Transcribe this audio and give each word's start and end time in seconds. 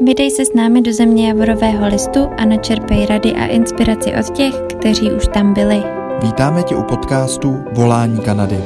Vydej 0.00 0.30
se 0.30 0.44
s 0.44 0.54
námi 0.54 0.82
do 0.82 0.92
země 0.92 1.28
Javorového 1.28 1.86
listu 1.86 2.20
a 2.38 2.44
načerpej 2.44 3.06
rady 3.06 3.32
a 3.32 3.46
inspiraci 3.46 4.12
od 4.20 4.36
těch, 4.36 4.54
kteří 4.78 5.12
už 5.12 5.28
tam 5.34 5.54
byli. 5.54 5.82
Vítáme 6.22 6.62
tě 6.62 6.76
u 6.76 6.82
podcastu 6.82 7.64
Volání 7.72 8.20
Kanady. 8.20 8.56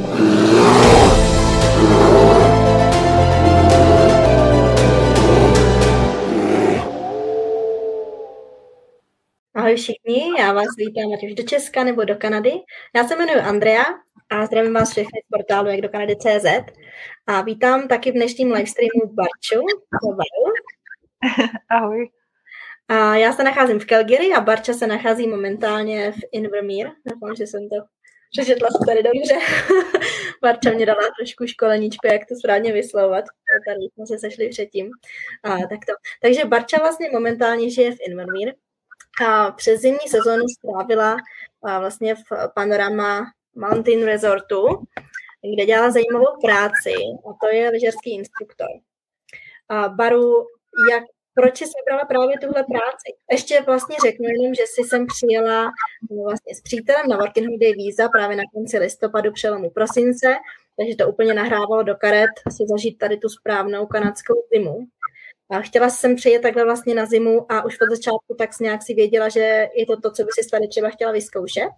Ahoj 9.55 9.77
všichni, 9.77 10.23
já 10.39 10.53
vás 10.53 10.69
vítám 10.79 11.13
ať 11.15 11.25
už 11.25 11.35
do 11.35 11.43
Česka 11.43 11.85
nebo 11.85 12.05
do 12.05 12.17
Kanady. 12.17 12.53
Já 12.97 13.05
se 13.09 13.17
jmenuji 13.17 13.41
Andrea 13.41 13.85
a 14.31 14.47
zdravím 14.47 14.75
vás 14.75 14.91
všechny 14.91 15.21
z 15.25 15.29
portálu 15.37 15.69
jak 15.69 15.81
do 15.81 15.89
Kanady.cz 15.89 16.47
a 17.27 17.43
vítám 17.43 17.89
taky 17.89 18.11
v 18.11 18.15
dnešním 18.15 18.53
livestreamu 18.53 19.15
Barču. 19.15 19.67
Ahoj. 21.71 22.11
A 22.89 23.15
já 23.15 23.33
se 23.33 23.43
nacházím 23.43 23.79
v 23.79 23.87
Calgary 23.87 24.33
a 24.33 24.41
Barča 24.41 24.73
se 24.73 24.87
nachází 24.87 25.29
momentálně 25.29 26.13
v 26.13 26.21
Invermere. 26.33 26.91
Doufám, 27.05 27.37
že 27.37 27.47
jsem 27.47 27.69
to 27.69 27.77
přečetla 28.31 28.69
tady 28.87 29.03
dobře. 29.03 29.35
Barča 30.43 30.71
mě 30.71 30.87
dala 30.87 31.01
trošku 31.19 31.47
školeničku, 31.47 32.07
jak 32.07 32.27
to 32.29 32.35
správně 32.35 32.73
vyslovovat. 32.73 33.25
Tady 33.67 33.81
jsme 33.81 34.07
se 34.07 34.19
sešli 34.19 34.49
předtím. 34.49 34.91
A, 35.43 35.51
tak 35.51 35.87
to. 35.87 35.93
Takže 36.23 36.45
Barča 36.45 36.79
vlastně 36.79 37.11
momentálně 37.13 37.71
žije 37.71 37.93
v 37.93 37.99
Invermere 38.09 38.53
a 39.27 39.51
přes 39.51 39.81
zimní 39.81 40.09
sezónu 40.09 40.45
strávila 40.49 41.17
vlastně 41.63 42.15
v 42.15 42.23
Panorama 42.55 43.27
Mountain 43.55 44.05
Resortu, 44.05 44.67
kde 45.55 45.67
dělala 45.67 45.91
zajímavou 45.91 46.41
práci 46.45 46.93
a 47.31 47.31
to 47.43 47.49
je 47.57 47.71
lyžařský 47.71 48.15
instruktor. 48.15 48.69
A 49.69 49.89
Baru, 49.89 50.47
jak, 50.91 51.05
proč 51.35 51.59
jsi 51.59 51.73
vybrala 51.79 52.05
právě 52.05 52.39
tuhle 52.39 52.65
práci? 52.73 53.09
Ještě 53.31 53.61
vlastně 53.67 53.97
řeknu 54.07 54.27
jenom, 54.29 54.55
že 54.55 54.63
si 54.67 54.89
jsem 54.89 55.07
přijela 55.07 55.65
no, 56.11 56.23
vlastně 56.23 56.55
s 56.55 56.61
přítelem 56.61 57.09
na 57.09 57.17
Working 57.17 57.47
Holiday 57.47 57.73
Visa 57.73 58.09
právě 58.09 58.37
na 58.37 58.43
konci 58.55 58.79
listopadu 58.79 59.33
přelomu 59.33 59.71
prosince, 59.71 60.29
takže 60.77 60.97
to 60.97 61.09
úplně 61.09 61.35
nahrávalo 61.35 61.83
do 61.83 61.95
karet 61.97 62.31
si 62.57 62.63
zažít 62.67 62.99
tady 62.99 63.17
tu 63.17 63.29
správnou 63.29 63.87
kanadskou 63.87 64.35
zimu. 64.55 64.79
A 65.51 65.61
chtěla 65.61 65.91
jsem 65.91 66.17
přijet 66.17 66.43
takhle 66.43 66.65
vlastně 66.65 66.95
na 66.95 67.07
zimu 67.07 67.53
a 67.53 67.65
už 67.65 67.81
od 67.81 67.91
začátku 67.97 68.35
tak 68.39 68.51
nějak 68.61 68.83
si 68.83 68.95
věděla, 68.95 69.29
že 69.29 69.69
je 69.75 69.87
to 69.87 70.01
to, 70.01 70.11
co 70.11 70.25
by 70.25 70.29
si 70.33 70.51
tady 70.51 70.69
třeba 70.69 70.89
chtěla 70.89 71.13
vyzkoušet? 71.13 71.71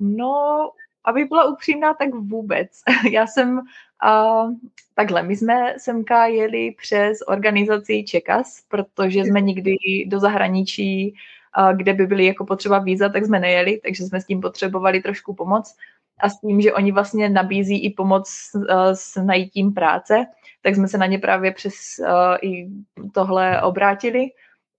No, 0.00 0.70
aby 1.04 1.24
byla 1.24 1.44
upřímná, 1.44 1.94
tak 1.94 2.08
vůbec. 2.14 2.68
Já 3.12 3.26
jsem 3.26 3.60
uh, 4.04 4.52
takhle, 4.94 5.22
my 5.22 5.36
jsme 5.36 5.74
semka 5.78 6.26
jeli 6.26 6.74
přes 6.78 7.18
organizaci 7.26 8.04
Čekas, 8.04 8.62
protože 8.68 9.20
jsme 9.20 9.40
nikdy 9.40 9.76
do 10.06 10.20
zahraničí, 10.20 11.14
kde 11.76 11.94
by 11.94 12.06
byly 12.06 12.26
jako 12.26 12.44
potřeba 12.46 12.78
víza, 12.78 13.08
tak 13.08 13.24
jsme 13.24 13.40
nejeli, 13.40 13.80
takže 13.82 14.04
jsme 14.04 14.20
s 14.20 14.24
tím 14.24 14.40
potřebovali 14.40 15.02
trošku 15.02 15.34
pomoc. 15.34 15.76
A 16.20 16.28
s 16.28 16.40
tím, 16.40 16.60
že 16.60 16.72
oni 16.72 16.92
vlastně 16.92 17.28
nabízí 17.28 17.84
i 17.84 17.90
pomoc 17.90 18.30
s 18.92 19.22
najítím 19.22 19.74
práce, 19.74 20.26
tak 20.62 20.74
jsme 20.74 20.88
se 20.88 20.98
na 20.98 21.06
ně 21.06 21.18
právě 21.18 21.52
přes 21.52 21.74
i 22.42 22.66
tohle 23.14 23.62
obrátili 23.62 24.26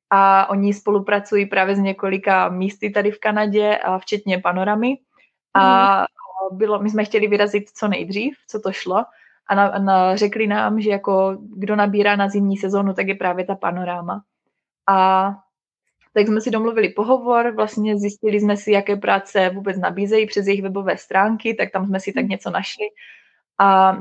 a 0.09 0.50
oni 0.50 0.73
spolupracují 0.73 1.45
právě 1.45 1.76
s 1.76 1.80
několika 1.80 2.50
místy 2.50 2.89
tady 2.89 3.11
v 3.11 3.20
Kanadě, 3.20 3.78
a 3.78 4.00
včetně 4.00 4.39
panoramy. 4.39 4.98
A 5.54 5.95
mhm. 5.95 6.06
Bylo, 6.52 6.80
my 6.80 6.90
jsme 6.90 7.06
chtěli 7.06 7.28
vyrazit 7.28 7.70
co 7.70 7.88
nejdřív, 7.88 8.38
co 8.48 8.59
to 8.59 8.72
šlo, 8.72 9.04
a 9.48 9.56
na, 9.56 9.80
na, 9.80 10.16
řekli 10.16 10.48
nám, 10.48 10.82
že 10.82 10.90
jako 10.90 11.38
kdo 11.58 11.76
nabírá 11.76 12.16
na 12.16 12.30
zimní 12.30 12.58
sezónu, 12.58 12.94
tak 12.94 13.08
je 13.08 13.16
právě 13.16 13.45
ta 13.45 13.56
panoráma. 13.56 14.22
A 14.88 15.30
tak 16.14 16.28
jsme 16.28 16.42
si 16.42 16.52
domluvili 16.52 16.90
pohovor, 16.90 17.56
vlastně 17.56 17.98
zjistili 17.98 18.40
jsme 18.40 18.58
si, 18.58 18.72
jaké 18.72 18.95
práce 18.95 19.50
vůbec 19.50 19.78
nabízejí 19.78 20.26
přes 20.26 20.48
jejich 20.48 20.61
webové 20.61 20.98
stránky, 20.98 21.54
tak 21.54 21.72
tam 21.72 21.86
jsme 21.86 22.00
si 22.00 22.14
tak 22.14 22.23
mhm. 22.23 22.30
něco 22.30 22.50
našli 22.50 22.86
a 23.60 23.98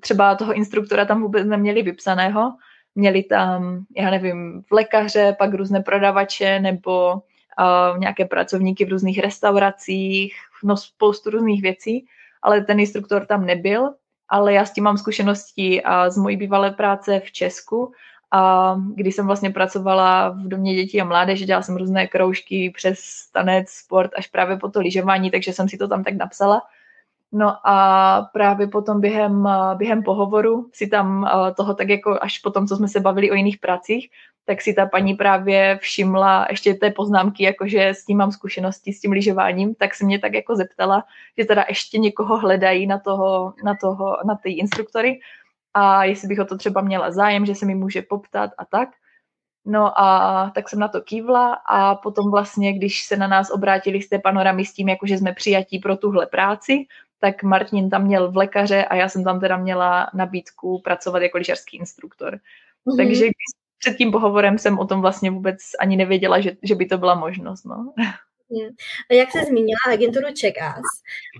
třeba 0.00 0.34
toho 0.34 0.52
instruktora 0.52 1.04
tam 1.04 1.22
vůbec 1.22 1.46
neměli 1.46 1.82
vypsaného. 1.82 2.52
Měli 2.94 3.22
tam, 3.22 3.84
já 3.96 4.10
nevím, 4.10 4.62
lékaře, 4.72 5.36
pak 5.38 5.54
různé 5.54 5.80
prodavače 5.80 6.60
nebo 6.60 7.22
uh, 7.58 7.98
nějaké 7.98 8.24
pracovníky 8.24 8.84
v 8.84 8.88
různých 8.88 9.18
restauracích, 9.18 10.34
no 10.64 10.76
spoustu 10.76 11.30
různých 11.30 11.62
věcí, 11.62 12.06
ale 12.42 12.60
ten 12.64 12.80
instruktor 12.80 13.26
tam 13.26 13.46
nebyl, 13.46 13.90
ale 14.28 14.52
já 14.52 14.64
s 14.64 14.72
tím 14.72 14.84
mám 14.84 14.98
zkušenosti 14.98 15.82
a 15.82 16.10
z 16.10 16.16
mojí 16.16 16.36
bývalé 16.36 16.70
práce 16.70 17.20
v 17.20 17.32
Česku, 17.32 17.92
a 18.32 18.74
když 18.94 19.14
jsem 19.14 19.26
vlastně 19.26 19.50
pracovala 19.50 20.28
v 20.28 20.48
domě 20.48 20.74
dětí 20.74 21.00
a 21.00 21.04
mládeže, 21.04 21.44
dělala 21.44 21.62
jsem 21.62 21.76
různé 21.76 22.06
kroužky 22.06 22.72
přes 22.76 23.00
tanec, 23.32 23.68
sport 23.70 24.10
až 24.16 24.26
právě 24.26 24.56
po 24.56 24.68
to 24.68 24.80
lyžování, 24.80 25.30
takže 25.30 25.52
jsem 25.52 25.68
si 25.68 25.78
to 25.78 25.88
tam 25.88 26.04
tak 26.04 26.14
napsala. 26.14 26.62
No 27.32 27.68
a 27.68 28.22
právě 28.32 28.66
potom 28.66 29.00
během, 29.00 29.48
během 29.74 30.02
pohovoru 30.02 30.70
si 30.72 30.86
tam 30.86 31.30
toho 31.56 31.74
tak 31.74 31.88
jako 31.88 32.18
až 32.20 32.38
potom, 32.38 32.66
co 32.66 32.76
jsme 32.76 32.88
se 32.88 33.00
bavili 33.00 33.30
o 33.30 33.34
jiných 33.34 33.58
pracích, 33.58 34.10
tak 34.44 34.62
si 34.62 34.74
ta 34.74 34.86
paní 34.86 35.14
právě 35.14 35.78
všimla 35.80 36.46
ještě 36.50 36.74
té 36.74 36.90
poznámky, 36.90 37.44
jakože 37.44 37.88
s 37.88 38.04
tím 38.04 38.18
mám 38.18 38.32
zkušenosti 38.32 38.92
s 38.92 39.00
tím 39.00 39.12
lyžováním, 39.12 39.74
tak 39.74 39.94
se 39.94 40.04
mě 40.04 40.18
tak 40.18 40.34
jako 40.34 40.56
zeptala, 40.56 41.04
že 41.38 41.44
teda 41.44 41.64
ještě 41.68 41.98
někoho 41.98 42.38
hledají 42.38 42.86
na 42.86 42.98
toho, 42.98 43.54
na 43.64 43.74
toho, 43.80 44.16
na 44.26 44.34
ty 44.42 44.52
instruktory 44.52 45.20
a 45.74 46.04
jestli 46.04 46.28
bych 46.28 46.40
o 46.40 46.44
to 46.44 46.58
třeba 46.58 46.80
měla 46.80 47.12
zájem, 47.12 47.46
že 47.46 47.54
se 47.54 47.66
mi 47.66 47.74
může 47.74 48.02
poptat 48.02 48.50
a 48.58 48.64
tak. 48.64 48.88
No 49.64 50.00
a 50.00 50.50
tak 50.54 50.68
jsem 50.68 50.78
na 50.78 50.88
to 50.88 51.00
kývla 51.00 51.54
a 51.54 51.94
potom 51.94 52.30
vlastně, 52.30 52.72
když 52.72 53.04
se 53.04 53.16
na 53.16 53.26
nás 53.26 53.50
obrátili 53.50 54.02
z 54.02 54.08
té 54.08 54.18
panoramy 54.18 54.64
s 54.64 54.72
tím, 54.72 54.88
jakože 54.88 55.18
jsme 55.18 55.32
přijatí 55.32 55.78
pro 55.78 55.96
tuhle 55.96 56.26
práci, 56.26 56.86
tak 57.20 57.42
Martin 57.42 57.90
tam 57.90 58.04
měl 58.04 58.30
v 58.30 58.36
lékaře 58.36 58.84
a 58.84 58.94
já 58.94 59.08
jsem 59.08 59.24
tam 59.24 59.40
teda 59.40 59.56
měla 59.56 60.10
nabídku 60.14 60.80
pracovat 60.84 61.22
jako 61.22 61.38
lyžařský 61.38 61.76
instruktor. 61.76 62.34
Mm-hmm. 62.34 62.96
Takže 62.96 63.26
před 63.78 63.96
tím 63.96 64.12
pohovorem 64.12 64.58
jsem 64.58 64.78
o 64.78 64.86
tom 64.86 65.00
vlastně 65.00 65.30
vůbec 65.30 65.58
ani 65.80 65.96
nevěděla, 65.96 66.40
že, 66.40 66.56
že 66.62 66.74
by 66.74 66.86
to 66.86 66.98
byla 66.98 67.14
možnost. 67.14 67.64
No. 67.64 67.92
Jak 69.10 69.30
se 69.32 69.44
zmínila 69.44 69.78
agenturu 69.92 70.26
Checkas, 70.26 70.82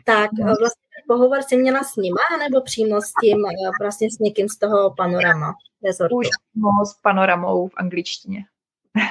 tak 0.04 0.30
no. 0.32 0.44
vlastně 0.44 0.82
pohovor 1.08 1.42
si 1.42 1.56
měla 1.56 1.84
s 1.84 1.96
nima, 1.96 2.20
nebo 2.38 2.60
přímo 2.60 3.00
s 3.00 3.12
tím, 3.22 3.38
eh, 3.46 3.70
vlastně 3.80 4.08
s 4.10 4.18
někým 4.18 4.48
z 4.48 4.58
toho 4.58 4.94
panorama 4.96 5.54
rezortu? 5.84 6.16
Už 6.16 6.26
no, 6.54 6.86
s 6.86 7.00
panoramou 7.02 7.68
v 7.68 7.72
angličtině. 7.76 8.44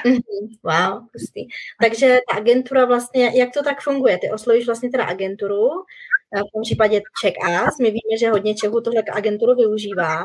Mhm, 0.05 0.19
wow, 0.63 1.07
pustý. 1.11 1.47
Takže 1.81 2.19
ta 2.29 2.37
agentura 2.37 2.85
vlastně, 2.85 3.31
jak 3.35 3.49
to 3.53 3.63
tak 3.63 3.81
funguje? 3.81 4.17
Ty 4.17 4.31
oslovíš 4.31 4.65
vlastně 4.65 4.89
teda 4.89 5.03
agenturu, 5.03 5.69
v 6.37 6.51
tom 6.53 6.61
případě 6.61 7.01
CheckUs, 7.21 7.77
my 7.79 7.85
víme, 7.85 8.17
že 8.19 8.29
hodně 8.29 8.55
Čechů 8.55 8.81
tohle 8.81 9.03
agenturu 9.13 9.55
využívá. 9.55 10.23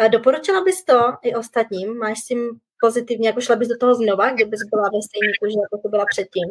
Eh, 0.00 0.08
doporučila 0.08 0.64
bys 0.64 0.84
to 0.84 1.00
i 1.22 1.34
ostatním? 1.34 1.98
Máš 1.98 2.18
s 2.18 2.24
tím 2.24 2.58
pozitivně, 2.80 3.28
jako 3.28 3.40
šla 3.40 3.56
bys 3.56 3.68
do 3.68 3.76
toho 3.80 3.94
znova, 3.94 4.30
kdybys 4.30 4.60
byla 4.70 4.82
ve 4.82 5.02
stejníku, 5.02 5.46
že 5.48 5.58
jako 5.62 5.82
to 5.82 5.88
byla 5.88 6.04
předtím? 6.10 6.48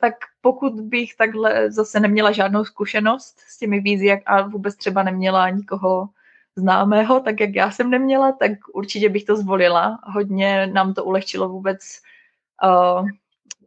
Tak 0.00 0.14
pokud 0.40 0.80
bych 0.80 1.16
takhle 1.16 1.70
zase 1.70 2.00
neměla 2.00 2.32
žádnou 2.32 2.64
zkušenost 2.64 3.40
s 3.40 3.58
těmi 3.58 3.80
vízy 3.80 4.12
a 4.26 4.42
vůbec 4.42 4.76
třeba 4.76 5.02
neměla 5.02 5.50
nikoho 5.50 6.08
známého, 6.56 7.20
tak 7.20 7.40
jak 7.40 7.54
já 7.54 7.70
jsem 7.70 7.90
neměla, 7.90 8.32
tak 8.32 8.50
určitě 8.72 9.08
bych 9.08 9.24
to 9.24 9.36
zvolila. 9.36 9.98
Hodně 10.02 10.66
nám 10.66 10.94
to 10.94 11.04
ulehčilo 11.04 11.48
vůbec 11.48 11.78
uh, 12.64 13.08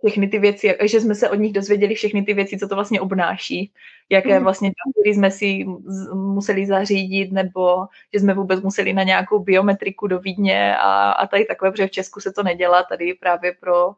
všechny 0.06 0.28
ty 0.28 0.40
věci, 0.40 0.78
že 0.84 1.02
jsme 1.02 1.16
se 1.16 1.30
od 1.30 1.36
nich 1.36 1.54
dozvěděli 1.54 1.96
všechny 1.96 2.24
ty 2.24 2.34
věci, 2.34 2.58
co 2.58 2.68
to 2.68 2.76
vlastně 2.76 3.02
obnáší, 3.02 3.72
jaké 4.10 4.36
mhm. 4.36 4.44
vlastně 4.44 4.72
papíry 4.86 5.16
jsme 5.16 5.32
si 5.32 5.66
museli 6.14 6.66
zařídit, 6.66 7.32
nebo 7.32 7.86
že 8.14 8.20
jsme 8.20 8.34
vůbec 8.34 8.62
museli 8.62 8.94
na 8.94 9.04
nějakou 9.04 9.40
biometriku 9.40 10.08
do 10.08 10.20
Vídně 10.20 10.78
a, 10.78 11.12
a 11.12 11.28
tady 11.28 11.46
takové, 11.46 11.72
protože 11.72 11.88
v 11.88 11.92
Česku 11.92 12.20
se 12.20 12.32
to 12.32 12.44
nedělá, 12.44 12.84
tady 12.84 13.14
právě 13.14 13.56
pro, 13.60 13.88
uh, 13.88 13.94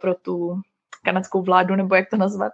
pro 0.00 0.14
tu 0.14 0.60
kanadskou 1.04 1.42
vládu, 1.42 1.76
nebo 1.76 1.94
jak 1.94 2.10
to 2.10 2.16
nazvat. 2.16 2.52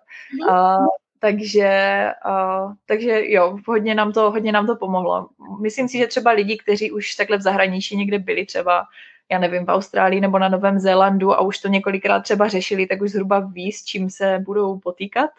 Uh, 0.49 0.87
takže, 1.19 2.07
uh, 2.27 2.73
takže 2.87 3.23
jo, 3.25 3.59
hodně 3.67 3.95
nám, 3.95 4.13
to, 4.13 4.31
hodně 4.31 4.53
nám 4.53 4.67
to 4.67 4.77
pomohlo. 4.77 5.29
Myslím 5.63 5.89
si, 5.89 5.99
že 5.99 6.07
třeba 6.07 6.31
lidi, 6.31 6.57
kteří 6.57 6.93
už 6.93 7.15
takhle 7.15 7.39
v 7.39 7.43
zahraničí 7.43 7.97
někde 7.97 8.19
byli, 8.19 8.47
třeba 8.47 8.85
já 9.33 9.39
nevím, 9.39 9.67
v 9.67 9.69
Austrálii 9.69 10.21
nebo 10.21 10.39
na 10.39 10.49
Novém 10.49 10.79
Zélandu 10.79 11.33
a 11.33 11.41
už 11.41 11.59
to 11.59 11.69
několikrát 11.69 12.21
třeba 12.21 12.49
řešili, 12.49 12.87
tak 12.87 13.03
už 13.03 13.11
zhruba 13.11 13.41
ví, 13.41 13.73
s 13.73 13.85
čím 13.85 14.11
se 14.11 14.39
budou 14.45 14.79
potýkat, 14.79 15.31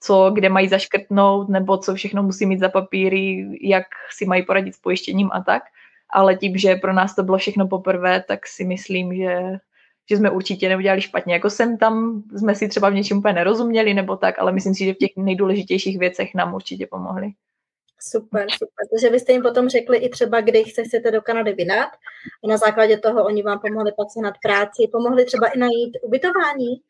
co, 0.00 0.30
kde 0.30 0.48
mají 0.48 0.68
zaškrtnout, 0.68 1.48
nebo 1.48 1.78
co 1.78 1.94
všechno 1.94 2.22
musí 2.22 2.46
mít 2.46 2.60
za 2.60 2.68
papíry, 2.68 3.48
jak 3.60 3.86
si 4.10 4.26
mají 4.26 4.46
poradit 4.46 4.74
s 4.74 4.80
pojištěním 4.80 5.30
a 5.32 5.42
tak. 5.42 5.62
Ale 6.12 6.36
tím, 6.36 6.58
že 6.58 6.76
pro 6.76 6.92
nás 6.92 7.14
to 7.14 7.22
bylo 7.22 7.38
všechno 7.38 7.68
poprvé, 7.68 8.24
tak 8.28 8.46
si 8.46 8.64
myslím, 8.64 9.14
že 9.14 9.58
že 10.10 10.16
jsme 10.16 10.30
určitě 10.30 10.68
neudělali 10.68 11.02
špatně. 11.02 11.34
Jako 11.34 11.50
jsem 11.50 11.78
tam, 11.78 12.22
jsme 12.38 12.54
si 12.54 12.68
třeba 12.68 12.90
v 12.90 12.94
něčem 12.94 13.18
úplně 13.18 13.34
nerozuměli 13.34 13.94
nebo 13.94 14.16
tak, 14.16 14.38
ale 14.38 14.52
myslím 14.52 14.74
si, 14.74 14.84
že 14.84 14.94
v 14.94 14.96
těch 14.96 15.10
nejdůležitějších 15.16 15.98
věcech 15.98 16.34
nám 16.34 16.54
určitě 16.54 16.86
pomohli. 16.86 17.30
Super, 18.02 18.46
super. 18.50 18.86
Takže 18.92 19.10
vy 19.10 19.20
jste 19.20 19.32
jim 19.32 19.42
potom 19.42 19.68
řekli 19.68 19.98
i 19.98 20.08
třeba, 20.08 20.40
kdy 20.40 20.64
se 20.64 20.84
chcete 20.84 21.10
do 21.10 21.22
Kanady 21.22 21.52
vydat 21.52 21.88
a 22.44 22.48
na 22.48 22.56
základě 22.56 22.98
toho 22.98 23.24
oni 23.24 23.42
vám 23.42 23.58
pomohli 23.58 23.92
pak 23.96 24.06
sehnat 24.12 24.34
práci, 24.42 24.88
pomohli 24.92 25.24
třeba 25.24 25.46
i 25.46 25.58
najít 25.58 25.98
ubytování? 26.02 26.82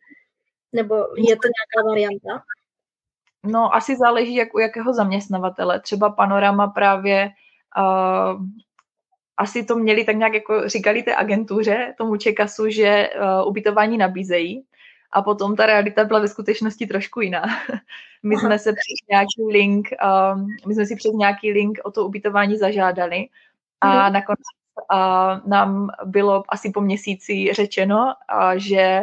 Nebo 0.73 0.95
je 1.17 1.37
to 1.37 1.49
nějaká 1.49 1.89
varianta? 1.89 2.43
No, 3.45 3.75
asi 3.75 3.97
záleží, 3.97 4.35
jak 4.35 4.55
u 4.55 4.59
jakého 4.59 4.95
zaměstnavatele. 4.95 5.81
Třeba 5.81 6.11
Panorama 6.11 6.67
právě 6.67 7.29
uh, 7.79 8.43
asi 9.37 9.65
to 9.65 9.77
měli 9.77 10.05
tak 10.05 10.17
nějak, 10.17 10.35
jako 10.35 10.69
říkali 10.69 11.03
té 11.03 11.17
agentuře, 11.17 11.95
tomu 11.99 12.17
Čekasu, 12.17 12.69
že 12.69 13.11
uh, 13.15 13.49
ubytování 13.49 13.99
nabízejí. 13.99 14.65
A 15.13 15.23
potom 15.23 15.57
ta 15.57 15.67
realita 15.67 16.05
byla 16.05 16.21
ve 16.21 16.29
skutečnosti 16.29 16.87
trošku 16.87 17.21
jiná. 17.21 17.43
My 18.23 18.37
jsme 18.37 18.59
se 18.59 18.73
přes 18.73 19.09
nějaký 19.11 19.53
link, 19.53 19.89
uh, 20.05 20.43
my 20.67 20.75
jsme 20.75 20.87
si 20.87 20.97
přes 20.97 21.13
nějaký 21.13 21.53
link 21.53 21.79
o 21.85 21.91
to 21.91 22.07
ubytování 22.07 22.57
zažádali 22.57 23.29
a 23.81 24.09
mm. 24.09 24.13
nakonec 24.13 24.39
uh, 24.93 25.51
nám 25.51 25.91
bylo 26.05 26.45
asi 26.49 26.71
po 26.71 26.81
měsíci 26.81 27.53
řečeno, 27.53 27.97
uh, 27.97 28.53
že 28.57 29.03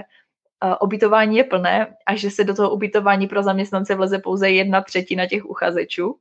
ubytování 0.82 1.38
je 1.38 1.44
plné 1.44 1.98
a 2.06 2.16
že 2.16 2.32
se 2.32 2.44
do 2.44 2.54
toho 2.54 2.70
ubytování 2.70 3.28
pro 3.28 3.44
zaměstnance 3.44 3.96
vleze 3.96 4.20
pouze 4.20 4.50
jedna 4.50 4.82
třetina 4.82 5.26
těch 5.26 5.46
uchazečů. 5.46 6.18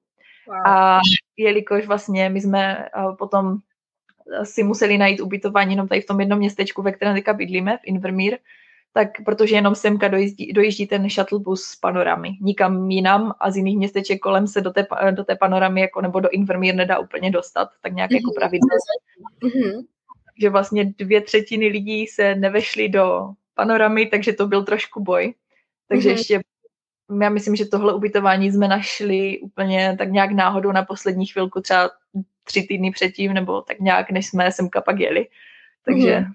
Wow. 0.46 0.66
A 0.66 1.00
jelikož 1.36 1.86
vlastně 1.86 2.28
my 2.28 2.40
jsme 2.40 2.88
potom 3.18 3.58
si 4.42 4.62
museli 4.62 4.98
najít 4.98 5.20
ubytování 5.20 5.72
jenom 5.72 5.88
tady 5.88 6.00
v 6.00 6.06
tom 6.06 6.20
jednom 6.20 6.38
městečku, 6.38 6.82
ve 6.82 6.92
kterém 6.92 7.14
teďka 7.14 7.32
bydlíme, 7.32 7.76
v 7.76 7.84
Invermír, 7.84 8.38
tak 8.92 9.08
protože 9.24 9.54
jenom 9.54 9.74
semka 9.74 10.08
dojíždí, 10.08 10.52
dojíždí 10.52 10.86
ten 10.86 11.10
shuttle 11.10 11.38
bus 11.38 11.62
s 11.62 11.76
panoramy. 11.76 12.30
Nikam 12.40 12.90
jinam 12.90 13.34
a 13.40 13.50
z 13.50 13.56
jiných 13.56 13.76
městeček 13.76 14.20
kolem 14.20 14.46
se 14.46 14.60
do 14.60 14.70
té, 14.70 14.86
do 15.10 15.24
té 15.24 15.36
panoramy 15.36 15.80
jako, 15.80 16.00
nebo 16.00 16.20
do 16.20 16.28
Invermír 16.28 16.74
nedá 16.74 16.98
úplně 16.98 17.30
dostat, 17.30 17.68
tak 17.82 17.92
nějak 17.92 18.10
mm-hmm. 18.10 18.14
jako 18.14 18.26
mhm. 18.26 18.34
pravidlo. 18.34 18.68
Mm-hmm. 19.42 19.86
Že 20.40 20.50
vlastně 20.50 20.84
dvě 20.98 21.20
třetiny 21.20 21.66
lidí 21.66 22.06
se 22.06 22.34
nevešly 22.34 22.88
do 22.88 23.28
panoramy, 23.54 24.06
takže 24.06 24.32
to 24.32 24.46
byl 24.46 24.64
trošku 24.64 25.02
boj. 25.02 25.34
Takže 25.88 26.08
mm-hmm. 26.08 26.12
ještě 26.12 26.40
já 27.22 27.28
myslím, 27.28 27.56
že 27.56 27.64
tohle 27.64 27.94
ubytování 27.94 28.52
jsme 28.52 28.68
našli 28.68 29.38
úplně 29.38 29.96
tak 29.98 30.10
nějak 30.10 30.32
náhodou 30.32 30.72
na 30.72 30.84
poslední 30.84 31.26
chvilku, 31.26 31.60
třeba 31.60 31.90
tři 32.44 32.62
týdny 32.62 32.90
předtím, 32.90 33.34
nebo 33.34 33.62
tak 33.62 33.80
nějak, 33.80 34.10
než 34.10 34.26
jsme 34.26 34.52
semka 34.52 34.80
pak 34.80 34.98
jeli. 34.98 35.28
Takže 35.84 36.20
mm. 36.20 36.26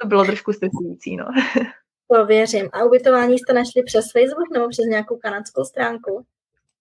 to 0.00 0.08
bylo 0.08 0.24
trošku 0.24 0.52
stresující, 0.52 1.16
no. 1.16 1.24
To 2.10 2.26
věřím. 2.26 2.68
A 2.72 2.84
ubytování 2.84 3.38
jste 3.38 3.52
našli 3.52 3.82
přes 3.82 4.04
Facebook 4.12 4.50
nebo 4.52 4.68
přes 4.68 4.84
nějakou 4.84 5.16
kanadskou 5.16 5.64
stránku? 5.64 6.26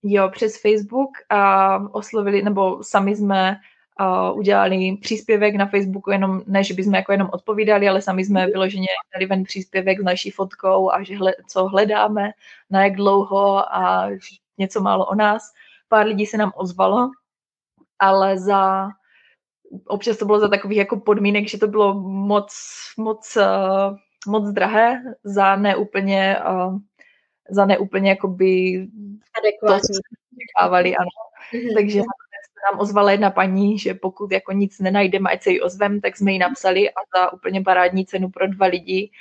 Jo, 0.04 0.30
přes 0.30 0.62
Facebook 0.62 1.10
a 1.30 1.76
oslovili, 1.94 2.42
nebo 2.42 2.84
sami 2.84 3.16
jsme 3.16 3.56
uh, 4.00 4.38
udělali 4.38 4.98
příspěvek 5.02 5.56
na 5.56 5.66
Facebooku, 5.66 6.12
jenom 6.12 6.42
ne, 6.48 6.64
že 6.64 6.74
bychom 6.74 6.94
jako 6.94 7.12
jenom 7.12 7.30
odpovídali, 7.34 7.90
ale 7.90 8.02
sami 8.02 8.26
jsme 8.26 8.42
mhm. 8.42 8.52
vyloženě 8.52 8.88
dali 9.14 9.26
ven 9.26 9.44
příspěvek 9.44 10.00
s 10.00 10.04
naší 10.04 10.32
fotkou 10.32 10.92
a 10.92 11.04
že 11.04 11.16
hle, 11.16 11.34
co 11.48 11.66
hledáme, 11.66 12.32
na 12.70 12.84
jak 12.84 12.96
dlouho 12.96 13.76
a 13.76 14.10
něco 14.58 14.82
málo 14.82 15.06
o 15.06 15.16
nás. 15.16 15.54
Pár 15.88 16.08
lidí 16.08 16.26
se 16.26 16.38
nám 16.38 16.52
ozvalo, 16.56 17.10
ale 18.00 18.40
za 18.40 18.90
občas 19.88 20.18
to 20.18 20.26
bylo 20.26 20.40
za 20.40 20.48
takových 20.48 20.78
jako 20.78 21.00
podmínek, 21.00 21.48
že 21.48 21.58
to 21.58 21.68
bylo 21.68 21.94
moc, 22.02 22.54
moc, 22.98 23.38
uh, 23.38 23.98
moc 24.28 24.52
drahé 24.52 25.04
za 25.24 25.56
neúplně 25.56 26.38
uh, 26.50 26.78
za 27.50 27.66
neúplně 27.66 28.10
jakoby 28.10 28.74
adekvátní. 29.40 29.96
To, 30.60 30.74
ano. 30.74 31.10
Mm-hmm. 31.54 31.74
Takže 31.74 32.00
nám 32.72 32.80
ozvala 32.80 33.12
jedna 33.12 33.32
paní, 33.32 33.80
že 33.80 33.94
pokud 33.94 34.32
jako 34.32 34.52
nic 34.52 34.80
nenajdeme, 34.80 35.30
ať 35.30 35.44
se 35.44 35.52
ji 35.52 35.62
ozvem, 35.62 36.02
tak 36.02 36.18
jsme 36.18 36.32
ji 36.32 36.40
napsali 36.40 36.90
a 36.90 37.00
za 37.16 37.34
úplně 37.34 37.62
parádní 37.62 38.06
cenu 38.06 38.30
pro 38.30 38.48
dva 38.48 38.66
lidi 38.66 39.12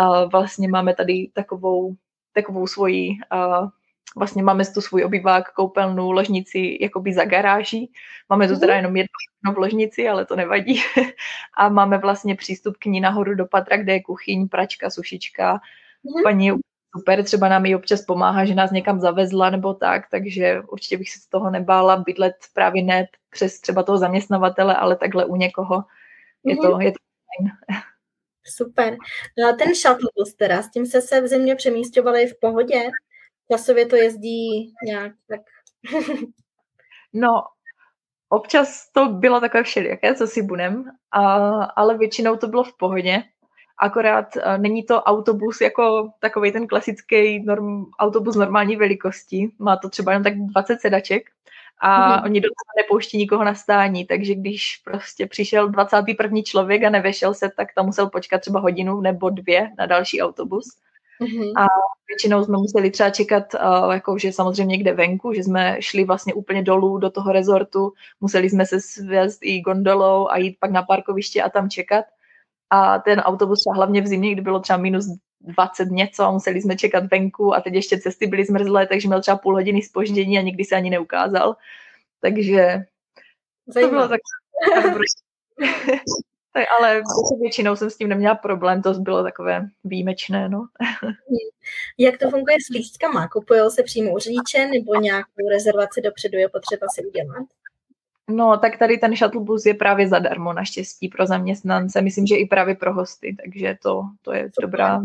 uh, 0.00 0.30
vlastně 0.30 0.68
máme 0.68 0.94
tady 0.94 1.30
takovou, 1.34 1.94
takovou 2.32 2.66
svoji 2.66 3.08
uh, 3.08 3.68
vlastně 4.16 4.42
máme 4.42 4.64
tu 4.64 4.80
svůj 4.80 5.04
obyvák, 5.04 5.52
koupelnu, 5.52 6.10
ložnici 6.10 6.78
jakoby 6.80 7.12
za 7.12 7.24
garáží. 7.24 7.92
Máme 8.28 8.48
tu 8.48 8.58
teda 8.58 8.72
mhm. 8.72 8.78
jenom 8.78 8.96
jednu 8.96 9.54
v 9.54 9.58
ložnici, 9.58 10.08
ale 10.08 10.26
to 10.26 10.36
nevadí. 10.36 10.82
A 11.56 11.68
máme 11.68 11.98
vlastně 11.98 12.36
přístup 12.36 12.76
k 12.76 12.84
ní 12.84 13.00
nahoru 13.00 13.34
do 13.34 13.46
patra, 13.46 13.76
kde 13.76 13.92
je 13.92 14.02
kuchyň, 14.02 14.48
pračka, 14.48 14.90
sušička. 14.90 15.54
Mm-hmm. 15.54 16.22
Paní 16.22 16.46
je 16.46 16.54
super, 16.96 17.24
třeba 17.24 17.48
nám 17.48 17.66
ji 17.66 17.74
občas 17.74 18.02
pomáhá, 18.02 18.44
že 18.44 18.54
nás 18.54 18.70
někam 18.70 19.00
zavezla 19.00 19.50
nebo 19.50 19.74
tak, 19.74 20.02
takže 20.10 20.60
určitě 20.68 20.98
bych 20.98 21.10
se 21.10 21.20
z 21.20 21.26
toho 21.26 21.50
nebála 21.50 21.96
bydlet 21.96 22.34
právě 22.54 22.82
ne 22.82 23.06
přes 23.30 23.60
třeba 23.60 23.82
toho 23.82 23.98
zaměstnavatele, 23.98 24.76
ale 24.76 24.96
takhle 24.96 25.24
u 25.24 25.36
někoho. 25.36 25.84
Je 26.44 26.56
to, 26.56 26.62
mm-hmm. 26.62 26.80
je 26.80 26.92
to 26.92 26.98
fajn. 27.26 27.50
Super. 28.44 28.96
No 29.38 29.48
a 29.48 29.52
ten 29.52 29.74
shuttle 29.74 30.10
bus 30.18 30.34
teda, 30.34 30.62
s 30.62 30.70
tím 30.70 30.86
se 30.86 31.00
se 31.00 31.20
v 31.20 31.26
zimě 31.26 31.56
přemístovali 31.56 32.26
v 32.26 32.40
pohodě? 32.40 32.90
Časově 33.52 33.86
to 33.86 33.96
jezdí 33.96 34.74
nějak 34.86 35.12
tak... 35.28 35.40
no, 37.12 37.28
občas 38.28 38.90
to 38.92 39.08
bylo 39.08 39.40
takové 39.40 39.62
všelijaké, 39.62 40.14
co 40.14 40.26
si 40.26 40.42
budem, 40.42 40.84
a, 41.12 41.22
ale 41.64 41.98
většinou 41.98 42.36
to 42.36 42.48
bylo 42.48 42.64
v 42.64 42.76
pohodě. 42.76 43.22
Akorát 43.78 44.36
a, 44.36 44.56
není 44.56 44.84
to 44.84 45.02
autobus 45.02 45.60
jako 45.60 46.12
takový 46.20 46.52
ten 46.52 46.66
klasický 46.66 47.44
norm, 47.44 47.84
autobus 47.98 48.36
normální 48.36 48.76
velikosti. 48.76 49.50
Má 49.58 49.76
to 49.76 49.88
třeba 49.88 50.12
jenom 50.12 50.24
tak 50.24 50.38
20 50.38 50.80
sedaček 50.80 51.30
a 51.80 51.88
mm-hmm. 51.88 52.24
oni 52.24 52.40
docela 52.40 52.72
nepouští 52.76 53.18
nikoho 53.18 53.44
na 53.44 53.54
stání, 53.54 54.04
takže 54.04 54.34
když 54.34 54.80
prostě 54.84 55.26
přišel 55.26 55.68
21. 55.68 56.42
člověk 56.42 56.82
a 56.84 56.90
nevešel 56.90 57.34
se, 57.34 57.50
tak 57.56 57.68
tam 57.74 57.86
musel 57.86 58.10
počkat 58.10 58.40
třeba 58.40 58.60
hodinu 58.60 59.00
nebo 59.00 59.30
dvě 59.30 59.70
na 59.78 59.86
další 59.86 60.22
autobus. 60.22 60.68
Mm-hmm. 61.20 61.52
A 61.56 61.66
většinou 62.08 62.44
jsme 62.44 62.58
museli 62.58 62.90
třeba 62.90 63.10
čekat, 63.10 63.44
uh, 63.54 63.92
jako, 63.92 64.18
že 64.18 64.32
samozřejmě 64.32 64.76
někde 64.76 64.92
venku, 64.92 65.32
že 65.32 65.44
jsme 65.44 65.76
šli 65.80 66.04
vlastně 66.04 66.34
úplně 66.34 66.62
dolů 66.62 66.98
do 66.98 67.10
toho 67.10 67.32
rezortu, 67.32 67.92
museli 68.20 68.50
jsme 68.50 68.66
se 68.66 68.80
svést 68.80 69.38
i 69.42 69.60
gondolou 69.60 70.28
a 70.30 70.38
jít 70.38 70.56
pak 70.60 70.70
na 70.70 70.82
parkoviště 70.82 71.42
a 71.42 71.50
tam 71.50 71.70
čekat. 71.70 72.04
A 72.70 72.98
ten 72.98 73.20
autobus 73.20 73.66
a 73.66 73.74
hlavně 73.74 74.00
v 74.00 74.06
zimě, 74.06 74.32
kdy 74.32 74.42
bylo 74.42 74.60
třeba 74.60 74.76
minus 74.76 75.06
20 75.40 75.84
něco 75.90 76.24
a 76.24 76.30
museli 76.30 76.62
jsme 76.62 76.76
čekat 76.76 77.04
venku 77.10 77.54
a 77.54 77.60
teď 77.60 77.74
ještě 77.74 77.98
cesty 77.98 78.26
byly 78.26 78.44
zmrzlé, 78.44 78.86
takže 78.86 79.08
měl 79.08 79.20
třeba 79.20 79.36
půl 79.36 79.54
hodiny 79.54 79.82
spoždění 79.82 80.38
a 80.38 80.42
nikdy 80.42 80.64
se 80.64 80.76
ani 80.76 80.90
neukázal. 80.90 81.56
Takže 82.20 82.84
Zajímavé. 83.66 84.08
to 84.08 84.08
bylo 84.08 84.08
tak, 84.08 84.20
tak 86.52 86.64
ale 86.78 87.02
většinou 87.40 87.76
jsem 87.76 87.90
s 87.90 87.96
tím 87.96 88.08
neměla 88.08 88.34
problém, 88.34 88.82
to 88.82 88.94
bylo 88.94 89.22
takové 89.22 89.68
výjimečné. 89.84 90.48
No. 90.48 90.66
Jak 91.98 92.18
to 92.18 92.30
funguje 92.30 92.56
s 92.66 92.74
lístkama? 92.74 93.28
Kupují 93.28 93.60
se 93.70 93.82
přímo 93.82 94.14
u 94.14 94.18
řidiče 94.18 94.66
nebo 94.66 94.94
nějakou 94.94 95.48
rezervaci 95.50 96.00
dopředu 96.00 96.38
je 96.38 96.48
potřeba 96.48 96.86
si 96.88 97.06
udělat? 97.06 97.46
No, 98.30 98.58
tak 98.58 98.78
tady 98.78 98.98
ten 98.98 99.16
shuttle 99.16 99.40
bus 99.40 99.66
je 99.66 99.74
právě 99.74 100.08
zadarmo 100.08 100.52
naštěstí 100.52 101.08
pro 101.08 101.26
zaměstnance. 101.26 102.02
Myslím, 102.02 102.26
že 102.26 102.36
i 102.36 102.46
právě 102.46 102.74
pro 102.74 102.94
hosty, 102.94 103.36
takže 103.44 103.76
to, 103.82 104.02
to 104.22 104.32
je 104.32 104.42
Super. 104.42 104.62
dobrá. 104.62 105.00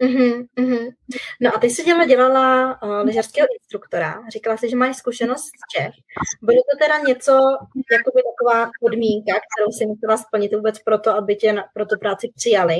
Uh-huh. 0.00 0.92
No 1.40 1.56
a 1.56 1.58
ty 1.58 1.70
jsi 1.70 1.84
dělala, 1.84 2.04
dělala 2.04 2.82
uh, 2.82 3.06
lyžařského 3.06 3.46
instruktora. 3.60 4.22
Říkala 4.32 4.56
jsi, 4.56 4.70
že 4.70 4.76
máš 4.76 4.96
zkušenost 4.96 5.44
z 5.44 5.76
Čech. 5.76 5.94
Bylo 6.42 6.62
to 6.62 6.78
teda 6.78 6.98
něco, 6.98 7.32
jako 7.92 8.10
by 8.14 8.22
taková 8.22 8.70
podmínka, 8.80 9.32
kterou 9.32 9.72
si 9.72 9.86
musela 9.86 10.16
splnit 10.16 10.54
vůbec 10.54 10.78
proto, 10.78 11.10
aby 11.10 11.36
tě 11.36 11.52
na, 11.52 11.64
pro 11.74 11.86
tu 11.86 11.98
práci 11.98 12.32
přijali? 12.36 12.76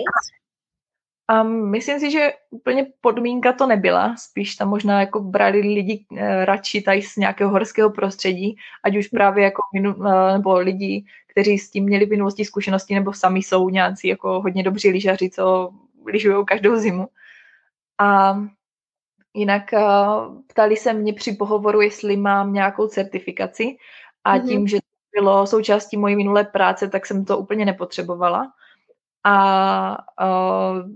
Um, 1.43 1.71
myslím 1.71 2.01
si, 2.01 2.11
že 2.11 2.33
úplně 2.51 2.87
podmínka 3.01 3.53
to 3.53 3.67
nebyla, 3.67 4.17
spíš 4.17 4.55
tam 4.55 4.69
možná 4.69 5.01
jako 5.01 5.21
brali 5.21 5.61
lidi 5.61 6.07
uh, 6.11 6.19
radši 6.45 6.83
tady 6.83 7.03
z 7.03 7.17
nějakého 7.17 7.51
horského 7.51 7.91
prostředí, 7.91 8.57
ať 8.85 8.97
už 8.97 9.09
právě 9.09 9.45
jako 9.45 9.63
minu, 9.75 9.95
uh, 9.95 10.33
nebo 10.33 10.59
lidi, 10.59 11.05
kteří 11.27 11.59
s 11.59 11.71
tím 11.71 11.85
měli 11.85 12.07
v 12.07 12.11
minulosti 12.11 12.45
zkušenosti, 12.45 12.95
nebo 12.95 13.13
sami 13.13 13.39
jsou 13.39 13.69
nějací 13.69 14.09
jako 14.09 14.41
hodně 14.41 14.63
dobří 14.63 14.91
lyžaři, 14.91 15.31
co 15.31 15.71
lyžují 16.07 16.45
každou 16.47 16.77
zimu. 16.77 17.09
A 17.99 18.39
jinak 19.35 19.63
uh, 19.73 20.43
ptali 20.47 20.77
se 20.77 20.93
mě 20.93 21.13
při 21.13 21.33
pohovoru, 21.33 21.81
jestli 21.81 22.17
mám 22.17 22.53
nějakou 22.53 22.87
certifikaci 22.87 23.77
a 24.25 24.37
mm-hmm. 24.37 24.49
tím, 24.49 24.69
že 24.69 24.77
to 24.77 25.21
bylo 25.21 25.47
součástí 25.47 25.97
mojí 25.97 26.17
minulé 26.17 26.45
práce, 26.45 26.89
tak 26.89 27.07
jsem 27.07 27.25
to 27.25 27.39
úplně 27.39 27.65
nepotřebovala. 27.65 28.53
A 29.25 29.97
uh, 30.25 30.91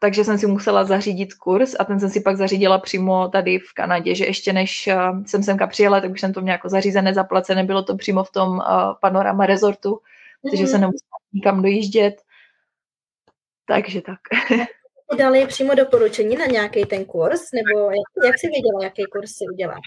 takže 0.00 0.24
jsem 0.24 0.38
si 0.38 0.46
musela 0.46 0.84
zařídit 0.84 1.34
kurz 1.34 1.74
a 1.78 1.84
ten 1.84 2.00
jsem 2.00 2.10
si 2.10 2.20
pak 2.20 2.36
zařídila 2.36 2.78
přímo 2.78 3.28
tady 3.28 3.58
v 3.58 3.74
Kanadě, 3.74 4.14
že 4.14 4.26
ještě 4.26 4.52
než 4.52 4.88
uh, 4.92 5.24
jsem 5.24 5.42
semka 5.42 5.66
přijela, 5.66 6.00
tak 6.00 6.10
už 6.10 6.20
jsem 6.20 6.32
to 6.32 6.40
měla 6.40 6.54
jako 6.54 6.68
zařízené, 6.68 7.14
zaplacené, 7.14 7.64
bylo 7.64 7.82
to 7.82 7.96
přímo 7.96 8.24
v 8.24 8.32
tom 8.32 8.48
uh, 8.48 8.62
panorama 9.00 9.46
rezortu, 9.46 9.90
mm-hmm. 9.90 10.50
takže 10.50 10.66
jsem 10.66 10.80
nemusela 10.80 11.18
nikam 11.32 11.62
dojíždět. 11.62 12.22
Takže 13.66 14.02
tak. 14.02 14.20
Dali 15.18 15.46
přímo 15.46 15.74
doporučení 15.74 16.36
na 16.36 16.46
nějaký 16.46 16.84
ten 16.84 17.04
kurz, 17.04 17.40
nebo 17.52 17.80
jak, 17.80 18.26
jak 18.26 18.38
jsi 18.38 18.46
věděla, 18.48 18.82
jaký 18.82 19.04
kurz 19.04 19.30
si 19.30 19.44
udělat? 19.52 19.78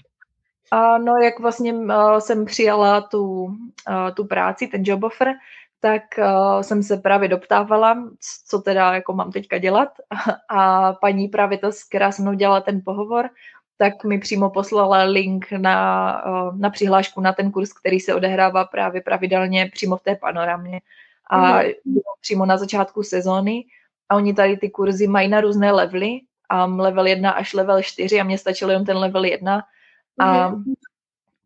A 0.70 0.98
no, 0.98 1.16
jak 1.16 1.40
vlastně 1.40 1.72
uh, 1.74 2.18
jsem 2.18 2.44
přijala 2.44 3.00
tu, 3.00 3.42
uh, 3.42 3.54
tu 4.16 4.24
práci, 4.24 4.66
ten 4.66 4.82
job 4.84 5.02
offer, 5.02 5.28
tak 5.80 6.02
uh, 6.18 6.60
jsem 6.60 6.82
se 6.82 6.96
právě 6.96 7.28
doptávala, 7.28 8.08
co 8.48 8.58
teda 8.58 8.94
jako 8.94 9.12
mám 9.12 9.32
teďka 9.32 9.58
dělat. 9.58 9.88
A 10.48 10.92
paní 10.92 11.28
právě 11.28 11.58
ta, 11.58 11.70
která 11.88 12.12
se 12.12 12.22
mnou 12.22 12.32
dělala 12.32 12.60
ten 12.60 12.82
pohovor, 12.84 13.30
tak 13.78 14.04
mi 14.04 14.18
přímo 14.18 14.50
poslala 14.50 15.02
link 15.02 15.52
na, 15.52 16.22
uh, 16.26 16.58
na 16.58 16.70
přihlášku 16.70 17.20
na 17.20 17.32
ten 17.32 17.50
kurz, 17.50 17.72
který 17.72 18.00
se 18.00 18.14
odehrává 18.14 18.64
právě 18.64 19.00
pravidelně 19.02 19.70
přímo 19.72 19.96
v 19.96 20.02
té 20.02 20.16
panoramě. 20.16 20.80
A 21.30 21.62
mm. 21.62 21.98
přímo 22.20 22.46
na 22.46 22.56
začátku 22.56 23.02
sezóny. 23.02 23.64
A 24.08 24.16
oni 24.16 24.34
tady 24.34 24.56
ty 24.56 24.70
kurzy 24.70 25.06
mají 25.06 25.28
na 25.28 25.40
různé 25.40 25.72
levely, 25.72 26.20
um, 26.66 26.80
level 26.80 27.06
1 27.06 27.30
až 27.30 27.54
level 27.54 27.82
4 27.82 28.20
a 28.20 28.24
mě 28.24 28.38
stačil 28.38 28.70
jenom 28.70 28.86
ten 28.86 28.96
level 28.96 29.24
1. 29.24 29.62
A 30.18 30.48
mm 30.48 30.64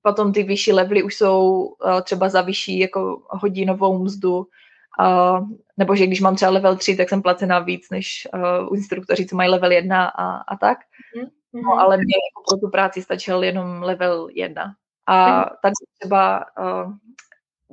potom 0.05 0.33
ty 0.33 0.43
vyšší 0.43 0.73
levely 0.73 1.03
už 1.03 1.14
jsou 1.14 1.62
uh, 1.62 2.00
třeba 2.00 2.29
za 2.29 2.43
vyšší 2.43 2.79
jako 2.79 3.23
hodinovou 3.31 3.99
mzdu, 3.99 4.37
uh, 4.38 5.49
nebo 5.76 5.97
že 5.97 6.07
když 6.07 6.21
mám 6.21 6.37
třeba 6.37 6.50
level 6.50 6.76
3, 6.76 6.97
tak 6.97 7.09
jsem 7.09 7.23
placená 7.23 7.59
víc 7.59 7.91
než 7.91 8.29
uh, 8.35 8.76
instruktoři, 8.76 9.26
co 9.26 9.37
mají 9.37 9.50
level 9.50 9.73
1 9.73 10.07
a, 10.07 10.37
a 10.37 10.57
tak. 10.57 10.79
Mm-hmm. 10.79 11.62
No, 11.62 11.81
ale 11.81 11.97
mě 11.97 12.14
jako 12.29 12.43
pro 12.49 12.59
tu 12.59 12.71
práci 12.71 13.03
stačil 13.03 13.45
jenom 13.45 13.83
level 13.83 14.29
1. 14.33 14.75
A 15.07 15.38
mhm. 15.38 15.45
tady 15.62 15.75
třeba, 15.99 16.45
uh, 16.59 16.93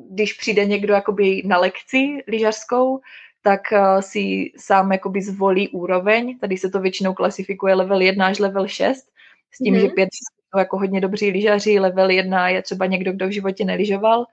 když 0.09 0.33
přijde 0.33 0.65
někdo 0.65 0.93
jakoby 0.93 1.41
na 1.45 1.57
lekci 1.57 2.23
lyžařskou, 2.27 2.99
tak 3.41 3.61
uh, 3.71 3.99
si 3.99 4.51
sám 4.57 4.91
jakoby 4.91 5.21
zvolí 5.21 5.69
úroveň. 5.69 6.39
Tady 6.39 6.57
se 6.57 6.69
to 6.69 6.79
většinou 6.79 7.13
klasifikuje 7.13 7.75
level 7.75 8.01
1 8.01 8.25
až 8.25 8.39
level 8.39 8.67
6, 8.67 9.07
s 9.51 9.57
tím, 9.57 9.75
mm-hmm. 9.75 9.81
že 9.81 9.89
5 9.89 10.09
jako 10.57 10.77
hodně 10.77 11.01
dobří 11.01 11.31
lyžaři, 11.31 11.79
level 11.79 12.09
1 12.09 12.49
je 12.49 12.61
třeba 12.61 12.85
někdo, 12.85 13.11
kdo 13.13 13.27
v 13.27 13.31
životě 13.31 13.65
nelyžoval 13.65 14.25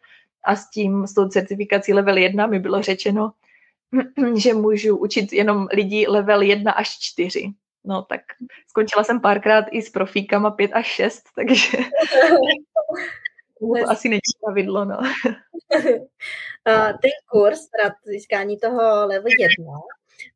a 0.44 0.56
s 0.56 0.70
tím, 0.70 1.06
s 1.06 1.14
tou 1.14 1.28
certifikací 1.28 1.92
level 1.92 2.16
1 2.16 2.46
mi 2.46 2.58
bylo 2.58 2.82
řečeno, 2.82 3.32
že 4.36 4.54
můžu 4.54 4.96
učit 4.96 5.32
jenom 5.32 5.66
lidi 5.72 6.06
level 6.08 6.42
1 6.42 6.72
až 6.72 6.98
4. 7.00 7.52
No 7.84 8.02
tak 8.02 8.20
skončila 8.68 9.04
jsem 9.04 9.20
párkrát 9.20 9.64
i 9.70 9.82
s 9.82 9.90
profíkama 9.90 10.50
5 10.50 10.70
až 10.72 10.86
6, 10.86 11.22
takže 11.36 11.78
to 13.60 13.90
asi 13.90 14.08
není 14.08 14.20
pravidlo, 14.44 14.84
no. 14.84 14.96
Ten 17.02 17.10
kurz, 17.30 17.68
teda 17.68 17.94
získání 18.04 18.58
toho 18.58 19.06
level 19.06 19.32
1, 19.40 19.64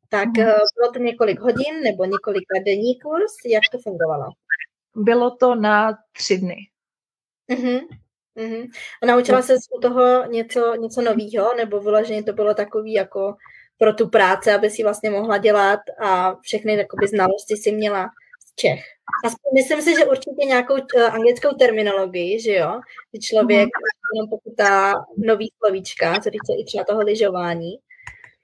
tak 0.09 0.27
mhm. 0.27 0.47
eh, 0.47 0.55
bylo 0.77 0.91
to 0.93 0.99
několik 0.99 1.39
hodin 1.39 1.81
nebo 1.83 2.05
několik 2.05 2.43
denní 2.65 2.99
kurz, 2.99 3.31
jak 3.45 3.63
to 3.71 3.77
fungovalo? 3.79 4.25
bylo 4.95 5.31
to 5.31 5.55
na 5.55 5.97
tři 6.11 6.37
dny. 6.37 6.55
Uh-huh. 7.49 7.87
Uh-huh. 8.37 8.69
A 9.03 9.05
naučila 9.05 9.37
no. 9.37 9.43
se 9.43 9.55
u 9.77 9.79
toho 9.79 10.25
něco, 10.27 10.75
něco 10.75 11.01
nového, 11.01 11.53
nebo 11.57 11.79
vyloženě 11.79 12.23
to 12.23 12.33
bylo 12.33 12.53
takový 12.53 12.93
jako 12.93 13.35
pro 13.77 13.93
tu 13.93 14.09
práci, 14.09 14.51
aby 14.51 14.69
si 14.69 14.83
vlastně 14.83 15.09
mohla 15.09 15.37
dělat 15.37 15.79
a 15.99 16.35
všechny 16.35 16.77
jakoby, 16.77 17.07
znalosti 17.07 17.55
si 17.55 17.71
měla 17.71 18.09
z 18.39 18.55
Čech. 18.55 18.83
A 19.25 19.29
myslím 19.53 19.81
si, 19.81 19.95
že 19.95 20.05
určitě 20.05 20.45
nějakou 20.45 20.73
uh, 20.73 21.15
anglickou 21.15 21.53
terminologii, 21.53 22.39
že 22.39 22.53
jo, 22.53 22.79
že 23.13 23.19
člověk 23.19 23.69
uh-huh. 23.69 24.15
jenom 24.15 24.29
pokud 24.29 24.53
nový 25.17 25.51
slovíčka, 25.57 26.13
co 26.13 26.29
týče 26.29 26.53
i 26.59 26.65
třeba 26.65 26.83
toho 26.83 27.01
lyžování, 27.01 27.71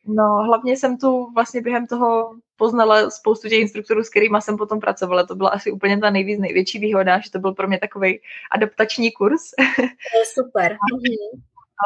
No, 0.07 0.23
hlavně 0.23 0.77
jsem 0.77 0.97
tu 0.97 1.31
vlastně 1.33 1.61
během 1.61 1.87
toho 1.87 2.35
poznala 2.55 3.09
spoustu 3.09 3.49
těch 3.49 3.59
instruktorů, 3.59 4.03
s 4.03 4.09
kterými 4.09 4.37
jsem 4.39 4.57
potom 4.57 4.79
pracovala. 4.79 5.25
To 5.25 5.35
byla 5.35 5.49
asi 5.49 5.71
úplně 5.71 5.97
ta 5.97 6.09
nejvíc 6.09 6.39
největší 6.39 6.79
výhoda, 6.79 7.19
že 7.19 7.31
to 7.31 7.39
byl 7.39 7.53
pro 7.53 7.67
mě 7.67 7.79
takový 7.79 8.19
adaptační 8.51 9.11
kurz. 9.11 9.41
To 9.75 10.17
je 10.17 10.25
super. 10.33 10.77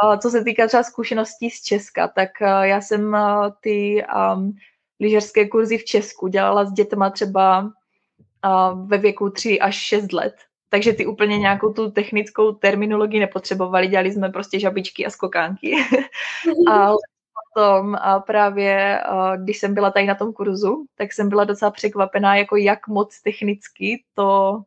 A 0.04 0.18
co 0.18 0.30
se 0.30 0.44
týká 0.44 0.68
třeba 0.68 0.84
zkušeností 0.84 1.50
z 1.50 1.62
Česka, 1.64 2.08
tak 2.08 2.42
eh, 2.42 2.68
já 2.68 2.82
jsem 2.82 3.16
eh, 3.16 3.20
ty 3.62 4.06
um, 4.36 4.54
lyžařské 5.00 5.48
kurzy 5.48 5.78
v 5.78 5.86
Česku 5.86 6.28
dělala 6.28 6.66
s 6.66 6.72
dětma 6.72 7.10
třeba 7.10 7.72
ve 8.86 8.98
věku 8.98 9.30
3 9.30 9.60
až 9.60 9.76
6 9.76 10.14
let. 10.14 10.36
Takže 10.70 10.94
ty 10.94 11.06
úplně 11.06 11.38
nějakou 11.38 11.74
tu 11.74 11.92
technickou 11.92 12.52
terminologii 12.52 13.20
nepotřebovali, 13.20 13.88
dělali 13.88 14.12
jsme 14.12 14.30
prostě 14.30 14.60
žabičky 14.60 15.06
a 15.06 15.10
skokánky. 15.10 15.76
Ale 16.68 16.96
potom 17.54 17.96
a 18.02 18.20
právě, 18.20 19.04
když 19.44 19.58
jsem 19.58 19.74
byla 19.74 19.92
tady 19.92 20.06
na 20.06 20.16
tom 20.16 20.34
kurzu, 20.34 20.86
tak 20.96 21.14
jsem 21.14 21.30
byla 21.30 21.44
docela 21.44 21.72
překvapená, 21.72 22.36
jako 22.36 22.56
jak 22.56 22.88
moc 22.88 23.22
technicky 23.22 24.04
to 24.14 24.62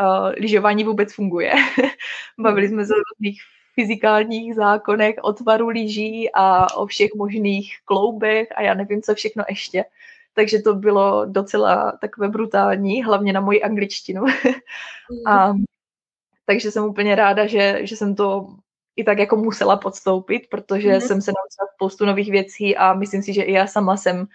uh, 0.00 0.32
lyžování 0.36 0.84
vůbec 0.84 1.14
funguje. 1.14 1.52
Bavili 2.38 2.68
jsme 2.68 2.86
se 2.86 2.92
o 2.92 3.02
různých 3.14 3.42
fyzikálních 3.74 4.54
zákonech, 4.54 5.16
o 5.22 5.32
tvaru 5.32 5.68
lyží 5.68 6.30
a 6.34 6.76
o 6.76 6.86
všech 6.86 7.10
možných 7.16 7.76
kloubech 7.84 8.48
a 8.56 8.62
já 8.62 8.74
nevím, 8.74 9.02
co 9.02 9.14
všechno 9.14 9.44
ještě. 9.48 9.84
Takže 10.36 10.62
to 10.62 10.74
bylo 10.74 11.24
docela 11.24 11.92
takové 12.00 12.28
brutální, 12.28 13.04
hlavně 13.04 13.32
na 13.32 13.40
moji 13.40 13.62
angličtinu. 13.62 14.24
a, 15.26 15.52
takže 16.44 16.70
jsem 16.70 16.84
úplně 16.84 17.14
ráda, 17.14 17.46
že, 17.46 17.78
že 17.82 17.96
jsem 17.96 18.14
to 18.14 18.46
i 18.96 19.04
tak 19.04 19.18
jako 19.18 19.36
musela 19.36 19.76
podstoupit, 19.76 20.46
protože 20.50 20.88
mm-hmm. 20.88 21.06
jsem 21.06 21.22
se 21.22 21.30
naučila 21.30 21.74
spoustu 21.74 22.06
nových 22.06 22.30
věcí 22.30 22.76
a 22.76 22.94
myslím 22.94 23.22
si, 23.22 23.32
že 23.32 23.42
i 23.42 23.52
já 23.52 23.66
sama 23.66 23.96
jsem 23.96 24.26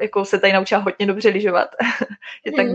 jako 0.00 0.24
se 0.24 0.38
tady 0.38 0.52
naučila 0.52 0.80
hodně 0.80 1.06
dobře 1.06 1.28
lyžovat. 1.28 1.68
že 2.46 2.52
tak 2.52 2.66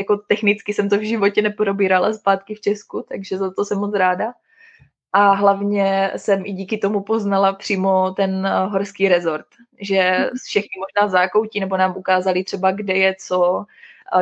jako 0.00 0.16
technicky 0.16 0.74
jsem 0.74 0.88
to 0.88 0.98
v 0.98 1.08
životě 1.08 1.42
neprobírala 1.42 2.12
zpátky 2.12 2.54
v 2.54 2.60
Česku, 2.60 3.04
takže 3.08 3.38
za 3.38 3.50
to 3.50 3.64
jsem 3.64 3.78
moc 3.78 3.94
ráda. 3.94 4.32
A 5.12 5.30
hlavně 5.30 6.12
jsem 6.16 6.42
i 6.46 6.52
díky 6.52 6.78
tomu 6.78 7.00
poznala 7.00 7.52
přímo 7.52 8.10
ten 8.10 8.46
uh, 8.46 8.72
horský 8.72 9.08
rezort, 9.08 9.46
že 9.80 10.16
mhm. 10.18 10.30
všechny 10.44 10.70
možná 10.78 11.10
zákoutí 11.10 11.60
nebo 11.60 11.76
nám 11.76 11.96
ukázali 11.96 12.44
třeba, 12.44 12.70
kde 12.70 12.94
je 12.94 13.16
co, 13.18 13.66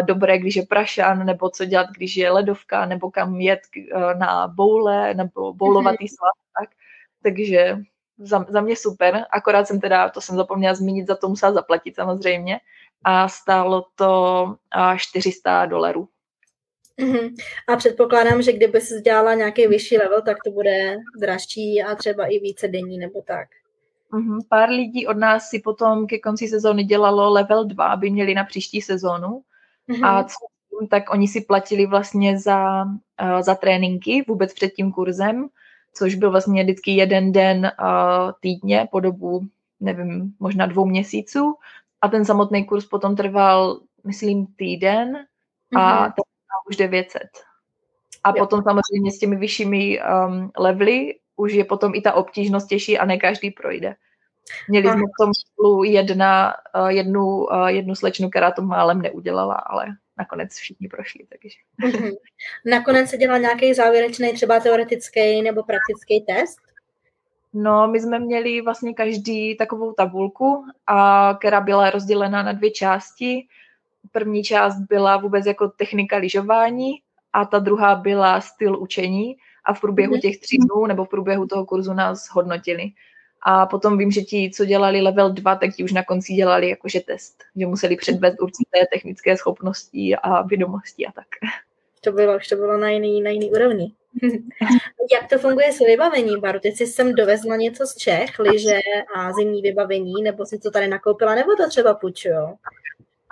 dobré, 0.02 0.38
když 0.38 0.56
je 0.56 0.66
prašan, 0.66 1.26
nebo 1.26 1.50
co 1.50 1.64
dělat, 1.64 1.86
když 1.96 2.16
je 2.16 2.30
ledovka, 2.30 2.86
nebo 2.86 3.10
kam 3.10 3.40
jet 3.40 3.60
eh, 3.76 4.14
na 4.14 4.48
boule, 4.48 5.14
nebo 5.14 5.52
boulovatý 5.52 6.04
mhm. 6.04 6.08
svaz, 6.08 6.32
tak. 6.60 6.68
Takže 7.22 7.78
za, 8.18 8.46
za 8.48 8.60
mě 8.60 8.76
super, 8.76 9.24
akorát 9.30 9.66
jsem 9.66 9.80
teda, 9.80 10.08
to 10.08 10.20
jsem 10.20 10.36
zapomněla 10.36 10.74
zmínit, 10.74 11.06
za 11.06 11.16
to 11.16 11.28
musela 11.28 11.52
zaplatit 11.52 11.94
samozřejmě 11.96 12.60
a 13.04 13.28
stálo 13.28 13.86
to 13.94 14.56
400 14.96 15.66
dolarů. 15.66 16.08
Uh-huh. 17.00 17.34
A 17.68 17.76
předpokládám, 17.76 18.42
že 18.42 18.52
kdyby 18.52 18.80
se 18.80 19.00
dělala 19.00 19.34
nějaký 19.34 19.66
vyšší 19.66 19.98
level, 19.98 20.22
tak 20.22 20.36
to 20.44 20.50
bude 20.50 20.96
dražší 21.20 21.82
a 21.82 21.94
třeba 21.94 22.26
i 22.26 22.38
více 22.38 22.68
denní 22.68 22.98
nebo 22.98 23.22
tak. 23.22 23.48
Uh-huh. 24.12 24.38
Pár 24.48 24.68
lidí 24.68 25.06
od 25.06 25.16
nás 25.16 25.48
si 25.48 25.58
potom 25.58 26.06
ke 26.06 26.18
konci 26.18 26.48
sezóny 26.48 26.84
dělalo 26.84 27.30
level 27.30 27.64
2, 27.64 27.86
aby 27.86 28.10
měli 28.10 28.34
na 28.34 28.44
příští 28.44 28.82
sezónu. 28.82 29.42
Mm-hmm. 29.88 30.06
A 30.06 30.24
co, 30.24 30.36
tak 30.90 31.10
oni 31.10 31.28
si 31.28 31.40
platili 31.40 31.86
vlastně 31.86 32.38
za, 32.38 32.84
uh, 32.84 33.40
za 33.40 33.54
tréninky 33.54 34.24
vůbec 34.28 34.54
před 34.54 34.68
tím 34.68 34.92
kurzem, 34.92 35.48
což 35.94 36.14
byl 36.14 36.30
vlastně 36.30 36.62
vždycky 36.62 36.90
jeden 36.90 37.32
den 37.32 37.72
uh, 37.80 38.32
týdně 38.40 38.88
po 38.90 39.00
dobu, 39.00 39.40
nevím, 39.80 40.34
možná 40.40 40.66
dvou 40.66 40.86
měsíců. 40.86 41.54
A 42.00 42.08
ten 42.08 42.24
samotný 42.24 42.64
kurz 42.64 42.86
potom 42.86 43.16
trval, 43.16 43.80
myslím, 44.04 44.46
týden 44.46 45.26
a 45.76 46.08
mm-hmm. 46.08 46.12
Už 46.68 46.76
900. 46.76 47.22
A 48.24 48.28
jo. 48.28 48.34
potom 48.38 48.62
samozřejmě 48.62 49.12
s 49.12 49.18
těmi 49.18 49.36
vyššími 49.36 50.00
um, 50.00 50.50
levely 50.58 51.14
už 51.36 51.52
je 51.52 51.64
potom 51.64 51.94
i 51.94 52.00
ta 52.00 52.12
obtížnost 52.12 52.68
těžší 52.68 52.98
a 52.98 53.04
ne 53.04 53.16
každý 53.16 53.50
projde. 53.50 53.94
Měli 54.68 54.88
jsme 54.88 55.00
v 55.00 55.22
tom 55.22 55.30
spolu 55.34 55.84
jedna, 55.84 56.54
eh, 56.74 56.92
jednu, 56.92 57.52
eh, 57.52 57.72
jednu 57.72 57.94
slečnu, 57.94 58.30
která 58.30 58.50
to 58.50 58.62
málem 58.62 59.02
neudělala, 59.02 59.54
ale 59.54 59.86
nakonec 60.18 60.54
všichni 60.54 60.88
prošli. 60.88 61.20
Takže. 61.28 61.58
Mm-hmm. 61.82 62.12
Nakonec 62.66 63.10
se 63.10 63.16
dělal 63.16 63.38
nějaký 63.38 63.74
závěrečný 63.74 64.32
třeba 64.32 64.60
teoretický 64.60 65.42
nebo 65.42 65.62
praktický 65.62 66.20
test? 66.20 66.58
No, 67.52 67.88
my 67.88 68.00
jsme 68.00 68.18
měli 68.18 68.60
vlastně 68.60 68.94
každý 68.94 69.56
takovou 69.56 69.92
tabulku, 69.92 70.64
a, 70.86 71.34
která 71.40 71.60
byla 71.60 71.90
rozdělena 71.90 72.42
na 72.42 72.52
dvě 72.52 72.70
části. 72.70 73.46
První 74.12 74.44
část 74.44 74.76
byla 74.88 75.16
vůbec 75.16 75.46
jako 75.46 75.68
technika 75.68 76.16
lyžování 76.16 76.92
a 77.32 77.44
ta 77.44 77.58
druhá 77.58 77.94
byla 77.94 78.40
styl 78.40 78.78
učení 78.82 79.36
a 79.64 79.74
v 79.74 79.80
průběhu 79.80 80.14
mm-hmm. 80.14 80.20
těch 80.20 80.40
tří 80.40 80.58
dnů 80.58 80.86
nebo 80.86 81.04
v 81.04 81.08
průběhu 81.08 81.46
toho 81.46 81.66
kurzu 81.66 81.92
nás 81.92 82.28
hodnotili. 82.30 82.90
A 83.46 83.66
potom 83.66 83.98
vím, 83.98 84.10
že 84.10 84.20
ti, 84.20 84.50
co 84.54 84.64
dělali 84.64 85.00
level 85.00 85.32
2, 85.32 85.56
tak 85.56 85.70
ti 85.74 85.84
už 85.84 85.92
na 85.92 86.04
konci 86.04 86.34
dělali 86.34 86.68
jakože 86.68 87.00
test, 87.00 87.44
že 87.56 87.66
museli 87.66 87.96
předvést 87.96 88.34
určité 88.40 88.86
technické 88.92 89.36
schopnosti 89.36 90.16
a 90.16 90.42
vědomosti 90.42 91.06
a 91.06 91.12
tak. 91.12 91.26
To 92.00 92.12
bylo, 92.12 92.36
už 92.36 92.48
to 92.48 92.56
bylo 92.56 92.76
na 92.76 92.90
jiný, 92.90 93.22
na 93.22 93.30
jiný 93.30 93.50
úrovni. 93.50 93.92
Jak 95.12 95.30
to 95.30 95.38
funguje 95.38 95.72
s 95.72 95.78
vybavením, 95.78 96.40
Baru? 96.40 96.60
Ty 96.60 96.68
jsi 96.68 96.86
sem 96.86 97.14
dovezla 97.14 97.56
něco 97.56 97.86
z 97.86 97.94
Čech, 97.96 98.38
liže 98.38 98.78
a 99.16 99.32
zimní 99.32 99.62
vybavení, 99.62 100.22
nebo 100.22 100.46
si 100.46 100.58
to 100.58 100.70
tady 100.70 100.88
nakoupila, 100.88 101.34
nebo 101.34 101.56
to 101.56 101.68
třeba 101.68 101.94
půjčujou? 101.94 102.58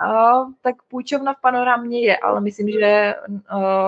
A, 0.03 0.45
tak 0.61 0.75
půjčovna 0.87 1.33
v 1.33 1.41
panorámě 1.41 2.01
je, 2.01 2.17
ale 2.17 2.41
myslím, 2.41 2.69
že, 2.69 3.15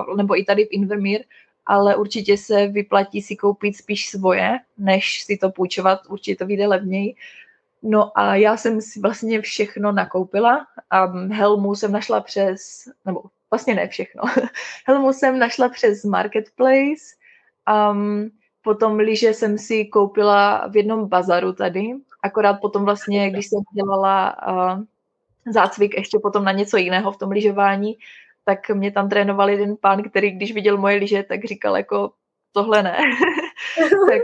uh, 0.09 0.17
nebo 0.17 0.39
i 0.39 0.43
tady 0.43 0.65
v 0.65 0.71
Invermír, 0.71 1.23
ale 1.65 1.95
určitě 1.95 2.37
se 2.37 2.67
vyplatí 2.67 3.21
si 3.21 3.35
koupit 3.35 3.77
spíš 3.77 4.09
svoje, 4.09 4.59
než 4.77 5.23
si 5.23 5.37
to 5.37 5.49
půjčovat, 5.49 5.99
určitě 6.09 6.35
to 6.35 6.45
vyjde 6.45 6.67
levněji. 6.67 7.15
No 7.83 8.17
a 8.19 8.35
já 8.35 8.57
jsem 8.57 8.81
si 8.81 8.99
vlastně 8.99 9.41
všechno 9.41 9.91
nakoupila. 9.91 10.67
A 10.89 11.05
helmu 11.33 11.75
jsem 11.75 11.91
našla 11.91 12.21
přes, 12.21 12.89
nebo 13.05 13.23
vlastně 13.49 13.75
ne 13.75 13.87
všechno, 13.87 14.23
helmu 14.87 15.13
jsem 15.13 15.39
našla 15.39 15.69
přes 15.69 16.03
Marketplace, 16.03 17.03
um, 17.91 18.29
potom 18.61 18.99
lyže 18.99 19.33
jsem 19.33 19.57
si 19.57 19.85
koupila 19.85 20.67
v 20.67 20.77
jednom 20.77 21.09
bazaru 21.09 21.53
tady, 21.53 21.93
akorát 22.21 22.53
potom 22.53 22.85
vlastně, 22.85 23.29
když 23.31 23.47
jsem 23.47 23.59
dělala 23.73 24.35
uh, 24.47 24.83
zácvik 25.53 25.97
ještě 25.97 26.19
potom 26.19 26.43
na 26.43 26.51
něco 26.51 26.77
jiného 26.77 27.11
v 27.11 27.17
tom 27.17 27.31
lyžování, 27.31 27.97
tak 28.45 28.69
mě 28.69 28.91
tam 28.91 29.09
trénoval 29.09 29.49
jeden 29.49 29.77
pán, 29.81 30.03
který 30.03 30.31
když 30.31 30.53
viděl 30.53 30.77
moje 30.77 30.95
lyže, 30.95 31.23
tak 31.23 31.45
říkal 31.45 31.77
jako 31.77 32.11
tohle 32.51 32.83
ne. 32.83 32.97
tak, 34.09 34.21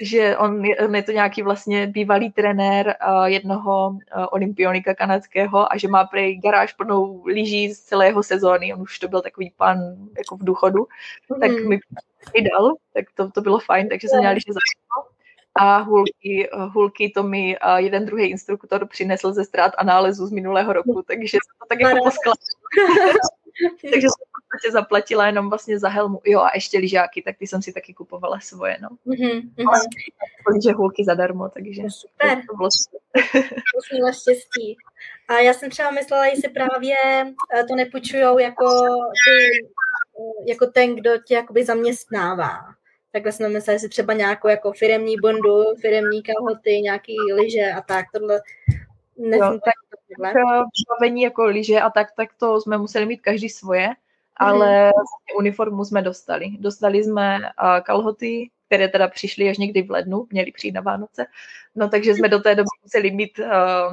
že 0.00 0.36
on 0.36 0.64
je, 0.64 0.76
on 0.76 0.94
je 0.94 1.02
to 1.02 1.12
nějaký 1.12 1.42
vlastně 1.42 1.86
bývalý 1.86 2.32
trenér 2.32 2.96
uh, 3.08 3.24
jednoho 3.24 3.88
uh, 3.88 4.26
olympionika 4.30 4.94
kanadského 4.94 5.72
a 5.72 5.76
že 5.76 5.88
má 5.88 6.04
prej 6.04 6.38
garáž 6.38 6.72
plnou 6.72 7.24
lyží 7.26 7.74
z 7.74 7.80
celé 7.80 8.06
jeho 8.06 8.22
sezóny, 8.22 8.74
on 8.74 8.80
už 8.80 8.98
to 8.98 9.08
byl 9.08 9.22
takový 9.22 9.52
pan 9.56 9.78
jako 10.18 10.36
v 10.36 10.44
důchodu, 10.44 10.86
mm. 11.34 11.40
tak 11.40 11.50
mi 11.50 11.80
dal, 12.52 12.74
tak 12.94 13.04
to, 13.14 13.30
to 13.30 13.40
bylo 13.40 13.58
fajn, 13.58 13.88
takže 13.88 14.08
jsem 14.08 14.18
měla 14.18 14.34
lyže 14.34 14.52
za 14.52 14.60
a 15.58 15.78
hulky, 15.78 16.48
hulky 16.72 17.12
to 17.14 17.22
mi 17.22 17.56
jeden 17.76 18.06
druhý 18.06 18.30
instruktor 18.30 18.86
přinesl 18.86 19.32
ze 19.32 19.44
ztrát 19.44 19.72
a 19.78 19.84
nálezu 19.84 20.26
z 20.26 20.30
minulého 20.30 20.72
roku, 20.72 21.02
takže 21.02 21.38
to 21.60 21.66
tak 21.68 21.80
jako 21.80 22.04
poskladala. 22.04 22.36
takže 23.92 24.06
jsem 24.08 24.28
podstatě 24.48 24.72
zaplatila 24.72 25.26
jenom 25.26 25.48
vlastně 25.48 25.78
za 25.78 25.88
helmu. 25.88 26.20
Jo 26.24 26.40
a 26.40 26.50
ještě 26.54 26.78
lyžáky, 26.78 27.22
tak 27.22 27.36
ty 27.38 27.46
jsem 27.46 27.62
si 27.62 27.72
taky 27.72 27.94
kupovala 27.94 28.40
svoje, 28.40 28.78
no. 28.80 28.88
Mm-hmm. 29.06 30.76
hulky 30.76 31.04
zadarmo, 31.04 31.48
takže 31.48 31.82
super. 31.88 32.42
to, 32.50 32.56
bylo 32.56 32.68
super. 32.70 34.12
štěstí. 34.12 34.76
A 35.28 35.38
já 35.38 35.54
jsem 35.54 35.70
třeba 35.70 35.90
myslela, 35.90 36.26
jestli 36.26 36.48
právě 36.48 36.96
eh, 37.54 37.64
to 37.64 37.74
nepůjčujou 37.74 38.38
jako, 38.38 38.64
ty, 39.26 39.66
eh, 40.20 40.50
jako 40.50 40.66
ten, 40.66 40.96
kdo 40.96 41.10
tě 41.18 41.34
jakoby 41.34 41.64
zaměstnává. 41.64 42.77
Takhle 43.18 43.32
jsem 43.32 43.52
myslela, 43.52 43.72
jestli 43.72 43.88
třeba 43.88 44.12
nějakou 44.12 44.48
jako 44.48 44.72
firemní 44.72 45.16
bondu, 45.22 45.64
firemní 45.80 46.22
kalhoty, 46.22 46.70
nějaký 46.70 47.16
lyže 47.34 47.72
a 47.76 47.80
tak. 47.80 48.06
Tohle 48.12 48.40
jo, 49.16 49.40
tak, 49.40 49.74
tak 50.22 50.34
vybavení 50.88 51.22
jako 51.22 51.44
lyže 51.44 51.80
a 51.80 51.90
tak, 51.90 52.08
tak 52.16 52.28
to 52.38 52.60
jsme 52.60 52.78
museli 52.78 53.06
mít 53.06 53.20
každý 53.20 53.48
svoje 53.48 53.88
ale 54.38 54.86
mm. 54.86 54.92
uniformu 55.38 55.84
jsme 55.84 56.02
dostali. 56.02 56.50
Dostali 56.58 57.04
jsme 57.04 57.38
uh, 57.38 57.80
kalhoty, 57.82 58.50
které 58.66 58.88
teda 58.88 59.08
přišly 59.08 59.48
až 59.48 59.58
někdy 59.58 59.82
v 59.82 59.90
lednu, 59.90 60.26
měly 60.30 60.52
přijít 60.52 60.72
na 60.72 60.80
Vánoce, 60.80 61.26
no 61.74 61.88
takže 61.88 62.14
jsme 62.14 62.28
do 62.28 62.38
té 62.38 62.54
doby 62.54 62.68
museli 62.82 63.10
mít 63.10 63.38
uh, 63.38 63.46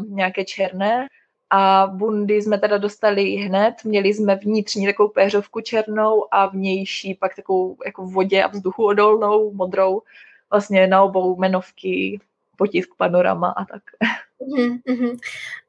nějaké 0.06 0.46
černé 0.46 1.08
a 1.50 1.88
bundy 1.88 2.42
jsme 2.42 2.58
teda 2.58 2.78
dostali 2.78 3.24
hned, 3.24 3.74
měli 3.84 4.14
jsme 4.14 4.36
vnitřní 4.36 4.86
takovou 4.86 5.10
péřovku 5.10 5.62
černou 5.62 6.28
a 6.32 6.46
vnější 6.46 7.16
pak 7.16 7.36
takovou 7.36 7.78
jako 7.86 8.06
vodě 8.06 8.44
a 8.44 8.48
vzduchu 8.48 8.86
odolnou, 8.86 9.54
modrou, 9.54 10.02
vlastně 10.52 10.88
na 10.88 11.04
obou 11.04 11.36
menovky, 11.36 12.20
potisk 12.58 12.90
panorama 12.98 13.50
a 13.50 13.66
tak. 13.66 13.84
Uh-huh. 14.42 15.18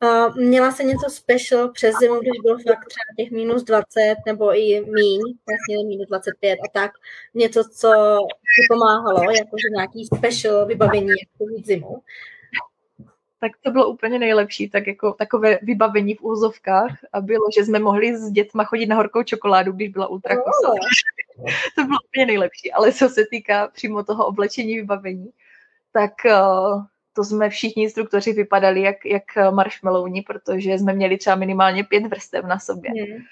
Uh, 0.02 0.36
měla 0.36 0.72
se 0.72 0.84
něco 0.84 1.10
special 1.10 1.68
přes 1.68 1.94
zimu, 2.00 2.20
když 2.20 2.40
bylo 2.42 2.56
fakt 2.56 2.86
třeba 2.86 3.14
těch 3.16 3.30
minus 3.30 3.62
20 3.62 4.16
nebo 4.26 4.58
i 4.58 4.80
míň, 4.80 5.20
vlastně 5.46 5.76
minus 5.88 6.06
25 6.08 6.52
a 6.54 6.68
tak, 6.72 6.90
něco, 7.34 7.64
co 7.64 7.88
ti 8.28 8.66
pomáhalo, 8.68 9.22
jakože 9.22 9.68
nějaký 9.76 10.06
special 10.06 10.66
vybavení 10.66 11.08
jako 11.08 11.52
zimu? 11.64 12.02
Tak 13.40 13.52
to 13.62 13.70
bylo 13.70 13.88
úplně 13.88 14.18
nejlepší, 14.18 14.70
tak 14.70 14.86
jako 14.86 15.12
takové 15.12 15.58
vybavení 15.62 16.14
v 16.14 16.22
úzovkách 16.22 16.98
a 17.12 17.20
bylo, 17.20 17.44
že 17.56 17.64
jsme 17.64 17.78
mohli 17.78 18.16
s 18.16 18.30
dětma 18.30 18.64
chodit 18.64 18.86
na 18.86 18.96
horkou 18.96 19.22
čokoládu, 19.22 19.72
když 19.72 19.88
byla 19.88 20.06
ultrakosa. 20.06 20.68
Oh. 20.68 20.74
to 21.76 21.84
bylo 21.84 21.98
úplně 22.10 22.26
nejlepší, 22.26 22.72
ale 22.72 22.92
co 22.92 23.08
se 23.08 23.24
týká 23.30 23.68
přímo 23.68 24.04
toho 24.04 24.26
oblečení 24.26 24.76
vybavení, 24.76 25.30
tak 25.92 26.12
uh, 26.24 26.84
to 27.12 27.24
jsme 27.24 27.50
všichni 27.50 27.82
instruktoři 27.82 28.32
vypadali 28.32 28.82
jak, 28.82 29.04
jak 29.04 29.24
marshmallowni, 29.50 30.22
protože 30.22 30.72
jsme 30.72 30.92
měli 30.92 31.16
třeba 31.16 31.36
minimálně 31.36 31.84
pět 31.84 32.06
vrstev 32.06 32.44
na 32.44 32.58
sobě. 32.58 32.90
Hmm. 32.90 33.22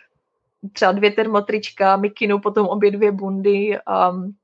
Třeba 0.73 0.93
dvě 0.93 1.11
termotrička, 1.11 1.97
mikinu, 1.97 2.39
potom 2.39 2.67
obě 2.67 2.91
dvě 2.91 3.13
bundy. 3.13 3.79
Um, 4.11 4.35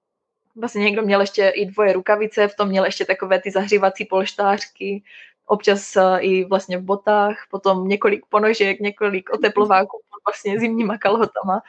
vlastně 0.56 0.85
někdo 0.85 1.02
měl 1.02 1.20
ještě 1.20 1.48
i 1.48 1.66
dvoje 1.66 1.92
rukavice, 1.92 2.48
v 2.48 2.56
tom 2.56 2.68
měl 2.68 2.85
ještě 2.85 3.04
takové 3.04 3.40
ty 3.40 3.50
zahřívací 3.50 4.04
polštářky, 4.04 5.02
občas 5.50 5.96
uh, 5.96 6.02
i 6.20 6.44
vlastně 6.44 6.78
v 6.78 6.82
botách, 6.82 7.36
potom 7.50 7.88
několik 7.88 8.26
ponožek, 8.28 8.80
několik 8.80 9.30
oteplováků 9.30 10.00
vlastně 10.26 10.60
zimníma 10.60 10.98
kalhotama 10.98 11.62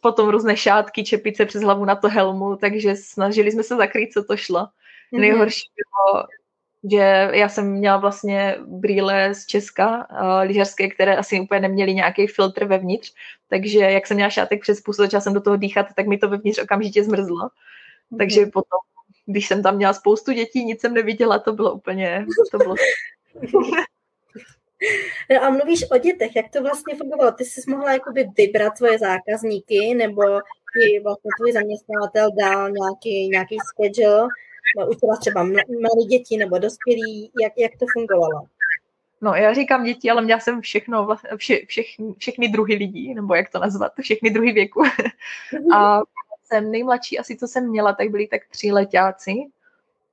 potom 0.00 0.28
různé 0.28 0.56
šátky, 0.56 1.04
čepice 1.04 1.46
přes 1.46 1.62
hlavu 1.62 1.84
na 1.84 1.96
to 1.96 2.08
helmu, 2.08 2.56
takže 2.56 2.96
snažili 2.96 3.52
jsme 3.52 3.62
se 3.62 3.76
zakrýt, 3.76 4.12
co 4.12 4.24
to 4.24 4.36
šlo. 4.36 4.60
Mm-hmm. 4.60 5.20
Nejhorší 5.20 5.68
bylo, 5.76 6.26
že 6.90 7.30
já 7.32 7.48
jsem 7.48 7.72
měla 7.72 7.96
vlastně 7.96 8.56
brýle 8.66 9.34
z 9.34 9.46
Česka, 9.46 10.06
uh, 10.10 10.42
lyžařské, 10.42 10.88
které 10.88 11.16
asi 11.16 11.40
úplně 11.40 11.60
neměly 11.60 11.94
nějaký 11.94 12.26
filtr 12.26 12.64
vevnitř, 12.64 13.14
takže 13.48 13.78
jak 13.78 14.06
jsem 14.06 14.14
měla 14.14 14.30
šátek 14.30 14.62
přes 14.62 14.80
pusu, 14.80 15.02
začala 15.02 15.20
jsem 15.20 15.34
do 15.34 15.40
toho 15.40 15.56
dýchat, 15.56 15.86
tak 15.96 16.06
mi 16.06 16.18
to 16.18 16.28
vevnitř 16.28 16.58
okamžitě 16.58 17.04
zmrzlo. 17.04 17.46
Mm-hmm. 17.46 18.18
Takže 18.18 18.46
potom, 18.46 18.78
když 19.26 19.48
jsem 19.48 19.62
tam 19.62 19.76
měla 19.76 19.92
spoustu 19.92 20.32
dětí, 20.32 20.64
nic 20.64 20.80
jsem 20.80 20.94
neviděla, 20.94 21.38
to 21.38 21.52
bylo 21.52 21.74
úplně, 21.74 22.26
to 22.50 22.58
bylo... 22.58 22.74
No 25.30 25.44
a 25.44 25.50
mluvíš 25.50 25.90
o 25.90 25.98
dětech, 25.98 26.36
jak 26.36 26.50
to 26.50 26.62
vlastně 26.62 26.94
fungovalo? 26.96 27.32
Ty 27.32 27.44
jsi 27.44 27.70
mohla 27.70 27.92
jakoby 27.92 28.28
vybrat 28.36 28.76
svoje 28.76 28.98
zákazníky, 28.98 29.94
nebo 29.94 30.22
ti 30.74 31.00
vlastně 31.00 31.30
tvůj 31.38 31.52
zaměstnavatel 31.52 32.30
dal 32.38 32.70
nějaký, 32.70 33.28
nějaký 33.28 33.56
schedule, 33.68 34.28
učila 34.88 35.16
třeba 35.16 35.42
malé 35.42 36.04
děti 36.10 36.36
nebo 36.36 36.58
dospělí, 36.58 37.30
jak, 37.42 37.52
jak 37.56 37.72
to 37.78 37.86
fungovalo? 37.92 38.46
No, 39.20 39.34
já 39.34 39.54
říkám 39.54 39.84
děti, 39.84 40.10
ale 40.10 40.22
měla 40.22 40.40
jsem 40.40 40.60
všechno, 40.60 41.16
vše, 41.36 41.58
všechny, 41.66 42.14
všechny 42.18 42.48
druhy 42.48 42.74
lidí, 42.74 43.14
nebo 43.14 43.34
jak 43.34 43.50
to 43.50 43.58
nazvat, 43.58 43.92
všechny 44.00 44.30
druhy 44.30 44.52
věku. 44.52 44.82
A 45.74 46.00
jsem 46.46 46.70
nejmladší 46.70 47.18
asi, 47.18 47.36
co 47.36 47.46
jsem 47.48 47.68
měla, 47.68 47.92
tak 47.92 48.10
byli 48.10 48.26
tak 48.26 48.40
tři 48.50 48.72
letáci. 48.72 49.32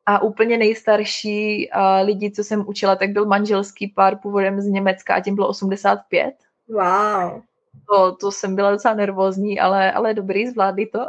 A 0.05 0.21
úplně 0.21 0.57
nejstarší 0.57 1.69
uh, 1.75 2.05
lidi, 2.05 2.31
co 2.31 2.43
jsem 2.43 2.67
učila, 2.67 2.95
tak 2.95 3.09
byl 3.09 3.25
manželský 3.25 3.87
pár 3.87 4.17
původem 4.17 4.61
z 4.61 4.65
Německa 4.65 5.15
a 5.15 5.19
tím 5.19 5.35
bylo 5.35 5.47
85. 5.47 6.35
Wow. 6.67 7.41
To, 7.89 8.15
to 8.15 8.31
jsem 8.31 8.55
byla 8.55 8.71
docela 8.71 8.93
nervózní, 8.93 9.59
ale, 9.59 9.91
ale 9.91 10.13
dobrý, 10.13 10.47
zvládli 10.47 10.85
to. 10.85 10.99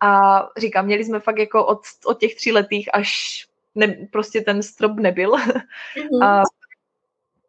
A 0.00 0.40
říkám, 0.56 0.86
měli 0.86 1.04
jsme 1.04 1.20
fakt 1.20 1.38
jako 1.38 1.66
od, 1.66 1.80
od 2.06 2.20
těch 2.20 2.34
tří 2.34 2.52
letých 2.52 2.94
až 2.94 3.08
ne, 3.74 3.96
prostě 4.10 4.40
ten 4.40 4.62
strop 4.62 4.96
nebyl. 4.96 5.32
Mm-hmm. 5.32 6.24
A, 6.24 6.42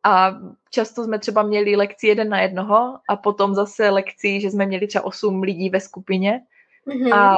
a 0.04 0.36
často 0.69 1.04
jsme 1.04 1.19
třeba 1.19 1.43
měli 1.43 1.76
lekci 1.76 2.08
jeden 2.08 2.30
na 2.30 2.41
jednoho 2.41 3.00
a 3.10 3.15
potom 3.15 3.56
zase 3.56 3.89
lekci, 3.89 4.41
že 4.41 4.52
jsme 4.52 4.65
měli 4.65 4.88
třeba 4.88 5.06
osm 5.06 5.41
lidí 5.41 5.69
ve 5.69 5.80
skupině. 5.80 6.41
Mm-hmm. 6.88 7.13
A 7.15 7.36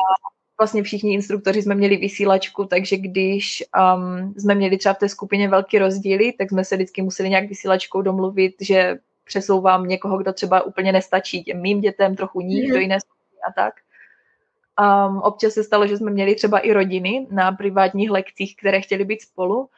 vlastně 0.60 0.84
všichni 0.84 1.14
instruktoři 1.14 1.62
jsme 1.62 1.76
měli 1.76 1.98
vysílačku, 1.98 2.66
takže 2.66 2.98
když 2.98 3.64
um, 3.96 4.34
jsme 4.38 4.56
měli 4.56 4.78
třeba 4.78 4.94
v 4.94 4.98
té 4.98 5.10
skupině 5.10 5.50
velký 5.50 5.80
rozdíly, 5.80 6.34
tak 6.38 6.50
jsme 6.50 6.66
se 6.66 6.76
vždycky 6.76 7.02
museli 7.02 7.30
nějak 7.30 7.50
vysílačkou 7.50 8.02
domluvit, 8.02 8.56
že 8.62 8.98
přesouvám 9.24 9.88
někoho, 9.88 10.18
kdo 10.18 10.34
třeba 10.34 10.62
úplně 10.62 10.92
nestačí 10.92 11.44
těm 11.44 11.62
mým 11.62 11.82
dětem, 11.82 12.16
trochu 12.16 12.42
níž 12.42 12.66
mm-hmm. 12.66 12.74
do 12.74 12.80
jiné 12.80 13.00
skupiny 13.00 13.42
a 13.50 13.54
tak. 13.54 13.74
Um, 14.82 15.18
občas 15.18 15.54
se 15.54 15.64
stalo, 15.64 15.88
že 15.88 15.98
jsme 15.98 16.12
měli 16.12 16.36
třeba 16.36 16.60
i 16.60 16.74
rodiny 16.74 17.28
na 17.32 17.52
privátních 17.52 18.12
lekcích, 18.12 18.56
které 18.56 18.82
chtěly 18.82 19.06
být 19.06 19.22
spolu. 19.22 19.70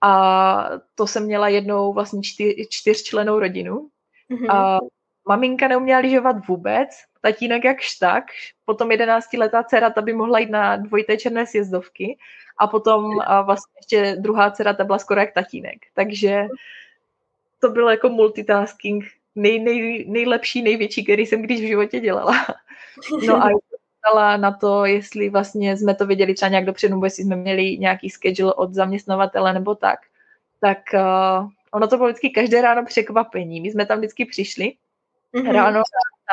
A 0.00 0.70
to 0.94 1.06
jsem 1.06 1.24
měla 1.24 1.48
jednou 1.48 1.92
vlastně 1.92 2.22
čtyř, 2.22 2.54
čtyřčlenou 2.68 3.38
rodinu. 3.38 3.88
Mm-hmm. 4.30 4.54
A 4.54 4.78
maminka 5.28 5.68
neuměla 5.68 6.00
lyžovat 6.00 6.36
vůbec, 6.48 6.88
tatínek 7.20 7.64
jakž 7.64 7.98
tak, 7.98 8.24
potom 8.64 8.90
jedenáctiletá 8.90 9.62
dcera, 9.62 9.90
ta 9.90 10.02
by 10.02 10.12
mohla 10.12 10.38
jít 10.38 10.50
na 10.50 10.76
dvojité 10.76 11.16
černé 11.16 11.46
sjezdovky 11.46 12.18
a 12.58 12.66
potom 12.66 13.20
a 13.20 13.42
vlastně 13.42 13.72
ještě 13.78 14.16
druhá 14.20 14.50
dcera, 14.50 14.74
ta 14.74 14.84
byla 14.84 14.98
skoro 14.98 15.20
jak 15.20 15.34
tatínek. 15.34 15.78
Takže 15.94 16.46
to 17.60 17.68
bylo 17.68 17.90
jako 17.90 18.08
multitasking 18.08 19.04
nej, 19.34 19.60
nej, 19.60 20.04
nejlepší, 20.08 20.62
největší, 20.62 21.04
který 21.04 21.26
jsem 21.26 21.42
když 21.42 21.60
v 21.60 21.66
životě 21.66 22.00
dělala. 22.00 22.34
No 23.26 23.36
a 23.36 23.48
ptala 24.00 24.36
na 24.36 24.52
to, 24.52 24.84
jestli 24.84 25.28
vlastně 25.28 25.76
jsme 25.76 25.94
to 25.94 26.06
věděli 26.06 26.34
třeba 26.34 26.48
nějak 26.48 26.64
dopředu, 26.64 26.94
nebo 26.94 27.06
jestli 27.06 27.24
jsme 27.24 27.36
měli 27.36 27.78
nějaký 27.78 28.10
schedule 28.10 28.54
od 28.54 28.74
zaměstnavatele 28.74 29.52
nebo 29.52 29.74
tak, 29.74 29.98
tak 30.60 30.78
uh, 30.94 31.48
ono 31.70 31.88
to 31.88 31.96
bylo 31.96 32.08
vždycky 32.08 32.30
každé 32.30 32.60
ráno 32.60 32.84
překvapení. 32.84 33.60
My 33.60 33.70
jsme 33.70 33.86
tam 33.86 33.98
vždycky 33.98 34.24
přišli 34.24 34.72
mm-hmm. 35.34 35.52
ráno 35.52 35.82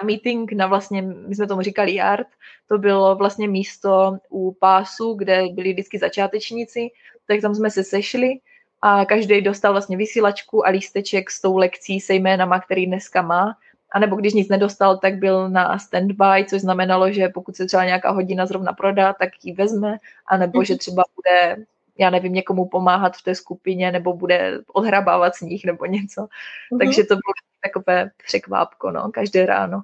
na 0.01 0.05
meeting, 0.05 0.51
na 0.51 0.67
vlastně, 0.67 1.01
my 1.01 1.35
jsme 1.35 1.47
tomu 1.47 1.61
říkali 1.61 1.95
yard, 1.95 2.27
to 2.67 2.77
bylo 2.77 3.15
vlastně 3.15 3.47
místo 3.47 4.17
u 4.29 4.51
pásu, 4.51 5.13
kde 5.13 5.43
byli 5.53 5.73
vždycky 5.73 5.99
začátečníci, 5.99 6.89
tak 7.27 7.41
tam 7.41 7.55
jsme 7.55 7.69
se 7.69 7.83
sešli 7.83 8.39
a 8.81 9.05
každý 9.05 9.41
dostal 9.41 9.71
vlastně 9.71 9.97
vysílačku 9.97 10.67
a 10.67 10.69
lísteček 10.69 11.31
s 11.31 11.41
tou 11.41 11.57
lekcí 11.57 11.99
se 11.99 12.13
jménama, 12.13 12.59
který 12.59 12.85
dneska 12.85 13.21
má. 13.21 13.55
A 13.91 13.99
nebo 13.99 14.15
když 14.15 14.33
nic 14.33 14.49
nedostal, 14.49 14.97
tak 14.97 15.15
byl 15.15 15.49
na 15.49 15.79
standby, 15.79 16.45
což 16.49 16.61
znamenalo, 16.61 17.11
že 17.11 17.29
pokud 17.29 17.55
se 17.55 17.65
třeba 17.65 17.85
nějaká 17.85 18.11
hodina 18.11 18.45
zrovna 18.45 18.73
prodá, 18.73 19.13
tak 19.13 19.29
ji 19.43 19.53
vezme, 19.53 19.97
anebo 20.27 20.63
že 20.63 20.73
mhm. 20.73 20.77
třeba 20.77 21.03
bude, 21.15 21.65
já 21.97 22.09
nevím, 22.09 22.33
někomu 22.33 22.65
pomáhat 22.65 23.17
v 23.17 23.23
té 23.23 23.35
skupině, 23.35 23.91
nebo 23.91 24.13
bude 24.13 24.59
odhrabávat 24.73 25.35
sníh 25.35 25.65
nebo 25.65 25.85
něco. 25.85 26.21
Mm-hmm. 26.21 26.77
Takže 26.79 27.03
to 27.03 27.15
bylo 27.15 27.33
takové 27.63 28.11
překvápko, 28.27 28.91
no, 28.91 29.11
každé 29.13 29.45
ráno. 29.45 29.81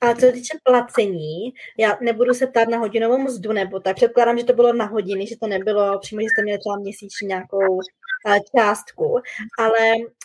A 0.00 0.14
co 0.14 0.20
se 0.20 0.32
týče 0.32 0.58
placení, 0.62 1.54
já 1.78 1.98
nebudu 2.00 2.34
se 2.34 2.46
ptát 2.46 2.68
na 2.68 2.78
hodinovou 2.78 3.18
mzdu, 3.18 3.52
nebo 3.52 3.80
tak 3.80 3.96
předpokládám, 3.96 4.38
že 4.38 4.44
to 4.44 4.52
bylo 4.52 4.72
na 4.72 4.84
hodiny, 4.84 5.26
že 5.26 5.36
to 5.36 5.46
nebylo 5.46 5.98
přímo, 5.98 6.20
že 6.20 6.26
jste 6.26 6.42
měli 6.42 6.58
třeba 6.58 6.76
měsíčně 6.76 7.26
nějakou 7.26 7.74
uh, 7.74 8.36
částku, 8.56 9.20
ale 9.58 9.78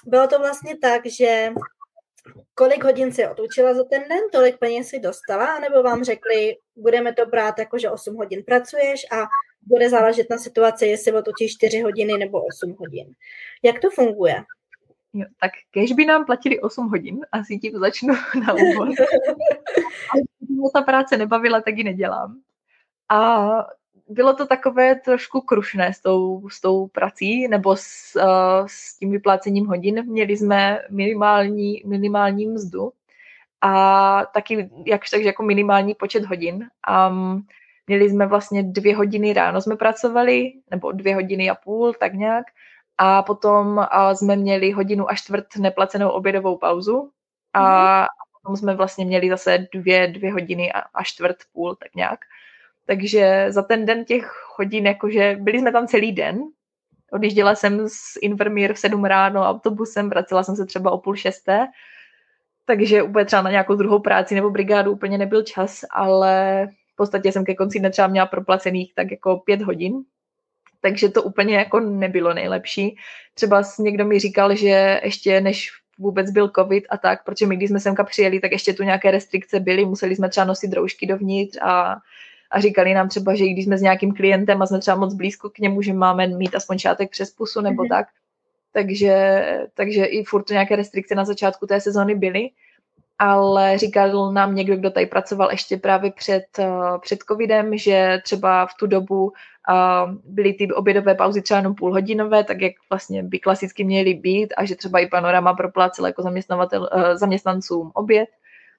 bylo 0.05 0.27
to 0.27 0.39
vlastně 0.39 0.77
tak, 0.77 1.05
že 1.05 1.49
kolik 2.55 2.83
hodin 2.83 3.11
si 3.11 3.27
otučila 3.27 3.73
za 3.73 3.83
ten 3.83 4.03
den, 4.09 4.19
tolik 4.31 4.57
peněz 4.57 4.87
si 4.87 4.99
dostala, 4.99 5.59
nebo 5.59 5.83
vám 5.83 6.03
řekli, 6.03 6.57
budeme 6.75 7.13
to 7.13 7.25
brát 7.25 7.59
jako, 7.59 7.77
že 7.77 7.89
8 7.89 8.15
hodin 8.15 8.43
pracuješ 8.43 9.05
a 9.11 9.27
bude 9.61 9.89
záležet 9.89 10.29
na 10.29 10.37
situaci, 10.37 10.85
jestli 10.85 11.13
otočíš 11.13 11.55
4 11.55 11.81
hodiny 11.81 12.13
nebo 12.17 12.41
8 12.41 12.75
hodin. 12.79 13.13
Jak 13.63 13.79
to 13.79 13.89
funguje? 13.89 14.43
Jo, 15.13 15.25
tak 15.41 15.51
kež 15.71 15.91
by 15.91 16.05
nám 16.05 16.25
platili 16.25 16.59
8 16.59 16.89
hodin, 16.89 17.19
asi 17.31 17.57
tím 17.57 17.79
začnu 17.79 18.13
na 18.47 18.53
úvod. 18.53 18.89
Ale 20.11 20.71
ta 20.73 20.81
práce 20.81 21.17
nebavila, 21.17 21.61
tak 21.61 21.77
ji 21.77 21.83
nedělám. 21.83 22.39
A 23.09 23.47
bylo 24.09 24.33
to 24.33 24.45
takové 24.47 24.95
trošku 24.95 25.41
krušné 25.41 25.93
s 25.93 25.99
tou, 26.01 26.49
s 26.49 26.61
tou 26.61 26.87
prací 26.87 27.47
nebo 27.47 27.75
s, 27.75 28.15
uh, 28.15 28.67
s 28.67 28.97
tím 28.97 29.11
vyplácením 29.11 29.65
hodin. 29.65 30.03
Měli 30.05 30.37
jsme 30.37 30.81
minimální, 30.89 31.81
minimální 31.85 32.47
mzdu 32.47 32.91
a 33.61 34.25
taky 34.25 34.69
jakž 34.85 35.09
takže 35.09 35.27
jako 35.27 35.43
minimální 35.43 35.95
počet 35.95 36.25
hodin. 36.25 36.67
Um, 37.09 37.47
měli 37.87 38.09
jsme 38.09 38.27
vlastně 38.27 38.63
dvě 38.63 38.95
hodiny 38.95 39.33
ráno 39.33 39.61
jsme 39.61 39.75
pracovali, 39.75 40.53
nebo 40.71 40.91
dvě 40.91 41.15
hodiny 41.15 41.49
a 41.49 41.55
půl, 41.55 41.93
tak 41.93 42.13
nějak 42.13 42.45
a 43.01 43.23
potom 43.23 43.79
a 43.91 44.15
jsme 44.15 44.35
měli 44.35 44.71
hodinu 44.71 45.09
a 45.09 45.15
čtvrt 45.15 45.45
neplacenou 45.57 46.09
obědovou 46.09 46.57
pauzu 46.57 47.11
a, 47.53 48.01
mm-hmm. 48.01 48.07
potom 48.41 48.57
jsme 48.57 48.75
vlastně 48.75 49.05
měli 49.05 49.29
zase 49.29 49.67
dvě, 49.73 50.07
dvě 50.07 50.31
hodiny 50.31 50.73
a, 50.73 50.79
a 50.79 51.03
čtvrt 51.03 51.37
půl, 51.53 51.75
tak 51.75 51.95
nějak. 51.95 52.19
Takže 52.85 53.45
za 53.49 53.61
ten 53.61 53.85
den 53.85 54.05
těch 54.05 54.31
hodin, 54.57 54.85
jakože 54.85 55.37
byli 55.39 55.59
jsme 55.59 55.71
tam 55.71 55.87
celý 55.87 56.11
den, 56.11 56.39
odjížděla 57.11 57.55
jsem 57.55 57.89
z 57.89 58.17
Invermír 58.21 58.73
v 58.73 58.79
sedm 58.79 59.05
ráno 59.05 59.41
autobusem, 59.41 60.09
vracela 60.09 60.43
jsem 60.43 60.55
se 60.55 60.65
třeba 60.65 60.91
o 60.91 60.97
půl 60.97 61.15
šesté, 61.15 61.67
takže 62.65 63.03
úplně 63.03 63.25
třeba 63.25 63.41
na 63.41 63.51
nějakou 63.51 63.75
druhou 63.75 63.99
práci 63.99 64.35
nebo 64.35 64.49
brigádu 64.49 64.91
úplně 64.91 65.17
nebyl 65.17 65.43
čas, 65.43 65.85
ale 65.91 66.67
v 66.93 66.95
podstatě 66.95 67.31
jsem 67.31 67.45
ke 67.45 67.55
konci 67.55 67.79
dne 67.79 67.89
třeba 67.89 68.07
měla 68.07 68.27
proplacených 68.27 68.95
tak 68.95 69.11
jako 69.11 69.37
pět 69.37 69.61
hodin, 69.61 70.03
takže 70.81 71.09
to 71.09 71.23
úplně 71.23 71.55
jako 71.55 71.79
nebylo 71.79 72.33
nejlepší. 72.33 72.97
Třeba 73.33 73.63
někdo 73.79 74.05
mi 74.05 74.19
říkal, 74.19 74.55
že 74.55 75.01
ještě 75.03 75.41
než 75.41 75.71
vůbec 75.99 76.31
byl 76.31 76.51
covid 76.55 76.83
a 76.89 76.97
tak, 76.97 77.23
protože 77.23 77.45
my, 77.45 77.55
když 77.55 77.69
jsme 77.69 77.79
semka 77.79 78.03
přijeli, 78.03 78.39
tak 78.39 78.51
ještě 78.51 78.73
tu 78.73 78.83
nějaké 78.83 79.11
restrikce 79.11 79.59
byly, 79.59 79.85
museli 79.85 80.15
jsme 80.15 80.29
třeba 80.29 80.45
nosit 80.45 80.73
roušky 80.73 81.05
dovnitř 81.05 81.57
a, 81.61 81.95
a 82.51 82.59
říkali 82.59 82.93
nám 82.93 83.09
třeba, 83.09 83.35
že 83.35 83.45
i 83.45 83.53
když 83.53 83.65
jsme 83.65 83.77
s 83.77 83.81
nějakým 83.81 84.13
klientem 84.13 84.61
a 84.61 84.65
jsme 84.65 84.79
třeba 84.79 84.97
moc 84.97 85.13
blízko 85.13 85.49
k 85.49 85.59
němu, 85.59 85.81
že 85.81 85.93
máme 85.93 86.27
mít 86.27 86.55
aspoň 86.55 86.77
šátek 86.77 87.09
přes 87.09 87.31
pusu 87.31 87.61
nebo 87.61 87.83
mm-hmm. 87.83 87.89
tak. 87.89 88.07
Takže, 88.73 89.43
takže 89.73 90.05
i 90.05 90.23
furt 90.23 90.49
nějaké 90.49 90.75
restrikce 90.75 91.15
na 91.15 91.25
začátku 91.25 91.67
té 91.67 91.81
sezóny 91.81 92.15
byly 92.15 92.49
ale 93.19 93.77
říkal 93.77 94.33
nám 94.33 94.55
někdo, 94.55 94.75
kdo 94.75 94.89
tady 94.91 95.05
pracoval 95.05 95.51
ještě 95.51 95.77
právě 95.77 96.11
před, 96.11 96.43
uh, 96.59 96.97
před 96.97 97.19
covidem, 97.27 97.77
že 97.77 98.21
třeba 98.23 98.65
v 98.65 98.73
tu 98.79 98.87
dobu 98.87 99.23
uh, 99.25 99.31
byly 100.23 100.53
ty 100.53 100.71
obědové 100.71 101.15
pauzy 101.15 101.41
třeba 101.41 101.57
jenom 101.57 101.75
půlhodinové, 101.75 102.43
tak 102.43 102.61
jak 102.61 102.73
vlastně 102.89 103.23
by 103.23 103.39
klasicky 103.39 103.83
měly 103.83 104.13
být 104.13 104.53
a 104.57 104.65
že 104.65 104.75
třeba 104.75 104.99
i 104.99 105.07
panorama 105.07 105.53
proplácel 105.53 106.05
jako 106.05 106.21
zaměstnavatel, 106.21 106.89
uh, 106.95 107.03
zaměstnancům 107.13 107.91
oběd. 107.93 108.29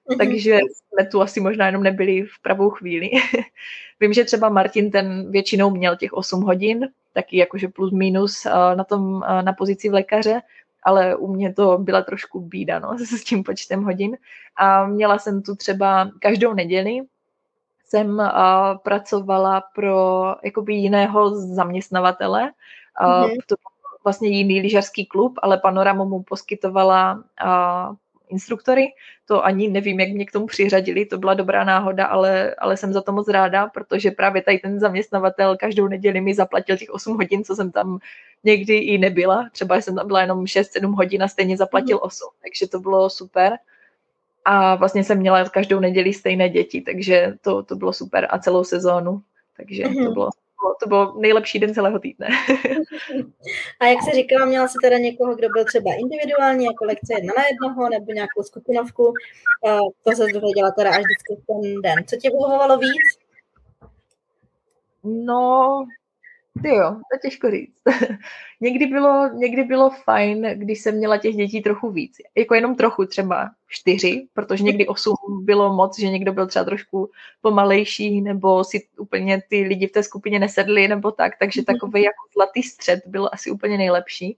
Mm-hmm. 0.09 0.17
Takže 0.17 0.59
jsme 0.71 1.05
tu 1.05 1.21
asi 1.21 1.39
možná 1.39 1.65
jenom 1.65 1.83
nebyli 1.83 2.23
v 2.23 2.41
pravou 2.41 2.69
chvíli. 2.69 3.09
Vím, 3.99 4.13
že 4.13 4.23
třeba 4.23 4.49
Martin 4.49 4.91
ten 4.91 5.31
většinou 5.31 5.69
měl 5.69 5.95
těch 5.95 6.13
8 6.13 6.41
hodin, 6.41 6.87
taky 7.13 7.37
jakože 7.37 7.67
plus 7.67 7.91
minus 7.91 8.43
na 8.75 8.83
tom 8.83 9.21
na 9.41 9.53
pozici 9.53 9.89
v 9.89 9.93
lékaře, 9.93 10.41
ale 10.83 11.15
u 11.15 11.27
mě 11.33 11.53
to 11.53 11.77
byla 11.77 12.01
trošku 12.01 12.39
bída 12.39 12.79
no, 12.79 12.97
s 13.17 13.23
tím 13.23 13.43
počtem 13.43 13.83
hodin. 13.83 14.17
A 14.55 14.85
měla 14.85 15.19
jsem 15.19 15.41
tu 15.41 15.55
třeba 15.55 16.11
každou 16.19 16.53
neděli, 16.53 17.01
jsem 17.85 18.19
uh, 18.19 18.25
pracovala 18.83 19.63
pro 19.75 20.25
jakoby 20.43 20.73
jiného 20.73 21.35
zaměstnavatele, 21.35 22.51
uh, 23.01 23.07
mm-hmm. 23.07 23.37
to 23.47 23.55
vlastně 24.03 24.29
jiný 24.29 24.61
lyžařský 24.61 25.05
klub, 25.05 25.33
ale 25.41 25.57
Panorama 25.57 26.03
mu 26.03 26.23
poskytovala 26.23 27.13
uh, 27.13 27.95
instruktory. 28.31 28.87
To 29.25 29.45
ani 29.45 29.69
nevím, 29.69 29.99
jak 29.99 30.09
mě 30.09 30.25
k 30.25 30.31
tomu 30.31 30.45
přiřadili, 30.47 31.05
to 31.05 31.17
byla 31.17 31.33
dobrá 31.33 31.63
náhoda, 31.63 32.05
ale, 32.05 32.55
ale 32.55 32.77
jsem 32.77 32.93
za 32.93 33.01
to 33.01 33.11
moc 33.11 33.27
ráda, 33.27 33.67
protože 33.67 34.11
právě 34.11 34.41
tady 34.41 34.59
ten 34.59 34.79
zaměstnavatel 34.79 35.57
každou 35.57 35.87
neděli 35.87 36.21
mi 36.21 36.33
zaplatil 36.33 36.77
těch 36.77 36.89
8 36.89 37.17
hodin, 37.17 37.43
co 37.43 37.55
jsem 37.55 37.71
tam 37.71 37.99
někdy 38.43 38.77
i 38.77 38.97
nebyla. 38.97 39.49
Třeba 39.51 39.75
jsem 39.75 39.95
tam 39.95 40.07
byla 40.07 40.21
jenom 40.21 40.43
6-7 40.43 40.95
hodin 40.95 41.23
a 41.23 41.27
stejně 41.27 41.57
zaplatil 41.57 41.99
8, 42.01 42.29
mhm. 42.31 42.39
takže 42.41 42.67
to 42.67 42.79
bylo 42.79 43.09
super. 43.09 43.53
A 44.45 44.75
vlastně 44.75 45.03
jsem 45.03 45.17
měla 45.17 45.49
každou 45.49 45.79
neděli 45.79 46.13
stejné 46.13 46.49
děti, 46.49 46.81
takže 46.81 47.33
to, 47.41 47.63
to 47.63 47.75
bylo 47.75 47.93
super 47.93 48.27
a 48.29 48.39
celou 48.39 48.63
sezónu. 48.63 49.21
Takže 49.57 49.83
mm-hmm. 49.83 50.13
to 50.13 50.21
mhm. 50.21 50.29
Bylo 50.61 50.75
to 50.79 50.87
byl 50.87 51.13
nejlepší 51.19 51.59
den 51.59 51.73
celého 51.73 51.99
týdne. 51.99 52.27
A 53.79 53.85
jak 53.85 54.01
se 54.03 54.11
říkala, 54.11 54.45
měla 54.45 54.67
se 54.67 54.77
teda 54.83 54.97
někoho, 54.97 55.35
kdo 55.35 55.49
byl 55.49 55.65
třeba 55.65 55.91
individuální, 55.99 56.65
jako 56.65 56.85
lekce 56.85 57.13
jedna 57.13 57.33
na 57.37 57.43
jednoho, 57.45 57.89
nebo 57.89 58.11
nějakou 58.11 58.43
skupinovku. 58.43 59.13
To 60.03 60.11
se 60.15 60.25
dověděla 60.33 60.71
teda 60.71 60.89
až 60.89 61.03
vždycky 61.03 61.43
ten 61.47 61.81
den. 61.81 62.05
Co 62.07 62.15
tě 62.15 62.29
vyhovovalo 62.29 62.77
víc? 62.77 63.19
No, 65.03 65.85
ty 66.61 66.69
jo, 66.69 66.91
to 66.91 67.27
těžko 67.27 67.51
říct. 67.51 67.81
někdy, 68.61 68.85
bylo, 68.85 69.29
někdy 69.33 69.63
bylo 69.63 69.89
fajn, 69.89 70.47
když 70.53 70.81
jsem 70.81 70.95
měla 70.95 71.17
těch 71.17 71.35
dětí 71.35 71.61
trochu 71.61 71.91
víc. 71.91 72.17
Jako 72.37 72.55
jenom 72.55 72.75
trochu, 72.75 73.05
třeba 73.05 73.49
čtyři, 73.67 74.27
protože 74.33 74.63
někdy 74.63 74.87
osm 74.87 75.15
bylo 75.29 75.73
moc, 75.73 75.99
že 75.99 76.09
někdo 76.09 76.33
byl 76.33 76.47
třeba 76.47 76.65
trošku 76.65 77.09
pomalejší, 77.41 78.21
nebo 78.21 78.63
si 78.63 78.87
úplně 78.97 79.41
ty 79.49 79.63
lidi 79.63 79.87
v 79.87 79.91
té 79.91 80.03
skupině 80.03 80.39
nesedli, 80.39 80.87
nebo 80.87 81.11
tak. 81.11 81.33
Takže 81.39 81.61
mhm. 81.61 81.65
takový 81.65 82.01
jako 82.03 82.27
zlatý 82.33 82.63
střed 82.63 82.99
byl 83.05 83.29
asi 83.31 83.51
úplně 83.51 83.77
nejlepší. 83.77 84.37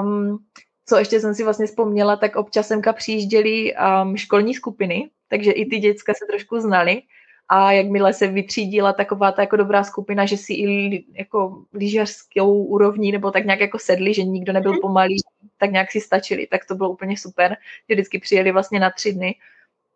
Um, 0.00 0.38
co 0.86 0.98
ještě 0.98 1.20
jsem 1.20 1.34
si 1.34 1.44
vlastně 1.44 1.66
vzpomněla, 1.66 2.16
tak 2.16 2.36
občas 2.36 2.68
semka 2.68 2.92
přijížděli 2.92 3.74
um, 3.74 4.16
školní 4.16 4.54
skupiny, 4.54 5.10
takže 5.28 5.52
i 5.52 5.66
ty 5.66 5.78
děcka 5.78 6.14
se 6.14 6.26
trošku 6.26 6.60
znali 6.60 7.02
a 7.52 7.72
jakmile 7.72 8.12
se 8.12 8.26
vytřídila 8.26 8.92
taková 8.92 9.32
ta 9.32 9.42
jako 9.42 9.56
dobrá 9.56 9.84
skupina, 9.84 10.26
že 10.26 10.36
si 10.36 10.52
i 10.52 11.04
jako 11.12 11.64
lyžařskou 11.72 12.64
úrovní 12.64 13.12
nebo 13.12 13.30
tak 13.30 13.44
nějak 13.44 13.60
jako 13.60 13.78
sedli, 13.78 14.14
že 14.14 14.22
nikdo 14.22 14.52
nebyl 14.52 14.72
mhm. 14.72 14.80
pomalý, 14.80 15.16
tak 15.58 15.70
nějak 15.70 15.90
si 15.90 16.00
stačili, 16.00 16.46
tak 16.46 16.64
to 16.64 16.74
bylo 16.74 16.90
úplně 16.90 17.16
super, 17.16 17.56
že 17.88 17.94
vždycky 17.94 18.18
přijeli 18.18 18.52
vlastně 18.52 18.80
na 18.80 18.90
tři 18.90 19.12
dny 19.12 19.34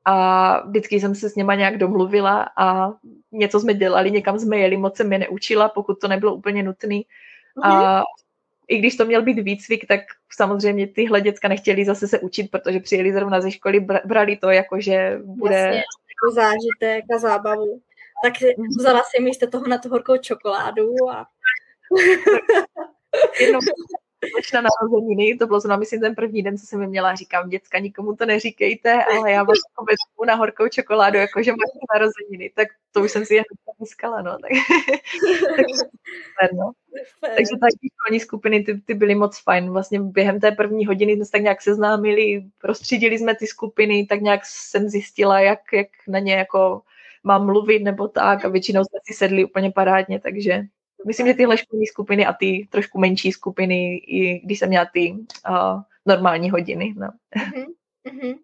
a 0.05 0.67
vždycky 0.67 1.01
jsem 1.01 1.15
se 1.15 1.31
s 1.31 1.35
něma 1.35 1.55
nějak 1.55 1.79
domluvila 1.79 2.49
a 2.59 2.93
něco 3.33 3.61
jsme 3.61 3.75
dělali, 3.75 4.11
někam 4.11 4.39
jsme 4.39 4.59
jeli, 4.59 4.77
moc 4.77 4.97
jsem 4.97 5.13
je 5.13 5.19
neučila, 5.19 5.69
pokud 5.69 6.01
to 6.01 6.09
nebylo 6.09 6.35
úplně 6.35 6.63
nutné. 6.63 7.01
A 7.63 7.95
mhm. 7.95 8.03
i 8.69 8.79
když 8.79 8.97
to 8.97 9.05
měl 9.05 9.23
být 9.23 9.39
výcvik, 9.39 9.87
tak 9.87 10.01
samozřejmě 10.33 10.87
tyhle 10.87 11.21
děcka 11.21 11.49
nechtěli 11.49 11.85
zase 11.85 12.09
se 12.09 12.19
učit, 12.19 12.51
protože 12.51 12.81
přijeli 12.81 13.13
zrovna 13.13 13.41
ze 13.41 13.51
školy, 13.51 13.87
brali 14.05 14.37
to 14.37 14.51
jako, 14.51 14.81
že 14.81 15.19
bude 15.25 15.57
Jasně 15.57 15.83
jako 16.25 16.35
zážitek 16.35 17.05
a 17.15 17.19
zábavu. 17.19 17.81
Tak 18.25 18.33
vzala 18.79 19.03
si 19.03 19.23
místo 19.23 19.47
toho 19.47 19.69
na 19.69 19.79
tu 19.79 19.89
horkou 19.89 20.17
čokoládu 20.17 21.11
a... 21.11 21.27
Na 24.55 24.61
narozeniny, 24.61 25.37
to 25.39 25.47
bylo 25.47 25.61
zrovna, 25.61 25.77
myslím, 25.77 26.01
ten 26.01 26.15
první 26.15 26.43
den, 26.43 26.59
co 26.59 26.67
jsem 26.67 26.81
mi 26.81 26.87
měla, 26.87 27.15
říkám, 27.15 27.49
děcka, 27.49 27.79
nikomu 27.79 28.17
to 28.17 28.27
neříkejte, 28.27 29.05
ale 29.05 29.31
já 29.31 29.43
vás 29.43 29.59
jako 29.71 29.85
vezmu 29.85 30.25
na 30.27 30.35
horkou 30.35 30.69
čokoládu, 30.69 31.19
jakože 31.19 31.51
máte 31.51 31.79
narozeniny, 31.95 32.53
tak 32.57 32.69
to 32.93 33.01
už 33.03 33.11
jsem 33.11 33.25
si 33.25 33.35
jen 33.35 33.45
získala, 33.81 34.23
no. 34.23 34.39
Tak, 34.39 34.51
tak 36.41 36.53
no. 36.53 36.73
Takže 37.21 37.57
taky 37.61 37.89
školní 37.95 38.21
skupiny, 38.21 38.63
ty, 38.63 38.81
ty 38.81 38.95
byly 38.95 39.15
moc 39.15 39.43
fajn. 39.43 39.71
Vlastně 39.71 40.01
během 40.01 40.41
té 40.41 40.53
první 40.53 40.87
hodiny 40.87 41.13
jsme 41.13 41.25
se 41.25 41.33
tak 41.33 41.43
nějak 41.43 41.63
seznámili, 41.63 42.45
rozstřídili 42.65 43.19
jsme 43.19 43.35
ty 43.35 43.47
skupiny, 43.47 44.07
tak 44.07 44.21
nějak 44.21 44.41
jsem 44.45 44.89
zjistila, 44.89 45.41
jak, 45.41 45.61
jak 45.73 45.89
na 46.09 46.19
ně 46.19 46.35
jako 46.35 46.83
mám 47.25 47.47
mluvit 47.47 47.83
nebo 47.83 48.09
tak 48.09 48.45
a 48.45 48.49
většinou 48.49 48.85
jsme 48.85 48.99
si 49.05 49.15
sedli 49.15 49.45
úplně 49.45 49.71
parádně, 49.71 50.21
takže 50.21 50.63
myslím, 51.07 51.27
že 51.27 51.35
tyhle 51.35 51.59
školní 51.59 51.87
skupiny 51.87 52.27
a 52.27 52.33
ty 52.33 52.69
trošku 52.71 52.99
menší 52.99 53.33
skupiny, 53.33 53.97
i 53.97 54.41
když 54.45 54.59
jsem 54.59 54.69
měla 54.69 54.87
ty 54.93 55.15
uh, 55.49 55.81
normální 56.07 56.51
hodiny. 56.51 56.95
No. 56.97 57.09
Uh-huh, 57.37 57.67
uh-huh. 58.07 58.39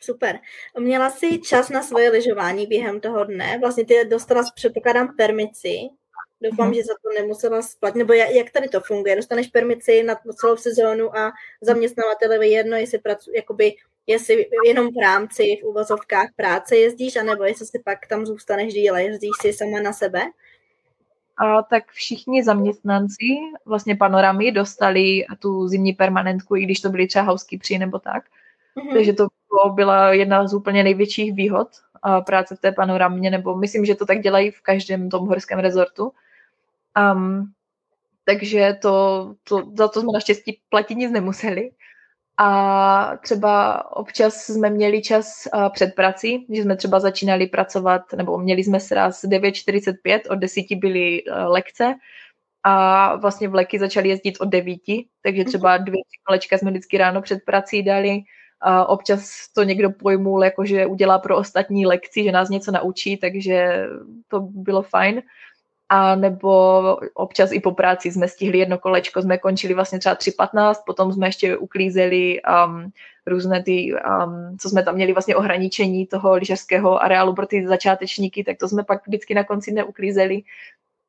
Super. 0.00 0.38
Měla 0.78 1.10
jsi 1.10 1.38
čas 1.38 1.68
na 1.68 1.82
svoje 1.82 2.10
lyžování 2.10 2.66
během 2.66 3.00
toho 3.00 3.24
dne? 3.24 3.58
Vlastně 3.60 3.84
ty 3.84 3.94
dostala, 4.04 4.42
předpokládám, 4.54 5.16
permici. 5.16 5.78
Doufám, 6.42 6.66
hmm. 6.66 6.74
že 6.74 6.82
za 6.82 6.94
to 7.02 7.22
nemusela 7.22 7.62
splatit. 7.62 7.98
Nebo 7.98 8.12
jak 8.12 8.50
tady 8.50 8.68
to 8.68 8.80
funguje? 8.80 9.16
Dostaneš 9.16 9.46
permici 9.46 10.02
na 10.02 10.16
celou 10.34 10.56
sezónu 10.56 11.16
a 11.16 11.32
zaměstnavatele 11.60 12.48
jedno, 12.48 12.76
jestli 12.76 12.98
pracu, 12.98 13.30
jakoby, 13.36 13.74
jestli 14.06 14.46
jenom 14.66 14.86
v 14.86 15.00
rámci 15.02 15.42
v 15.62 15.64
uvozovkách 15.64 16.28
práce 16.36 16.76
jezdíš, 16.76 17.16
anebo 17.16 17.44
jestli 17.44 17.66
si 17.66 17.78
pak 17.78 18.06
tam 18.06 18.26
zůstaneš 18.26 18.74
díle, 18.74 19.02
jezdíš 19.02 19.30
si 19.40 19.52
sama 19.52 19.80
na 19.80 19.92
sebe? 19.92 20.22
A 21.36 21.62
tak 21.62 21.90
všichni 21.90 22.44
zaměstnanci 22.44 23.26
vlastně 23.66 23.96
panoramy 23.96 24.52
dostali 24.52 25.24
tu 25.38 25.68
zimní 25.68 25.92
permanentku, 25.92 26.56
i 26.56 26.62
když 26.62 26.80
to 26.80 26.88
byly 26.88 27.06
třeba 27.06 27.24
housekeepři 27.24 27.78
nebo 27.78 27.98
tak. 27.98 28.24
Mm-hmm. 28.76 28.92
Takže 28.92 29.12
to 29.12 29.26
byla 29.74 30.12
jedna 30.12 30.48
z 30.48 30.54
úplně 30.54 30.84
největších 30.84 31.34
výhod 31.34 31.68
a 32.02 32.20
práce 32.20 32.56
v 32.56 32.60
té 32.60 32.72
panoramě, 32.72 33.30
nebo 33.30 33.56
myslím, 33.56 33.84
že 33.84 33.94
to 33.94 34.06
tak 34.06 34.20
dělají 34.20 34.50
v 34.50 34.60
každém 34.60 35.10
tom 35.10 35.26
horském 35.26 35.58
rezortu. 35.58 36.12
Um, 36.98 37.52
takže 38.24 38.78
to, 38.82 39.34
to, 39.44 39.72
za 39.76 39.88
to 39.88 40.00
jsme 40.00 40.12
naštěstí 40.12 40.60
platit 40.68 40.94
nic 40.94 41.12
nemuseli. 41.12 41.70
A 42.38 43.16
třeba 43.16 43.84
občas 43.96 44.34
jsme 44.34 44.70
měli 44.70 45.02
čas 45.02 45.48
uh, 45.54 45.68
před 45.68 45.94
prací, 45.94 46.46
že 46.50 46.62
jsme 46.62 46.76
třeba 46.76 47.00
začínali 47.00 47.46
pracovat, 47.46 48.02
nebo 48.16 48.38
měli 48.38 48.64
jsme 48.64 48.80
sraz 48.80 49.24
9.45, 49.24 50.20
od 50.30 50.34
10 50.34 50.64
byly 50.74 51.24
uh, 51.24 51.34
lekce 51.52 51.94
a 52.62 53.16
vlastně 53.16 53.48
vleky 53.48 53.78
začaly 53.78 54.08
jezdit 54.08 54.40
od 54.40 54.48
9, 54.48 54.80
takže 55.22 55.44
třeba 55.44 55.76
dvě 55.76 56.00
kolečka 56.26 56.58
jsme 56.58 56.70
vždycky 56.70 56.98
ráno 56.98 57.22
před 57.22 57.44
prací 57.44 57.82
dali, 57.82 58.22
a 58.62 58.86
občas 58.86 59.48
to 59.54 59.62
někdo 59.62 59.90
pojmul, 59.90 60.44
jako 60.44 60.64
že 60.64 60.86
udělá 60.86 61.18
pro 61.18 61.36
ostatní 61.36 61.86
lekci, 61.86 62.24
že 62.24 62.32
nás 62.32 62.48
něco 62.48 62.72
naučí, 62.72 63.16
takže 63.16 63.86
to 64.28 64.40
bylo 64.40 64.82
fajn. 64.82 65.22
A 65.94 66.14
nebo 66.14 66.50
občas 67.14 67.52
i 67.52 67.60
po 67.60 67.72
práci 67.72 68.12
jsme 68.12 68.28
stihli 68.28 68.58
jedno 68.58 68.78
kolečko, 68.78 69.22
jsme 69.22 69.38
končili 69.38 69.74
vlastně 69.74 69.98
třeba 69.98 70.14
3.15, 70.14 70.74
potom 70.86 71.12
jsme 71.12 71.26
ještě 71.26 71.56
uklízeli 71.56 72.40
um, 72.42 72.92
různé 73.26 73.62
ty, 73.62 73.92
um, 73.94 74.56
co 74.58 74.68
jsme 74.68 74.82
tam 74.82 74.94
měli 74.94 75.12
vlastně 75.12 75.36
ohraničení 75.36 76.06
toho 76.06 76.36
lyžařského 76.36 77.02
areálu 77.02 77.34
pro 77.34 77.46
ty 77.46 77.66
začátečníky, 77.66 78.44
tak 78.44 78.56
to 78.58 78.68
jsme 78.68 78.84
pak 78.84 79.06
vždycky 79.06 79.34
na 79.34 79.44
konci 79.44 79.72
neuklízeli. 79.72 80.42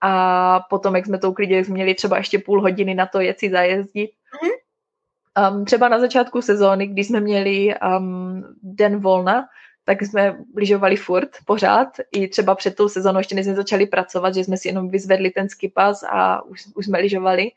A 0.02 0.60
potom, 0.70 0.96
jak 0.96 1.06
jsme 1.06 1.18
to 1.18 1.32
uklidili, 1.32 1.66
jsme 1.66 1.74
měli 1.74 1.96
třeba 1.96 2.18
ještě 2.18 2.40
půl 2.40 2.62
hodiny 2.62 2.96
na 2.96 3.06
to 3.06 3.20
jet 3.20 3.40
si 3.40 3.50
zajezdit. 3.50 4.12
Mm-hmm. 4.12 5.52
Um, 5.52 5.66
třeba 5.66 5.90
na 5.90 6.00
začátku 6.00 6.42
sezóny, 6.42 6.88
když 6.88 7.08
jsme 7.08 7.20
měli 7.20 7.76
um, 8.00 8.44
den 8.64 9.00
volna, 9.00 9.46
tak 9.86 10.02
jsme 10.02 10.38
lyžovali 10.56 10.96
furt, 10.96 11.30
pořád. 11.46 11.88
I 12.12 12.28
třeba 12.28 12.56
před 12.56 12.76
tou 12.76 12.90
sezónou 12.90 13.18
ještě 13.18 13.36
než 13.36 13.46
jsme 13.46 13.56
začali 13.56 13.86
pracovat, 13.86 14.36
že 14.36 14.44
jsme 14.44 14.58
si 14.58 14.68
jenom 14.68 14.90
vyzvedli 14.90 15.30
ten 15.30 15.50
skipas 15.50 16.04
a 16.04 16.46
už, 16.46 16.64
už 16.76 16.86
jsme 16.86 17.00
lyžovali. 17.00 17.52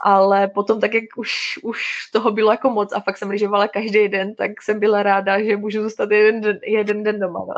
Ale 0.00 0.48
potom 0.48 0.80
tak, 0.80 0.94
jak 0.94 1.04
už, 1.16 1.58
už 1.62 2.10
toho 2.12 2.30
bylo 2.30 2.50
jako 2.50 2.70
moc 2.70 2.92
a 2.92 3.00
fakt 3.00 3.18
jsem 3.18 3.30
lyžovala 3.30 3.68
každý 3.68 4.08
den, 4.08 4.34
tak 4.34 4.62
jsem 4.62 4.80
byla 4.80 5.02
ráda, 5.02 5.42
že 5.42 5.56
můžu 5.56 5.82
zůstat 5.82 6.10
jeden 6.10 6.40
den, 6.40 6.58
jeden 6.62 7.02
den 7.02 7.20
doma. 7.20 7.40
No. 7.48 7.54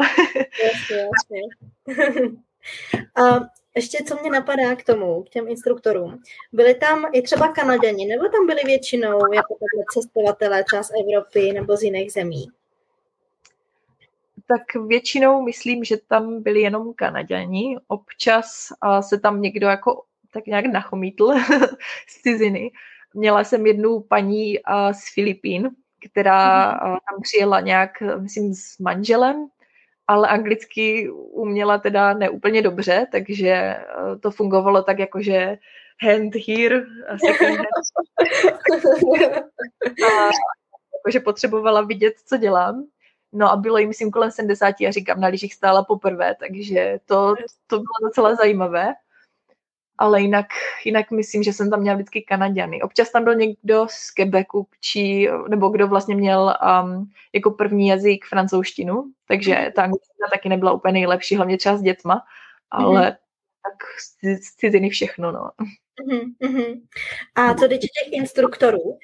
Jasně, 0.65 0.97
jasně. 0.97 1.41
a 3.17 3.41
ještě 3.77 3.99
co 4.05 4.17
mě 4.21 4.31
napadá 4.31 4.77
k 4.77 4.85
tomu, 4.85 5.23
k 5.23 5.29
těm 5.29 5.49
instruktorům. 5.49 6.19
Byli 6.53 6.75
tam 6.75 7.07
i 7.13 7.23
třeba 7.23 7.49
Kanaděni, 7.49 8.07
nebo 8.07 8.29
tam 8.29 8.47
byli 8.47 8.61
většinou 8.65 9.33
jako 9.35 9.55
cestovatelé 9.93 10.65
třeba 10.65 10.83
z 10.83 10.91
Evropy 11.01 11.53
nebo 11.53 11.77
z 11.77 11.83
jiných 11.83 12.13
zemí? 12.13 12.47
Tak 14.49 14.87
většinou 14.87 15.43
myslím, 15.43 15.85
že 15.85 15.97
tam 15.97 16.43
byli 16.43 16.61
jenom 16.61 16.95
Kanaděni. 16.95 17.77
Občas 17.89 18.69
se 19.01 19.21
tam 19.21 19.43
někdo 19.43 19.67
jako 19.67 20.03
tak 20.33 20.47
nějak 20.47 20.67
nachomítl 20.67 21.35
z 22.09 22.23
ciziny. 22.23 22.71
Měla 23.15 23.45
jsem 23.45 23.67
jednu 23.67 24.01
paní 24.01 24.59
z 24.93 25.15
Filipín, 25.15 25.71
která 26.11 26.71
mhm. 26.71 26.81
tam 26.81 27.23
přijela 27.23 27.61
nějak, 27.61 27.91
myslím, 28.21 28.55
s 28.55 28.79
manželem 28.79 29.49
ale 30.09 30.29
anglicky 30.29 31.11
uměla 31.11 31.79
teda 31.79 32.15
neúplně 32.15 32.63
dobře, 32.63 33.07
takže 33.13 33.49
eh, 33.49 33.85
to 34.21 34.31
fungovalo 34.31 34.83
tak 34.83 34.99
jako, 34.99 35.23
že 35.23 35.59
hand 36.01 36.35
here, 36.49 36.87
second 37.27 37.57
hand. 37.57 37.69
a 40.09 40.31
jakože 40.97 41.21
potřebovala 41.21 41.81
vidět, 41.81 42.15
co 42.27 42.37
dělám. 42.37 42.85
No 43.33 43.53
a 43.53 43.57
bylo 43.57 43.79
jí, 43.79 43.87
myslím, 43.87 44.11
kolem 44.11 44.31
70 44.31 44.75
a 44.81 44.91
říkám, 44.91 45.21
na 45.21 45.29
lyžích 45.29 45.55
stála 45.55 45.85
poprvé, 45.85 46.35
takže 46.35 47.01
to, 47.07 47.35
to 47.67 47.77
bylo 47.77 48.09
docela 48.09 48.35
zajímavé 48.35 48.95
ale 49.99 50.21
jinak, 50.21 50.47
jinak 50.85 51.11
myslím, 51.11 51.43
že 51.43 51.53
jsem 51.53 51.71
tam 51.71 51.81
měla 51.81 51.97
vždycky 51.97 52.23
Kanaděny. 52.23 52.83
Občas 52.83 53.11
tam 53.11 53.25
byl 53.25 53.35
někdo 53.35 53.87
z 53.91 54.11
Quebecu, 54.11 54.67
či, 54.81 55.29
nebo 55.49 55.69
kdo 55.69 55.89
vlastně 55.89 56.17
měl 56.17 56.55
um, 56.83 57.11
jako 57.35 57.51
první 57.51 57.89
jazyk 57.89 58.25
francouzštinu, 58.25 59.05
takže 59.29 59.55
mhm. 59.55 59.73
ta 59.73 59.83
angličtina 59.83 60.29
taky 60.33 60.49
nebyla 60.49 60.73
úplně 60.73 60.93
nejlepší, 60.93 61.37
hlavně 61.37 61.59
třeba 61.59 61.77
s 61.77 61.83
dětma, 61.83 62.23
ale 62.71 63.01
mm-hmm. 63.01 63.17
tak 63.63 63.89
z, 64.01 64.45
z 64.45 64.57
ciziny 64.57 64.91
všechno, 64.91 65.33
no. 65.33 65.51
Mm-hmm. 66.43 66.81
A 67.35 67.55
co 67.55 67.69
týče 67.69 67.87
těch 67.87 68.13
instruktorů, 68.13 68.99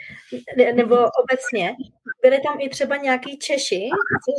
nebo 0.74 0.96
obecně, 0.96 1.76
byly 2.24 2.40
tam 2.40 2.60
i 2.60 2.68
třeba 2.68 2.96
nějaký 2.96 3.38
Češi, 3.38 3.88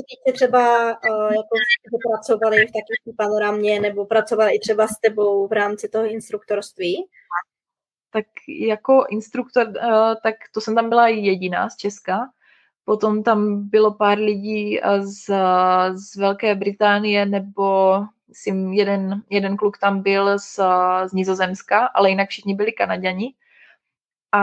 týče 0.07 0.33
třeba, 0.33 0.85
uh, 0.87 1.33
jako 1.33 1.97
pracovali 2.09 2.57
v 2.57 2.71
takové 2.71 3.15
panoramě, 3.17 3.79
nebo 3.79 4.05
pracovali 4.05 4.55
i 4.55 4.59
třeba 4.59 4.87
s 4.87 4.99
tebou 4.99 5.47
v 5.47 5.51
rámci 5.51 5.89
toho 5.89 6.05
instruktorství? 6.05 7.07
Tak 8.11 8.25
jako 8.49 9.05
instruktor, 9.09 9.67
uh, 9.67 10.15
tak 10.23 10.35
to 10.53 10.61
jsem 10.61 10.75
tam 10.75 10.89
byla 10.89 11.07
jediná 11.07 11.69
z 11.69 11.75
Česka. 11.75 12.29
Potom 12.85 13.23
tam 13.23 13.69
bylo 13.69 13.93
pár 13.93 14.17
lidí 14.17 14.79
z, 14.99 15.29
z 15.93 16.15
Velké 16.15 16.55
Británie 16.55 17.25
nebo 17.25 17.99
myslím, 18.27 18.73
jeden, 18.73 19.21
jeden 19.29 19.57
kluk 19.57 19.77
tam 19.77 20.01
byl 20.01 20.39
z, 20.39 20.59
z 21.05 21.13
Nizozemska, 21.13 21.85
ale 21.85 22.09
jinak 22.09 22.29
všichni 22.29 22.55
byli 22.55 22.71
Kanaděni. 22.71 23.33
A, 24.31 24.41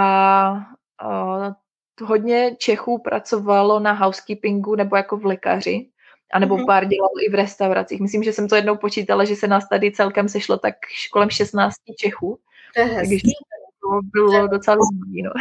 a 0.98 1.62
hodně 2.00 2.56
Čechů 2.58 2.98
pracovalo 2.98 3.80
na 3.80 3.92
housekeepingu 3.92 4.74
nebo 4.74 4.96
jako 4.96 5.16
v 5.16 5.24
lékaři, 5.24 5.88
anebo 6.32 6.56
mm-hmm. 6.56 6.66
pár 6.66 6.86
dělalo 6.86 7.12
i 7.26 7.30
v 7.30 7.34
restauracích. 7.34 8.00
Myslím, 8.00 8.22
že 8.22 8.32
jsem 8.32 8.48
to 8.48 8.56
jednou 8.56 8.76
počítala, 8.76 9.24
že 9.24 9.36
se 9.36 9.46
nás 9.46 9.68
tady 9.68 9.92
celkem 9.92 10.28
sešlo 10.28 10.58
tak 10.58 10.74
kolem 11.12 11.30
16 11.30 11.74
Čechů. 11.98 12.38
To 12.74 12.80
je 12.80 12.86
hezký. 12.86 13.20
Takže 13.20 13.32
to 13.80 14.00
bylo 14.12 14.46
docela 14.46 14.76
zajímavé. 14.76 15.34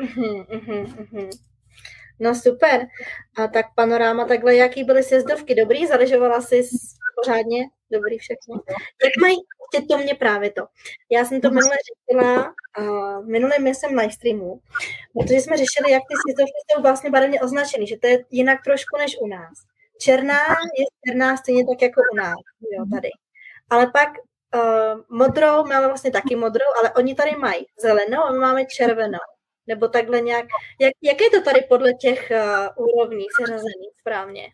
No. 0.00 0.06
Mm-hmm, 0.06 0.84
mm-hmm. 1.12 1.51
No 2.22 2.34
super. 2.34 2.86
A 3.36 3.46
tak 3.48 3.66
panoráma 3.74 4.24
takhle, 4.24 4.56
jaký 4.56 4.84
byly 4.84 5.02
sjezdovky? 5.02 5.54
Dobrý? 5.54 5.86
Zaležovala 5.86 6.40
jsi 6.40 6.62
pořádně? 7.24 7.64
Dobrý 7.92 8.18
všechno. 8.18 8.60
Jak 9.04 9.12
mají, 9.20 9.36
to 9.88 9.98
mě 9.98 10.14
právě 10.14 10.50
to. 10.50 10.62
Já 11.10 11.24
jsem 11.24 11.40
to 11.40 11.50
minule 11.50 11.76
řešila, 11.88 12.54
uh, 12.78 13.26
minulý 13.26 13.74
jsem 13.74 13.98
live 13.98 14.12
streamu, 14.12 14.60
protože 15.12 15.40
jsme 15.40 15.56
řešili, 15.56 15.92
jak 15.92 16.02
ty 16.02 16.14
sjezdovky 16.26 16.60
jsou 16.66 16.82
vlastně 16.82 17.10
barevně 17.10 17.40
označeny, 17.40 17.86
že 17.86 17.98
to 17.98 18.06
je 18.06 18.24
jinak 18.30 18.58
trošku 18.64 18.98
než 18.98 19.16
u 19.20 19.26
nás. 19.26 19.52
Černá 20.00 20.40
je 20.78 20.84
černá 21.06 21.36
stejně 21.36 21.64
tak 21.66 21.82
jako 21.82 22.00
u 22.12 22.16
nás, 22.16 22.38
jo, 22.72 22.84
tady. 22.94 23.08
Ale 23.70 23.86
pak 23.86 24.08
uh, 24.54 25.18
modrou 25.18 25.64
máme 25.64 25.86
vlastně 25.86 26.10
taky 26.10 26.36
modrou, 26.36 26.70
ale 26.80 26.92
oni 26.92 27.14
tady 27.14 27.30
mají 27.36 27.66
zelenou 27.80 28.22
a 28.22 28.32
my 28.32 28.38
máme 28.38 28.64
červenou. 28.64 29.18
Nebo 29.66 29.88
takhle 29.88 30.20
nějak. 30.20 30.46
Jak, 30.80 30.92
jak 31.02 31.20
je 31.20 31.30
to 31.30 31.42
tady 31.42 31.60
podle 31.68 31.92
těch 31.94 32.32
uh, 32.76 32.86
úrovní 32.86 33.26
seřazený 33.40 33.88
správně? 34.00 34.48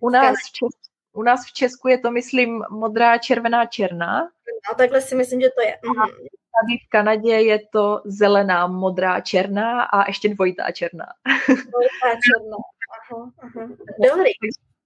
U 0.00 0.10
nás, 0.10 0.36
v 0.36 0.52
Česku, 0.52 0.68
u 1.12 1.22
nás 1.22 1.46
v 1.46 1.52
Česku 1.52 1.88
je 1.88 1.98
to, 1.98 2.10
myslím, 2.10 2.64
modrá, 2.70 3.18
červená, 3.18 3.66
černá. 3.66 4.20
No, 4.22 4.76
takhle 4.78 5.00
si 5.00 5.14
myslím, 5.14 5.40
že 5.40 5.50
to 5.50 5.62
je. 5.62 5.78
Mhm. 5.84 6.08
Tady 6.60 6.78
v 6.86 6.88
Kanadě 6.88 7.32
je 7.32 7.58
to 7.72 8.02
zelená, 8.04 8.66
modrá, 8.66 9.20
černá 9.20 9.82
a 9.82 10.06
ještě 10.06 10.28
dvojitá 10.28 10.70
černá. 10.70 11.06
Dvojitá 11.48 12.20
černá. 12.26 12.56
Aha, 13.12 13.32
aha. 13.42 13.68
Dobrý. 14.08 14.30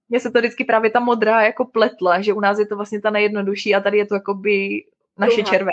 Mně 0.09 0.19
se 0.19 0.31
to 0.31 0.39
vždycky 0.39 0.65
právě 0.65 0.89
ta 0.89 0.99
modrá 0.99 1.41
jako 1.41 1.65
pletla, 1.65 2.21
že 2.21 2.33
u 2.33 2.39
nás 2.39 2.59
je 2.59 2.67
to 2.67 2.75
vlastně 2.75 3.01
ta 3.01 3.09
nejjednodušší 3.09 3.75
a 3.75 3.79
tady 3.79 3.97
je 3.97 4.05
to 4.05 4.15
jakoby 4.15 4.83
naše 5.17 5.43
červená. 5.43 5.71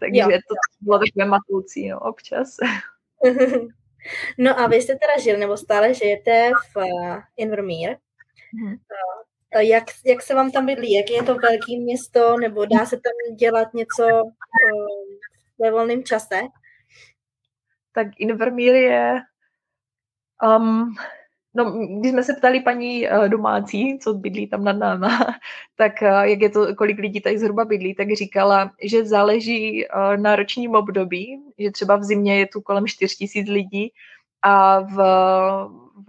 takže 0.00 0.20
jo. 0.20 0.28
to 0.28 0.54
bylo 0.80 0.98
takové 0.98 1.24
matoucí 1.24 1.88
no, 1.88 2.00
občas. 2.00 2.56
No 4.38 4.60
a 4.60 4.66
vy 4.66 4.76
jste 4.76 4.92
teda 4.92 5.22
žili, 5.22 5.38
nebo 5.38 5.56
stále 5.56 5.94
žijete 5.94 6.50
v 6.72 6.76
uh, 6.76 7.20
Invermír. 7.36 7.96
Hmm. 8.52 8.72
Uh, 9.54 9.60
jak, 9.60 9.84
jak 10.06 10.22
se 10.22 10.34
vám 10.34 10.50
tam 10.50 10.66
bydlí? 10.66 10.92
Jak 10.92 11.10
je 11.10 11.22
to 11.22 11.34
velké 11.34 11.76
město, 11.80 12.36
nebo 12.38 12.64
dá 12.64 12.86
se 12.86 12.96
tam 12.96 13.36
dělat 13.36 13.74
něco 13.74 14.04
uh, 14.04 14.30
ve 15.58 15.70
volném 15.70 16.04
čase? 16.04 16.40
Tak 17.92 18.06
Invermír 18.18 18.74
je 18.74 19.14
um, 20.58 20.94
No, 21.54 21.70
když 22.00 22.12
jsme 22.12 22.22
se 22.22 22.34
ptali 22.34 22.60
paní 22.60 23.08
uh, 23.08 23.28
domácí, 23.28 23.98
co 23.98 24.14
bydlí 24.14 24.46
tam 24.46 24.64
nad 24.64 24.72
náma, 24.72 25.18
tak 25.76 25.92
uh, 26.02 26.08
jak 26.08 26.40
je 26.40 26.50
to, 26.50 26.74
kolik 26.74 26.98
lidí 26.98 27.20
tady 27.20 27.38
zhruba 27.38 27.64
bydlí, 27.64 27.94
tak 27.94 28.12
říkala, 28.12 28.72
že 28.82 29.04
záleží 29.04 29.86
uh, 29.86 30.16
na 30.16 30.36
ročním 30.36 30.74
období, 30.74 31.42
že 31.58 31.70
třeba 31.70 31.96
v 31.96 32.04
zimě 32.04 32.38
je 32.38 32.46
tu 32.46 32.60
kolem 32.60 32.86
4 32.86 33.16
tisíc 33.16 33.48
lidí 33.48 33.92
a 34.42 34.80
v, 34.80 34.96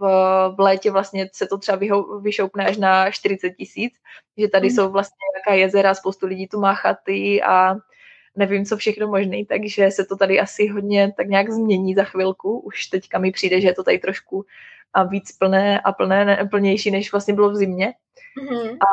v 0.56 0.60
létě 0.60 0.90
vlastně 0.90 1.30
se 1.32 1.46
to 1.46 1.58
třeba 1.58 1.78
vyho, 1.78 2.20
vyšoupne 2.20 2.66
až 2.66 2.76
na 2.76 3.10
40 3.10 3.50
tisíc, 3.50 3.94
že 4.38 4.48
tady 4.48 4.68
mm. 4.68 4.74
jsou 4.74 4.90
vlastně 4.90 5.16
nějaká 5.34 5.60
jezera, 5.60 5.94
spoustu 5.94 6.26
lidí 6.26 6.48
tu 6.48 6.60
má 6.60 6.74
chaty 6.74 7.42
a 7.42 7.76
nevím, 8.36 8.64
co 8.64 8.76
všechno 8.76 9.08
možný, 9.08 9.46
takže 9.46 9.90
se 9.90 10.04
to 10.04 10.16
tady 10.16 10.40
asi 10.40 10.66
hodně 10.66 11.12
tak 11.16 11.26
nějak 11.26 11.50
změní 11.50 11.94
za 11.94 12.04
chvilku. 12.04 12.58
Už 12.58 12.86
teďka 12.86 13.18
mi 13.18 13.32
přijde, 13.32 13.60
že 13.60 13.68
je 13.68 13.74
to 13.74 13.84
tady 13.84 13.98
trošku 13.98 14.44
a 14.94 15.02
víc 15.02 15.32
plné 15.32 15.80
a 15.80 15.92
plné, 15.92 16.48
plnější, 16.50 16.90
než 16.90 17.12
vlastně 17.12 17.34
bylo 17.34 17.50
v 17.50 17.56
zimě. 17.56 17.94
Mm-hmm. 18.42 18.76
A, 18.76 18.86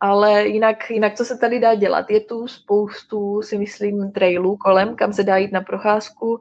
ale 0.00 0.46
jinak, 0.46 0.90
jinak, 0.90 1.14
co 1.14 1.24
se 1.24 1.38
tady 1.38 1.60
dá 1.60 1.74
dělat? 1.74 2.10
Je 2.10 2.20
tu 2.20 2.48
spoustu, 2.48 3.42
si 3.42 3.58
myslím, 3.58 4.12
trailů 4.12 4.56
kolem, 4.56 4.96
kam 4.96 5.12
se 5.12 5.22
dá 5.22 5.36
jít 5.36 5.52
na 5.52 5.60
procházku. 5.60 6.40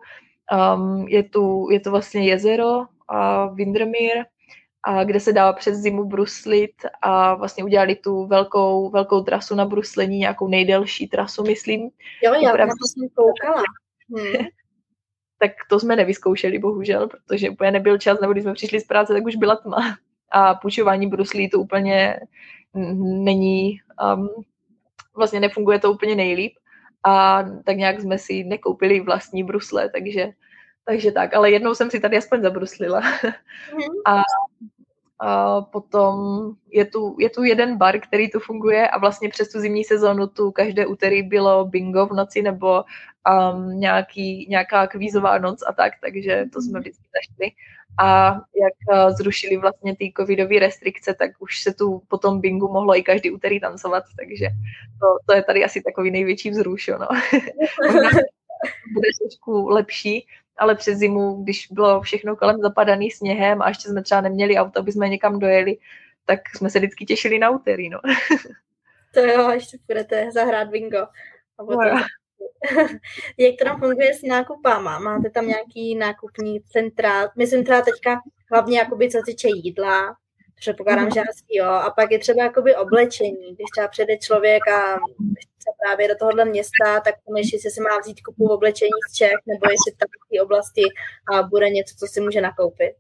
Um, 0.75 1.07
je, 1.07 1.23
tu, 1.23 1.67
je 1.71 1.79
to 1.79 1.91
vlastně 1.91 2.27
jezero 2.27 2.77
uh, 2.77 3.55
Windermere, 3.55 4.23
a 4.83 5.03
kde 5.03 5.19
se 5.19 5.33
dá 5.33 5.53
přes 5.53 5.77
zimu 5.77 6.03
bruslit 6.03 6.71
a 7.01 7.35
vlastně 7.35 7.63
udělali 7.63 7.95
tu 7.95 8.25
velkou, 8.25 8.89
velkou 8.89 9.21
trasu 9.21 9.55
na 9.55 9.65
bruslení, 9.65 10.17
nějakou 10.17 10.47
nejdelší 10.47 11.07
trasu, 11.07 11.43
myslím. 11.43 11.89
Jo, 12.23 12.33
já 12.33 12.49
Opravdu... 12.49 12.73
to 12.81 12.87
jsem 12.87 13.09
koukala. 13.09 13.63
Hmm. 14.15 14.47
Tak 15.43 15.51
to 15.69 15.79
jsme 15.79 15.95
nevyzkoušeli, 15.95 16.59
bohužel, 16.59 17.07
protože 17.07 17.49
úplně 17.49 17.71
nebyl 17.71 17.97
čas, 17.97 18.19
nebo 18.19 18.33
když 18.33 18.43
jsme 18.43 18.53
přišli 18.53 18.79
z 18.79 18.87
práce, 18.87 19.13
tak 19.13 19.25
už 19.25 19.35
byla 19.35 19.55
tma. 19.55 19.97
A 20.31 20.53
půjčování 20.55 21.07
bruslí 21.07 21.49
to 21.49 21.59
úplně 21.59 22.19
není, 23.23 23.79
um, 24.15 24.29
vlastně 25.15 25.39
nefunguje 25.39 25.79
to 25.79 25.91
úplně 25.91 26.15
nejlíp. 26.15 26.53
A 27.05 27.43
tak 27.65 27.77
nějak 27.77 28.01
jsme 28.01 28.17
si 28.17 28.43
nekoupili 28.43 28.99
vlastní 28.99 29.43
brusle, 29.43 29.89
takže, 29.89 30.31
takže 30.85 31.11
tak. 31.11 31.33
Ale 31.33 31.51
jednou 31.51 31.75
jsem 31.75 31.91
si 31.91 31.99
tady 31.99 32.17
aspoň 32.17 32.41
zabruslila. 32.41 33.01
Mm. 33.73 34.01
A 34.07 34.21
a 35.19 35.61
potom 35.61 36.15
je 36.71 36.85
tu, 36.85 37.15
je 37.19 37.29
tu 37.29 37.43
jeden 37.43 37.77
bar, 37.77 37.99
který 37.99 38.29
tu 38.29 38.39
funguje 38.39 38.89
a 38.89 38.97
vlastně 38.97 39.29
přes 39.29 39.49
tu 39.49 39.59
zimní 39.59 39.83
sezónu 39.83 40.27
tu 40.27 40.51
každé 40.51 40.85
úterý 40.85 41.23
bylo 41.23 41.65
bingo 41.65 42.05
v 42.05 42.13
noci 42.13 42.41
nebo 42.41 42.83
um, 42.83 43.79
nějaký, 43.79 44.47
nějaká 44.49 44.87
kvízová 44.87 45.37
noc 45.37 45.63
a 45.67 45.73
tak, 45.73 45.93
takže 46.01 46.45
to 46.53 46.61
jsme 46.61 46.79
vždycky 46.79 47.03
zašli. 47.03 47.51
A 47.99 48.33
jak 48.33 49.05
uh, 49.05 49.15
zrušili 49.15 49.57
vlastně 49.57 49.95
ty 49.95 50.13
covidové 50.17 50.59
restrikce, 50.59 51.13
tak 51.13 51.31
už 51.39 51.61
se 51.61 51.73
tu 51.73 52.01
potom 52.07 52.41
bingu 52.41 52.67
mohlo 52.67 52.97
i 52.97 53.03
každý 53.03 53.31
úterý 53.31 53.59
tancovat, 53.59 54.03
takže 54.19 54.47
to, 54.99 55.07
to 55.25 55.33
je 55.33 55.43
tady 55.43 55.65
asi 55.65 55.81
takový 55.81 56.11
největší 56.11 56.49
vzruš, 56.49 56.89
no. 56.99 57.07
bude 58.93 59.07
trošku 59.21 59.69
lepší, 59.69 60.27
ale 60.57 60.75
přes 60.75 60.97
zimu, 60.97 61.43
když 61.43 61.67
bylo 61.71 62.01
všechno 62.01 62.35
kolem 62.35 62.61
zapadaný 62.61 63.11
sněhem 63.11 63.61
a 63.61 63.69
ještě 63.69 63.89
jsme 63.89 64.03
třeba 64.03 64.21
neměli 64.21 64.57
auto, 64.57 64.79
aby 64.79 64.91
jsme 64.91 65.09
někam 65.09 65.39
dojeli, 65.39 65.77
tak 66.25 66.39
jsme 66.55 66.69
se 66.69 66.79
vždycky 66.79 67.05
těšili 67.05 67.39
na 67.39 67.49
úterý, 67.49 67.89
no. 67.89 67.99
To 69.13 69.19
jo, 69.19 69.49
ještě 69.49 69.77
budete 69.87 70.31
zahrát 70.31 70.67
bingo. 70.67 70.97
A 71.57 71.63
potom... 71.65 71.95
no 71.95 72.03
Jak 73.37 73.55
to 73.59 73.65
tam 73.65 73.79
funguje 73.79 74.13
s 74.13 74.21
nákupama? 74.21 74.99
Máte 74.99 75.29
tam 75.29 75.47
nějaký 75.47 75.95
nákupní 75.95 76.61
centra? 76.61 77.29
Myslím 77.37 77.63
třeba 77.63 77.81
teďka 77.81 78.21
hlavně 78.51 78.79
jakoby 78.79 79.09
co 79.09 79.21
týče 79.25 79.47
jídla, 79.47 80.15
předpokládám, 80.55 81.11
že 81.11 81.19
asi 81.19 81.43
jo. 81.51 81.65
A 81.65 81.89
pak 81.89 82.11
je 82.11 82.19
třeba 82.19 82.43
jakoby 82.43 82.75
oblečení. 82.75 83.55
Když 83.55 83.65
třeba 83.71 83.87
přijde 83.87 84.17
člověk 84.17 84.67
a 84.67 84.99
chce 85.63 85.71
právě 85.83 86.07
do 86.07 86.15
tohohle 86.19 86.45
města, 86.45 86.99
tak 87.05 87.15
pomyslí, 87.25 87.51
jestli 87.53 87.71
si 87.71 87.81
má 87.81 87.99
vzít 87.99 88.21
kupu 88.21 88.47
oblečení 88.47 88.99
z 89.09 89.15
Čech, 89.15 89.39
nebo 89.47 89.63
jestli 89.71 89.91
tam 89.99 90.07
v 90.25 90.29
té 90.29 90.41
oblasti 90.41 90.83
a 91.33 91.43
bude 91.43 91.69
něco, 91.69 91.95
co 91.99 92.07
si 92.07 92.21
může 92.21 92.41
nakoupit. 92.41 92.93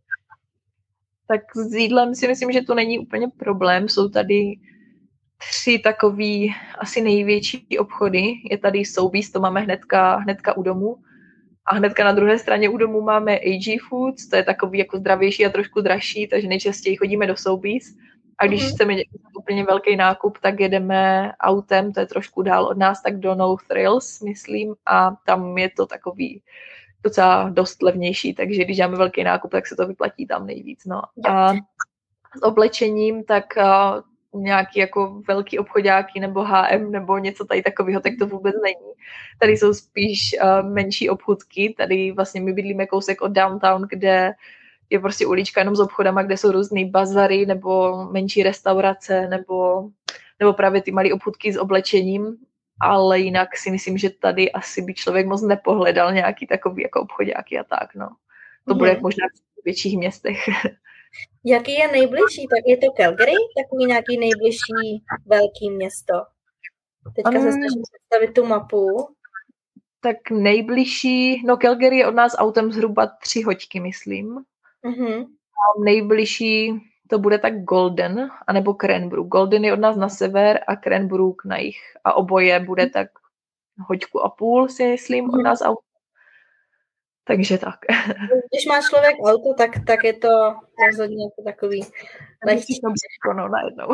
Tak 1.27 1.41
s 1.55 1.73
jídlem 1.73 2.15
si 2.15 2.27
myslím, 2.27 2.51
že 2.51 2.61
to 2.61 2.75
není 2.75 2.99
úplně 2.99 3.27
problém. 3.37 3.89
Jsou 3.89 4.09
tady 4.09 4.55
tři 5.49 5.79
takový 5.79 6.55
asi 6.77 7.01
největší 7.01 7.67
obchody. 7.79 8.23
Je 8.51 8.57
tady 8.57 8.85
Soubíz, 8.85 9.31
to 9.31 9.39
máme 9.39 9.59
hnedka, 9.61 10.15
hnedka 10.15 10.57
u 10.57 10.63
domu. 10.63 10.97
A 11.65 11.75
hnedka 11.75 12.03
na 12.03 12.11
druhé 12.11 12.39
straně 12.39 12.69
u 12.69 12.77
domu 12.77 13.01
máme 13.01 13.37
AG 13.37 13.81
Foods, 13.89 14.27
to 14.29 14.35
je 14.35 14.43
takový 14.43 14.79
jako 14.79 14.97
zdravější 14.97 15.45
a 15.45 15.49
trošku 15.49 15.81
dražší, 15.81 16.27
takže 16.27 16.47
nejčastěji 16.47 16.95
chodíme 16.95 17.27
do 17.27 17.37
Soubíz. 17.37 17.95
A 18.43 18.47
když 18.47 18.63
mm-hmm. 18.63 18.73
chceme 18.73 18.93
dělat 18.93 19.37
úplně 19.37 19.63
velký 19.63 19.95
nákup, 19.95 20.37
tak 20.37 20.59
jedeme 20.59 21.31
autem, 21.39 21.93
to 21.93 21.99
je 21.99 22.05
trošku 22.05 22.41
dál 22.41 22.65
od 22.65 22.77
nás, 22.77 23.01
tak 23.01 23.19
do 23.19 23.35
No 23.35 23.55
Thrills, 23.67 24.21
myslím, 24.21 24.75
a 24.85 25.11
tam 25.25 25.57
je 25.57 25.69
to 25.69 25.85
takový 25.85 26.41
docela 27.03 27.49
dost 27.49 27.81
levnější, 27.81 28.33
takže 28.33 28.65
když 28.65 28.77
děláme 28.77 28.97
velký 28.97 29.23
nákup, 29.23 29.51
tak 29.51 29.67
se 29.67 29.75
to 29.75 29.87
vyplatí 29.87 30.27
tam 30.27 30.47
nejvíc. 30.47 30.85
No. 30.85 31.01
A 31.27 31.53
s 32.37 32.43
oblečením, 32.43 33.23
tak 33.23 33.45
nějaký 34.35 34.79
jako 34.79 35.21
velký 35.27 35.59
obchodáky 35.59 36.19
nebo 36.19 36.43
HM 36.43 36.91
nebo 36.91 37.17
něco 37.17 37.45
tady 37.45 37.61
takového, 37.61 38.01
tak 38.01 38.13
to 38.19 38.27
vůbec 38.27 38.55
není. 38.63 38.91
Tady 39.39 39.51
jsou 39.57 39.73
spíš 39.73 40.35
uh, 40.43 40.69
menší 40.69 41.09
obchůdky, 41.09 41.75
tady 41.77 42.11
vlastně 42.11 42.41
my 42.41 42.53
bydlíme 42.53 42.87
kousek 42.87 43.21
od 43.21 43.31
downtown, 43.31 43.87
kde 43.89 44.33
je 44.93 44.99
prostě 44.99 45.25
ulička 45.25 45.61
jenom 45.61 45.75
s 45.75 45.79
obchodama, 45.79 46.23
kde 46.23 46.37
jsou 46.37 46.51
různé 46.51 46.85
bazary 46.85 47.45
nebo 47.45 48.05
menší 48.11 48.43
restaurace 48.43 49.27
nebo, 49.27 49.89
nebo 50.39 50.53
právě 50.53 50.81
ty 50.81 50.91
malé 50.91 51.13
obchůdky 51.13 51.53
s 51.53 51.57
oblečením, 51.57 52.37
ale 52.81 53.19
jinak 53.19 53.57
si 53.57 53.71
myslím, 53.71 53.97
že 53.97 54.09
tady 54.09 54.51
asi 54.51 54.81
by 54.81 54.93
člověk 54.93 55.27
moc 55.27 55.41
nepohledal 55.41 56.13
nějaký 56.13 56.47
takový 56.47 56.83
jako 56.83 57.01
obchodáky 57.01 57.59
a 57.59 57.63
tak, 57.63 57.95
no. 57.95 58.09
To 58.67 58.75
bude 58.75 58.99
možná 59.01 59.27
v 59.61 59.65
větších 59.65 59.97
městech. 59.97 60.37
Jaký 61.45 61.73
je 61.73 61.87
nejbližší? 61.87 62.47
Tak 62.47 62.63
je 62.65 62.77
to 62.77 62.91
Calgary? 62.97 63.33
Takový 63.63 63.85
nějaký 63.85 64.17
nejbližší 64.17 65.03
velký 65.25 65.69
město? 65.69 66.13
Teďka 67.15 67.29
um, 67.29 67.35
se 67.35 67.51
snažím 67.51 67.81
představit 67.91 68.33
tu 68.33 68.45
mapu. 68.45 68.87
Tak 70.01 70.31
nejbližší, 70.31 71.45
no 71.45 71.57
Calgary 71.57 71.97
je 71.97 72.07
od 72.07 72.15
nás 72.15 72.35
autem 72.37 72.71
zhruba 72.71 73.07
tři 73.21 73.41
hoďky, 73.41 73.79
myslím. 73.79 74.43
Uh-huh. 74.85 75.23
A 75.23 75.83
nejbližší 75.83 76.73
to 77.09 77.19
bude 77.19 77.37
tak 77.37 77.63
Golden, 77.63 78.29
anebo 78.47 78.73
Cranbrook. 78.73 79.27
Golden 79.27 79.65
je 79.65 79.73
od 79.73 79.79
nás 79.79 79.95
na 79.95 80.09
sever 80.09 80.63
a 80.67 80.75
Cranbrook 80.75 81.45
na 81.45 81.57
jich. 81.57 81.79
A 82.03 82.13
oboje 82.13 82.59
bude 82.59 82.89
tak 82.89 83.07
hoďku 83.87 84.25
a 84.25 84.29
půl, 84.29 84.69
si 84.69 84.87
myslím, 84.87 85.25
od 85.25 85.35
mhm. 85.35 85.43
nás 85.43 85.61
autem. 85.61 85.93
Takže 87.23 87.57
tak. 87.57 87.79
Když 88.51 88.65
má 88.67 88.81
člověk 88.89 89.15
auto, 89.25 89.53
tak, 89.57 89.71
tak 89.87 90.03
je 90.03 90.13
to 90.13 90.55
rozhodně 90.87 91.25
jako 91.25 91.41
takový 91.45 91.85
lehčí. 92.45 92.81
To 92.81 92.89
no, 93.33 93.47
najednou. 93.47 93.87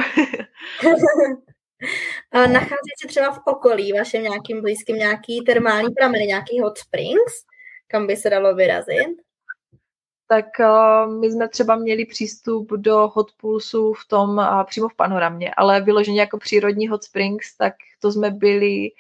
Nachází 2.34 2.92
se 3.02 3.08
třeba 3.08 3.32
v 3.32 3.40
okolí 3.46 3.94
vašem 3.94 4.24
nějakým 4.24 4.62
blízkým 4.62 4.96
nějaký 4.96 5.42
termální 5.42 5.94
prameny, 5.94 6.26
nějaký 6.26 6.60
hot 6.60 6.78
springs, 6.78 7.46
kam 7.88 8.08
by 8.08 8.16
se 8.16 8.30
dalo 8.30 8.56
vyrazit? 8.56 9.29
Tak 10.32 10.46
uh, 10.60 11.20
my 11.20 11.32
jsme 11.32 11.50
třeba 11.50 11.76
měli 11.76 12.06
přístup 12.06 12.72
do 12.72 13.08
hot 13.14 13.32
poolsu 13.42 13.94
v 13.94 14.08
tom 14.08 14.30
uh, 14.30 14.64
přímo 14.64 14.90
v 14.90 14.96
panoramě, 14.96 15.54
ale 15.58 15.82
vyloženě 15.82 16.20
jako 16.20 16.38
přírodní 16.38 16.88
hot 16.88 17.04
springs, 17.04 17.58
tak 17.58 17.74
to 18.00 18.12
jsme 18.12 18.32
byli 18.32 18.92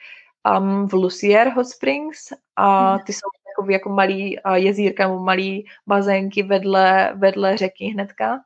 um, 0.60 0.88
v 0.88 0.94
Lucier 0.94 1.50
Hot 1.50 1.68
Springs 1.68 2.34
a 2.56 2.96
mhm. 2.96 3.06
ty 3.06 3.14
jsou 3.14 3.30
takový 3.56 3.74
jako 3.74 3.90
malý 3.90 4.38
jezírka 4.54 5.08
nebo 5.08 5.20
malý 5.20 5.66
bazénky 5.88 6.44
vedle, 6.44 7.14
vedle 7.16 7.58
řeky 7.58 7.86
hnedka. 7.86 8.42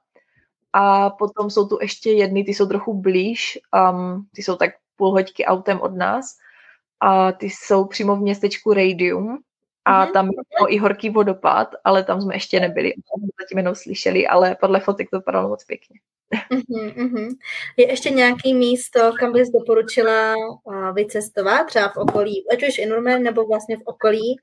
A 0.74 1.10
potom 1.10 1.50
jsou 1.50 1.68
tu 1.68 1.78
ještě 1.82 2.12
jedny, 2.12 2.44
ty 2.44 2.54
jsou 2.54 2.68
trochu 2.68 2.94
blíž, 2.94 3.60
um, 3.92 4.28
ty 4.36 4.44
jsou 4.44 4.56
tak 4.56 4.70
půl 4.96 5.12
hoďky 5.12 5.46
autem 5.46 5.82
od 5.82 5.96
nás 5.96 6.38
a 7.00 7.32
ty 7.32 7.46
jsou 7.46 7.86
přímo 7.86 8.16
v 8.16 8.20
městečku 8.20 8.74
Radium 8.74 9.44
a 9.86 10.06
mm-hmm. 10.06 10.12
tam 10.14 10.26
je 10.26 10.76
i 10.76 10.78
horký 10.78 11.10
vodopád, 11.10 11.76
ale 11.84 12.04
tam 12.04 12.22
jsme 12.22 12.36
ještě 12.36 12.60
nebyli, 12.60 12.94
zatím 13.42 13.58
jenom 13.58 13.76
slyšeli, 13.76 14.28
ale 14.28 14.56
podle 14.56 14.80
fotek 14.80 15.10
to 15.10 15.18
vypadalo 15.18 15.50
moc 15.50 15.64
pěkně. 15.64 16.00
Uh-huh, 16.52 16.94
uh-huh. 16.94 17.36
Je 17.78 17.90
ještě 17.90 18.10
nějaký 18.10 18.54
místo, 18.54 19.12
kam 19.20 19.34
bys 19.34 19.50
doporučila 19.50 20.34
uh, 20.64 20.94
vycestovat, 20.94 21.68
třeba 21.68 21.90
v 21.90 21.98
okolí, 21.98 22.46
ať 22.54 22.64
už 22.68 22.78
Inurmer 22.78 23.20
nebo 23.20 23.46
vlastně 23.46 23.78
v 23.78 23.82
okolí, 23.86 24.38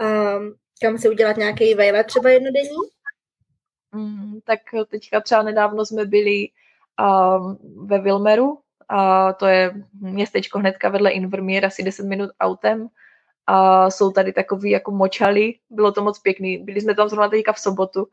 um, 0.00 0.54
kam 0.82 0.98
si 0.98 1.08
udělat 1.08 1.36
nějaký 1.36 1.74
vejlet 1.74 2.06
třeba 2.06 2.30
jednodenní? 2.30 2.76
Mm, 3.92 4.40
tak 4.44 4.60
teďka 4.88 5.20
třeba 5.20 5.42
nedávno 5.42 5.86
jsme 5.86 6.04
byli 6.04 6.48
um, 7.00 7.58
ve 7.86 7.98
Wilmeru, 7.98 8.58
a 8.88 9.32
to 9.32 9.46
je 9.46 9.72
městečko 10.00 10.58
hnedka 10.58 10.88
vedle 10.88 11.10
Invermír, 11.10 11.66
asi 11.66 11.82
10 11.82 12.06
minut 12.06 12.30
autem. 12.40 12.88
A 13.46 13.90
jsou 13.90 14.10
tady 14.10 14.32
takový 14.32 14.70
jako 14.70 14.90
močaly, 14.90 15.54
bylo 15.70 15.92
to 15.92 16.02
moc 16.02 16.18
pěkný. 16.18 16.58
Byli 16.58 16.80
jsme 16.80 16.94
tam 16.94 17.08
zrovna 17.08 17.28
teďka 17.28 17.52
v 17.52 17.58
sobotu 17.58 18.08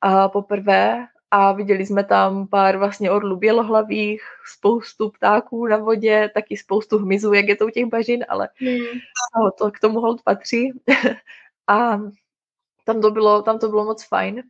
a 0.00 0.28
poprvé 0.28 1.06
a 1.30 1.52
viděli 1.52 1.86
jsme 1.86 2.04
tam 2.04 2.46
pár 2.46 2.76
vlastně 2.76 3.10
orlů 3.10 3.36
bělohlavých, 3.36 4.22
spoustu 4.56 5.10
ptáků 5.10 5.66
na 5.66 5.76
vodě, 5.76 6.30
taky 6.34 6.56
spoustu 6.56 6.98
hmyzu, 6.98 7.32
jak 7.32 7.48
je 7.48 7.56
to 7.56 7.66
u 7.66 7.70
těch 7.70 7.86
bažin, 7.86 8.24
ale 8.28 8.48
hmm. 8.56 8.98
no, 9.36 9.50
to 9.58 9.70
k 9.70 9.80
tomu 9.80 10.00
hold 10.00 10.22
patří. 10.22 10.72
a 11.68 11.98
tam 12.84 13.00
to 13.00 13.10
bylo, 13.10 13.42
tam 13.42 13.58
to 13.58 13.68
bylo 13.68 13.84
moc 13.84 14.08
fajn. 14.08 14.42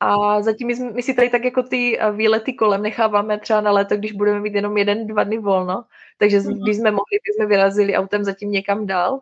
A 0.00 0.42
zatím 0.42 0.66
my, 0.66 0.74
my 0.74 1.02
si 1.02 1.14
tady 1.14 1.30
tak 1.30 1.44
jako 1.44 1.62
ty 1.62 2.00
eh, 2.00 2.12
výlety 2.12 2.52
kolem 2.52 2.82
necháváme 2.82 3.38
třeba 3.38 3.60
na 3.60 3.70
léto, 3.70 3.96
když 3.96 4.12
budeme 4.12 4.40
mít 4.40 4.54
jenom 4.54 4.76
jeden, 4.76 5.06
dva 5.06 5.24
dny 5.24 5.38
volno. 5.38 5.84
Takže 6.18 6.38
mm-hmm. 6.38 6.62
když 6.62 6.76
jsme 6.76 6.90
mohli, 6.90 7.18
tak 7.26 7.34
jsme 7.34 7.46
vyrazili 7.46 7.96
autem 7.96 8.24
zatím 8.24 8.50
někam 8.50 8.86
dál. 8.86 9.20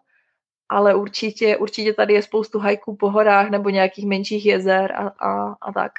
Ale 0.68 0.94
určitě, 0.94 1.56
určitě 1.56 1.92
tady 1.92 2.14
je 2.14 2.22
spoustu 2.22 2.58
hajků 2.58 2.96
po 2.96 3.10
horách 3.10 3.50
nebo 3.50 3.70
nějakých 3.70 4.06
menších 4.06 4.46
jezer 4.46 4.92
a, 4.92 5.08
a, 5.08 5.56
a 5.60 5.72
tak. 5.72 5.92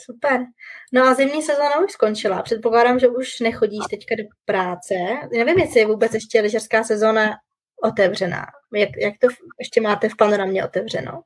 Super. 0.00 0.46
No 0.92 1.02
a 1.02 1.14
zimní 1.14 1.42
sezóna 1.42 1.78
už 1.84 1.92
skončila. 1.92 2.42
Předpokládám, 2.42 2.98
že 2.98 3.08
už 3.08 3.40
nechodíš 3.40 3.84
teďka 3.90 4.14
do 4.14 4.22
práce. 4.44 4.94
Nevím, 5.32 5.58
jestli 5.58 5.80
je 5.80 5.86
vůbec 5.86 6.14
ještě 6.14 6.40
lyžařská 6.40 6.84
sezóna 6.84 7.30
otevřená. 7.82 8.46
Jak, 8.74 8.90
jak 8.96 9.14
to 9.18 9.28
ještě 9.58 9.80
máte 9.80 10.08
v 10.08 10.16
panoramě 10.16 10.64
otevřeno? 10.64 11.22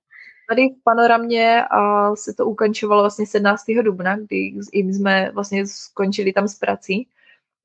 Tady 0.49 0.63
v 0.63 0.83
panoramě 0.85 1.65
a 1.71 2.11
se 2.17 2.35
to 2.35 2.47
ukončovalo 2.47 3.03
vlastně 3.03 3.27
17. 3.27 3.65
dubna, 3.83 4.17
kdy 4.17 4.53
jim 4.73 4.93
jsme 4.93 5.31
vlastně 5.35 5.67
skončili 5.67 6.33
tam 6.33 6.49
s 6.49 6.55
prací. 6.59 7.09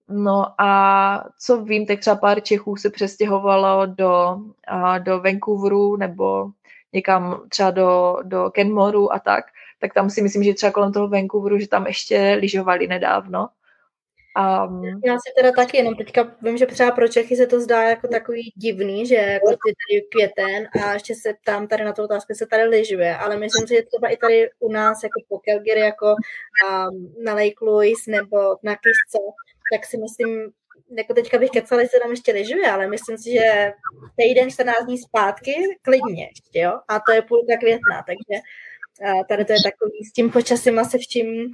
No 0.10 0.62
a 0.62 1.30
co 1.40 1.62
vím, 1.62 1.86
tak 1.86 2.00
třeba 2.00 2.16
pár 2.16 2.42
Čechů 2.42 2.76
se 2.76 2.90
přestěhovalo 2.90 3.86
do, 3.86 4.38
a 4.68 4.98
do 4.98 5.20
Vancouveru 5.20 5.96
nebo 5.96 6.50
někam 6.94 7.44
třeba 7.50 7.72
do, 7.72 8.18
do 8.24 8.50
Kenmoru 8.50 9.14
a 9.14 9.20
tak, 9.20 9.46
tak 9.80 9.94
tam 9.94 10.10
si 10.10 10.22
myslím, 10.22 10.44
že 10.44 10.54
třeba 10.54 10.72
kolem 10.72 10.94
toho 10.94 11.08
Vancouveru, 11.08 11.60
že 11.60 11.68
tam 11.68 11.88
ještě 11.88 12.38
lyžovali 12.40 12.88
nedávno. 12.88 13.50
Um, 14.40 15.02
Já 15.06 15.14
si 15.14 15.34
teda 15.38 15.52
taky, 15.52 15.78
jenom 15.78 15.96
teďka 15.96 16.36
vím, 16.42 16.58
že 16.58 16.66
třeba 16.66 16.92
pro 16.92 17.08
Čechy 17.08 17.36
se 17.36 17.48
to 17.48 17.60
zdá 17.60 17.84
jako 17.84 18.08
takový 18.08 18.54
divný, 18.56 19.06
že 19.06 19.16
jako 19.16 19.50
ty 19.50 19.56
tady 19.56 20.02
květen 20.12 20.68
a 20.84 20.94
ještě 20.94 21.16
se 21.16 21.34
tam 21.46 21.68
tady 21.68 21.84
na 21.84 21.94
tu 21.94 22.04
otázku 22.04 22.34
se 22.34 22.46
tady 22.46 22.64
lyžuje, 22.64 23.16
ale 23.16 23.38
myslím 23.38 23.68
si, 23.68 23.76
že 23.76 23.82
třeba 23.82 24.08
i 24.08 24.18
tady 24.18 24.50
u 24.60 24.72
nás 24.72 25.04
jako 25.04 25.22
po 25.30 25.40
Calgary, 25.46 25.80
jako 25.80 26.06
um, 26.08 27.14
na 27.24 27.34
Lake 27.34 27.66
Louise 27.66 28.12
nebo 28.12 28.38
na 28.64 28.76
Kisce, 28.76 29.20
tak 29.74 29.86
si 29.86 29.98
myslím, 29.98 30.52
jako 30.98 31.14
teďka 31.14 31.38
bych 31.38 31.50
kecala, 31.50 31.84
že 31.84 31.88
se 31.90 32.00
tam 32.00 32.12
ještě 32.12 32.32
lyžuje, 32.32 32.72
ale 32.72 32.88
myslím 32.88 33.18
si, 33.18 33.32
že 33.32 33.74
týden 34.16 34.52
14 34.52 34.86
dní 34.86 34.98
zpátky 34.98 35.54
klidně 35.82 36.24
ještě, 36.24 36.60
jo, 36.60 36.80
a 36.88 37.00
to 37.00 37.12
je 37.12 37.22
půlka 37.22 37.58
května, 37.60 38.04
takže 38.08 38.42
uh, 39.02 39.24
tady 39.30 39.46
to 39.46 39.54
je 39.54 39.60
takový 39.64 40.06
s 40.06 40.14
tím 40.14 40.32
počasím 40.32 40.80
a 40.80 40.84
se 40.84 40.98
vším 40.98 41.52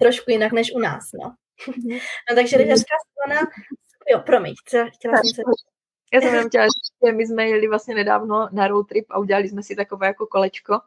trošku 0.00 0.30
jinak 0.30 0.52
než 0.52 0.72
u 0.74 0.78
nás, 0.78 1.04
no. 1.22 1.34
Mhm. 1.68 1.98
No 2.30 2.36
takže 2.36 2.56
lyžařská 2.56 2.94
sezóna, 3.06 3.50
jo, 4.10 4.20
promiň, 4.26 4.54
chtěla, 4.66 4.86
chtěla 4.94 5.16
jsem 5.16 5.34
se... 5.34 5.42
Já 6.12 6.20
jsem 6.20 6.34
jenom 6.34 6.48
chtěla 6.48 6.64
říct, 6.64 7.06
že 7.06 7.12
my 7.12 7.26
jsme 7.26 7.48
jeli 7.48 7.68
vlastně 7.68 7.94
nedávno 7.94 8.48
na 8.52 8.68
road 8.68 8.88
trip 8.88 9.06
a 9.10 9.18
udělali 9.18 9.48
jsme 9.48 9.62
si 9.62 9.76
takové 9.76 10.06
jako 10.06 10.26
kolečko. 10.26 10.80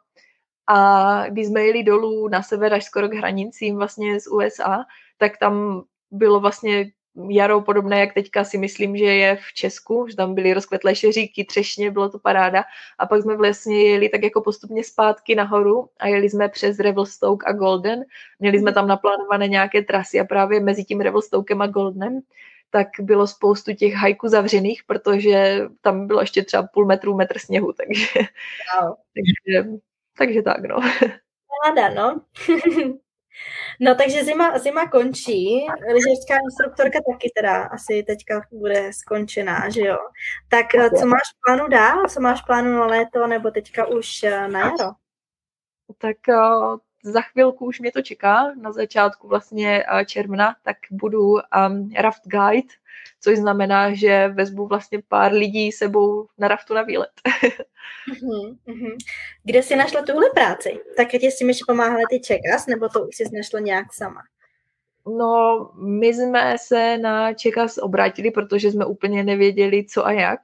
A 0.67 1.29
když 1.29 1.47
jsme 1.47 1.61
jeli 1.61 1.83
dolů 1.83 2.27
na 2.27 2.43
sever 2.43 2.73
až 2.73 2.83
skoro 2.83 3.09
k 3.09 3.13
hranicím 3.13 3.75
vlastně 3.75 4.19
z 4.19 4.27
USA, 4.27 4.85
tak 5.17 5.37
tam 5.37 5.83
bylo 6.13 6.39
vlastně 6.39 6.91
jaro 7.29 7.61
podobné, 7.61 7.99
jak 7.99 8.13
teďka 8.13 8.43
si 8.43 8.57
myslím, 8.57 8.97
že 8.97 9.05
je 9.05 9.35
v 9.35 9.53
Česku, 9.53 10.07
že 10.09 10.15
tam 10.15 10.35
byly 10.35 10.53
rozkvetlé 10.53 10.95
šeříky, 10.95 11.45
třešně, 11.45 11.91
bylo 11.91 12.09
to 12.09 12.19
paráda. 12.19 12.63
A 12.99 13.05
pak 13.05 13.21
jsme 13.21 13.37
vlastně 13.37 13.83
jeli 13.83 14.09
tak 14.09 14.23
jako 14.23 14.41
postupně 14.41 14.83
zpátky 14.83 15.35
nahoru 15.35 15.89
a 15.99 16.07
jeli 16.07 16.29
jsme 16.29 16.49
přes 16.49 16.79
Revelstoke 16.79 17.45
a 17.49 17.53
Golden. 17.53 18.03
Měli 18.39 18.59
jsme 18.59 18.73
tam 18.73 18.87
naplánované 18.87 19.47
nějaké 19.47 19.81
trasy 19.81 20.19
a 20.19 20.25
právě 20.25 20.59
mezi 20.59 20.83
tím 20.83 21.01
Revelstokem 21.01 21.61
a 21.61 21.67
Goldenem 21.67 22.19
tak 22.69 22.87
bylo 22.99 23.27
spoustu 23.27 23.73
těch 23.73 23.93
hajků 23.93 24.27
zavřených, 24.27 24.83
protože 24.83 25.61
tam 25.81 26.07
bylo 26.07 26.21
ještě 26.21 26.43
třeba 26.43 26.63
půl 26.63 26.85
metru, 26.85 27.15
metr 27.15 27.39
sněhu, 27.39 27.73
takže, 27.73 28.05
wow. 28.81 28.93
takže, 29.13 29.69
takže 30.17 30.41
tak, 30.41 30.61
no. 30.61 30.79
Ráda, 31.65 31.89
no. 31.89 32.21
No 33.79 33.95
takže 33.95 34.23
zima, 34.23 34.57
zima 34.59 34.87
končí, 34.87 35.67
lyžařská 35.93 36.35
instruktorka 36.43 36.99
taky 37.11 37.31
teda 37.35 37.63
asi 37.63 38.03
teďka 38.03 38.41
bude 38.51 38.93
skončená, 38.93 39.69
že 39.69 39.81
jo. 39.81 39.97
Tak 40.49 40.75
eh, 40.75 40.89
co 40.89 41.05
máš 41.05 41.27
plánu 41.45 41.67
dál? 41.67 42.03
Co 42.09 42.21
máš 42.21 42.41
plánu 42.41 42.71
na 42.71 42.85
léto 42.85 43.27
nebo 43.27 43.51
teďka 43.51 43.85
už 43.85 44.23
eh, 44.23 44.47
na 44.47 44.59
jaro? 44.59 44.91
Tak 45.97 46.17
uh, 46.29 46.77
za 47.03 47.21
chvilku 47.21 47.65
už 47.65 47.79
mě 47.79 47.91
to 47.91 48.01
čeká, 48.01 48.51
na 48.61 48.71
začátku 48.71 49.27
vlastně 49.27 49.83
června, 50.05 50.55
tak 50.63 50.77
budu 50.91 51.31
um, 51.31 51.89
raft 51.97 52.21
guide, 52.25 52.73
což 53.19 53.37
znamená, 53.37 53.93
že 53.93 54.27
vezmu 54.27 54.67
vlastně 54.67 55.01
pár 55.07 55.33
lidí 55.33 55.71
sebou 55.71 56.27
na 56.37 56.47
raftu 56.47 56.73
na 56.73 56.81
výlet. 56.81 57.09
uh-huh, 57.25 58.57
uh-huh. 58.67 58.97
Kde 59.43 59.63
jsi 59.63 59.75
našla 59.75 60.01
tuhle 60.01 60.29
práci? 60.33 60.79
Tak 60.97 61.07
tě 61.07 61.31
s 61.31 61.37
tím 61.37 61.47
ještě 61.47 61.63
pomáhali 61.67 62.03
ty 62.09 62.19
Čekas, 62.19 62.67
nebo 62.67 62.89
to 62.89 63.07
už 63.07 63.15
jsi 63.15 63.23
našla 63.37 63.59
nějak 63.59 63.93
sama? 63.93 64.21
No, 65.17 65.69
my 65.75 66.07
jsme 66.07 66.55
se 66.59 66.97
na 66.97 67.33
Čekas 67.33 67.77
obrátili, 67.77 68.31
protože 68.31 68.71
jsme 68.71 68.85
úplně 68.85 69.23
nevěděli, 69.23 69.85
co 69.85 70.05
a 70.05 70.11
jak 70.11 70.39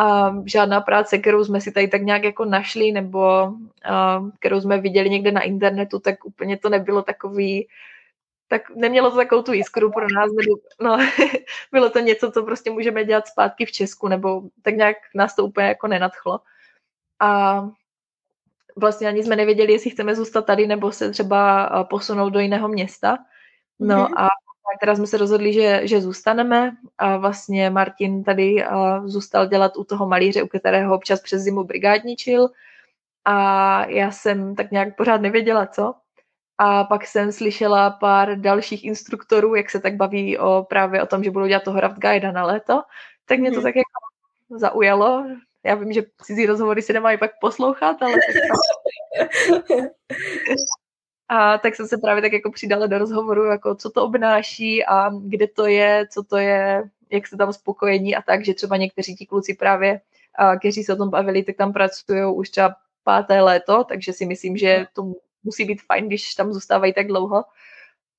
a 0.00 0.34
žádná 0.44 0.80
práce, 0.80 1.18
kterou 1.18 1.44
jsme 1.44 1.60
si 1.60 1.72
tady 1.72 1.88
tak 1.88 2.02
nějak 2.02 2.24
jako 2.24 2.44
našli 2.44 2.92
nebo 2.92 3.20
a, 3.84 4.24
kterou 4.38 4.60
jsme 4.60 4.78
viděli 4.78 5.10
někde 5.10 5.32
na 5.32 5.40
internetu, 5.40 5.98
tak 5.98 6.24
úplně 6.24 6.56
to 6.56 6.68
nebylo 6.68 7.02
takový, 7.02 7.68
tak 8.48 8.70
nemělo 8.70 9.10
to 9.10 9.16
takovou 9.16 9.42
tu 9.42 9.52
jiskru 9.52 9.92
pro 9.92 10.06
nás, 10.14 10.30
nebo 10.32 10.60
no, 10.80 10.98
bylo 11.72 11.90
to 11.90 11.98
něco, 11.98 12.30
co 12.30 12.42
prostě 12.42 12.70
můžeme 12.70 13.04
dělat 13.04 13.26
zpátky 13.26 13.66
v 13.66 13.72
Česku, 13.72 14.08
nebo 14.08 14.42
tak 14.62 14.74
nějak 14.74 14.96
nás 15.14 15.36
to 15.36 15.44
úplně 15.44 15.66
jako 15.66 15.86
nenadchlo. 15.86 16.40
A 17.20 17.60
vlastně 18.76 19.08
ani 19.08 19.22
jsme 19.22 19.36
nevěděli, 19.36 19.72
jestli 19.72 19.90
chceme 19.90 20.14
zůstat 20.14 20.46
tady, 20.46 20.66
nebo 20.66 20.92
se 20.92 21.10
třeba 21.10 21.68
posunout 21.90 22.30
do 22.30 22.40
jiného 22.40 22.68
města. 22.68 23.18
No 23.80 23.96
mm-hmm. 23.96 24.24
a 24.24 24.28
teda 24.80 24.94
jsme 24.94 25.06
se 25.06 25.16
rozhodli, 25.16 25.52
že, 25.52 25.80
že 25.84 26.00
zůstaneme 26.00 26.72
a 26.98 27.16
vlastně 27.16 27.70
Martin 27.70 28.24
tady 28.24 28.64
zůstal 29.04 29.46
dělat 29.46 29.76
u 29.76 29.84
toho 29.84 30.08
malíře, 30.08 30.42
u 30.42 30.46
kterého 30.46 30.94
občas 30.94 31.20
přes 31.20 31.42
zimu 31.42 31.64
brigádničil 31.64 32.48
a 33.24 33.86
já 33.86 34.10
jsem 34.10 34.54
tak 34.54 34.70
nějak 34.70 34.96
pořád 34.96 35.20
nevěděla, 35.20 35.66
co. 35.66 35.94
A 36.58 36.84
pak 36.84 37.06
jsem 37.06 37.32
slyšela 37.32 37.90
pár 37.90 38.40
dalších 38.40 38.84
instruktorů, 38.84 39.54
jak 39.54 39.70
se 39.70 39.80
tak 39.80 39.94
baví 39.94 40.38
o, 40.38 40.66
právě 40.68 41.02
o 41.02 41.06
tom, 41.06 41.24
že 41.24 41.30
budou 41.30 41.46
dělat 41.46 41.62
toho 41.62 41.80
raft 41.80 41.98
guide 41.98 42.32
na 42.32 42.44
léto, 42.44 42.82
tak 43.26 43.38
mě 43.38 43.50
to 43.50 43.56
hmm. 43.56 43.62
tak 43.62 43.74
jako 43.76 43.90
zaujalo. 44.58 45.26
Já 45.64 45.74
vím, 45.74 45.92
že 45.92 46.02
cizí 46.22 46.46
rozhovory 46.46 46.82
se 46.82 46.92
nemají 46.92 47.18
pak 47.18 47.30
poslouchat, 47.40 48.02
ale 48.02 48.12
A 51.32 51.58
tak 51.58 51.74
jsem 51.74 51.86
se 51.86 51.98
právě 51.98 52.22
tak 52.22 52.32
jako 52.32 52.50
přidala 52.50 52.86
do 52.86 52.98
rozhovoru, 52.98 53.44
jako 53.44 53.74
co 53.74 53.90
to 53.90 54.04
obnáší 54.04 54.84
a 54.86 55.10
kde 55.10 55.48
to 55.48 55.66
je, 55.66 56.06
co 56.10 56.22
to 56.22 56.36
je, 56.36 56.82
jak 57.10 57.26
se 57.26 57.36
tam 57.36 57.52
spokojení 57.52 58.16
a 58.16 58.22
tak, 58.22 58.44
že 58.44 58.54
třeba 58.54 58.76
někteří 58.76 59.16
ti 59.16 59.26
kluci 59.26 59.54
právě, 59.54 60.00
kteří 60.58 60.84
se 60.84 60.92
o 60.92 60.96
tom 60.96 61.10
bavili, 61.10 61.42
tak 61.42 61.56
tam 61.56 61.72
pracují 61.72 62.24
už 62.34 62.50
třeba 62.50 62.76
páté 63.04 63.40
léto, 63.40 63.84
takže 63.84 64.12
si 64.12 64.26
myslím, 64.26 64.56
že 64.56 64.86
to 64.92 65.12
musí 65.44 65.64
být 65.64 65.82
fajn, 65.82 66.06
když 66.06 66.34
tam 66.34 66.52
zůstávají 66.52 66.94
tak 66.94 67.06
dlouho. 67.06 67.44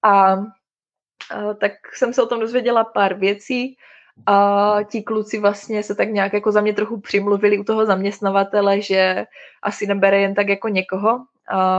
A, 0.03 0.12
a 0.14 1.53
tak 1.59 1.72
jsem 1.93 2.14
se 2.14 2.24
o 2.24 2.28
tom 2.28 2.39
dozvěděla 2.39 2.84
pár 2.84 3.14
věcí 3.14 3.78
a 4.26 4.78
ti 4.84 5.03
kluci 5.03 5.39
vlastně 5.39 5.84
se 5.84 5.95
tak 5.95 6.09
nějak 6.09 6.34
jako 6.34 6.51
za 6.51 6.62
mě 6.62 6.74
trochu 6.74 7.01
přimluvili 7.01 7.59
u 7.59 7.64
toho 7.64 7.86
zaměstnavatele, 7.86 8.82
že 8.82 9.26
asi 9.64 9.88
nebere 9.88 10.22
jen 10.22 10.36
tak 10.36 10.47
jako 10.47 10.68
někoho. 10.68 11.20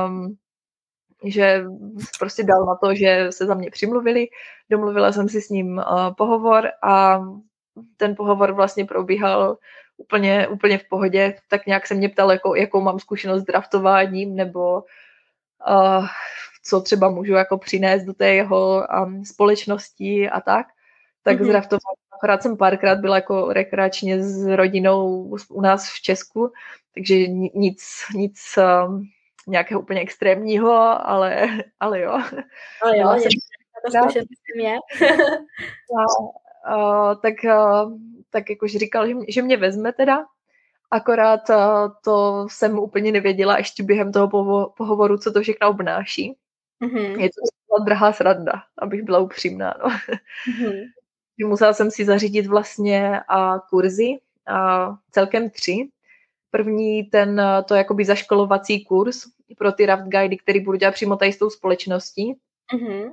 Um, 0.06 0.36
že 1.24 1.64
prostě 2.18 2.42
dal 2.42 2.64
na 2.64 2.74
to, 2.74 2.94
že 2.94 3.26
se 3.30 3.46
za 3.46 3.54
mě 3.54 3.70
přimluvili. 3.70 4.26
Domluvila 4.70 5.12
jsem 5.12 5.28
si 5.28 5.40
s 5.40 5.48
ním 5.48 5.78
uh, 5.78 6.14
pohovor 6.14 6.68
a 6.82 7.20
ten 7.96 8.16
pohovor 8.16 8.52
vlastně 8.52 8.84
probíhal 8.84 9.56
úplně, 9.96 10.48
úplně 10.48 10.78
v 10.78 10.88
pohodě. 10.88 11.34
Tak 11.48 11.66
nějak 11.66 11.86
se 11.86 11.94
mě 11.94 12.08
ptal, 12.08 12.32
jako, 12.32 12.54
jakou 12.54 12.80
mám 12.80 12.98
zkušenost 12.98 13.42
s 13.42 13.44
draftováním 13.44 14.36
nebo 14.36 14.84
uh, 15.68 16.06
co 16.64 16.80
třeba 16.80 17.10
můžu 17.10 17.32
jako 17.32 17.58
přinést 17.58 18.04
do 18.04 18.14
té 18.14 18.34
jeho 18.34 18.86
um, 19.04 19.24
společnosti 19.24 20.30
a 20.30 20.40
tak. 20.40 20.66
Tak 21.22 21.40
mm-hmm. 21.40 21.46
zraftovala. 21.46 21.94
Akorát 22.12 22.42
jsem 22.42 22.56
párkrát 22.56 22.98
byla 22.98 23.16
jako 23.16 23.52
rekreačně 23.52 24.22
s 24.22 24.46
rodinou 24.46 25.30
u 25.48 25.60
nás 25.60 25.90
v 25.90 26.02
Česku, 26.02 26.52
takže 26.94 27.28
nic, 27.28 27.84
nic 28.14 28.58
um, 28.86 29.02
nějakého 29.46 29.80
úplně 29.80 30.00
extrémního, 30.00 30.72
ale, 31.08 31.48
ale 31.80 32.00
jo. 32.00 32.22
Ale 32.82 32.98
jo, 32.98 33.12
je, 33.14 33.20
jsem, 33.20 33.30
to 33.92 34.20
je. 34.56 34.78
a, 35.98 36.74
a, 36.74 37.14
tak, 37.14 37.44
a, 37.44 37.90
tak 38.30 38.50
jakož 38.50 38.72
říkal, 38.72 39.06
že, 39.06 39.14
že 39.28 39.42
mě 39.42 39.56
vezme 39.56 39.92
teda, 39.92 40.24
akorát 40.90 41.50
a, 41.50 41.88
to 42.04 42.46
jsem 42.50 42.78
úplně 42.78 43.12
nevěděla 43.12 43.58
ještě 43.58 43.82
během 43.82 44.12
toho 44.12 44.28
povo- 44.28 44.72
pohovoru, 44.76 45.18
co 45.18 45.32
to 45.32 45.42
všechno 45.42 45.70
obnáší. 45.70 46.36
Mm-hmm. 46.82 47.20
Je 47.20 47.30
to 47.30 47.84
drahá 47.84 48.12
sranda, 48.12 48.52
abych 48.78 49.02
byla 49.02 49.18
upřímná. 49.18 49.74
No. 49.82 49.88
Mm-hmm. 49.88 50.84
Musela 51.46 51.72
jsem 51.72 51.90
si 51.90 52.04
zařídit 52.04 52.46
vlastně 52.46 53.20
a 53.28 53.58
kurzy, 53.58 54.18
a 54.46 54.88
celkem 55.10 55.50
tři. 55.50 55.88
První 56.54 57.04
ten, 57.04 57.42
to 57.64 57.74
je 57.74 57.78
jakoby 57.78 58.04
zaškolovací 58.04 58.84
kurz 58.84 59.24
pro 59.58 59.72
ty 59.72 59.86
raft 59.86 60.04
guidy, 60.04 60.36
který 60.36 60.60
budu 60.60 60.78
dělat 60.78 60.92
přímo 60.92 61.16
tady 61.16 61.32
s 61.32 61.38
tou 61.38 61.50
společností. 61.50 62.36
Mm-hmm. 62.74 63.10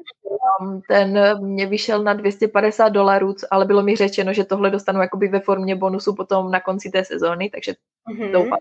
Ten 0.88 1.20
mě 1.46 1.66
vyšel 1.66 2.04
na 2.04 2.14
250 2.14 2.90
dolarů, 2.90 3.36
ale 3.52 3.66
bylo 3.66 3.84
mi 3.84 3.96
řečeno, 3.96 4.34
že 4.34 4.44
tohle 4.44 4.70
dostanu 4.70 5.02
jakoby 5.02 5.28
ve 5.28 5.40
formě 5.40 5.76
bonusu 5.76 6.16
potom 6.16 6.52
na 6.52 6.60
konci 6.60 6.90
té 6.90 7.06
sezóny, 7.06 7.50
takže 7.50 7.74
mm-hmm. 8.12 8.32
doufám, 8.32 8.60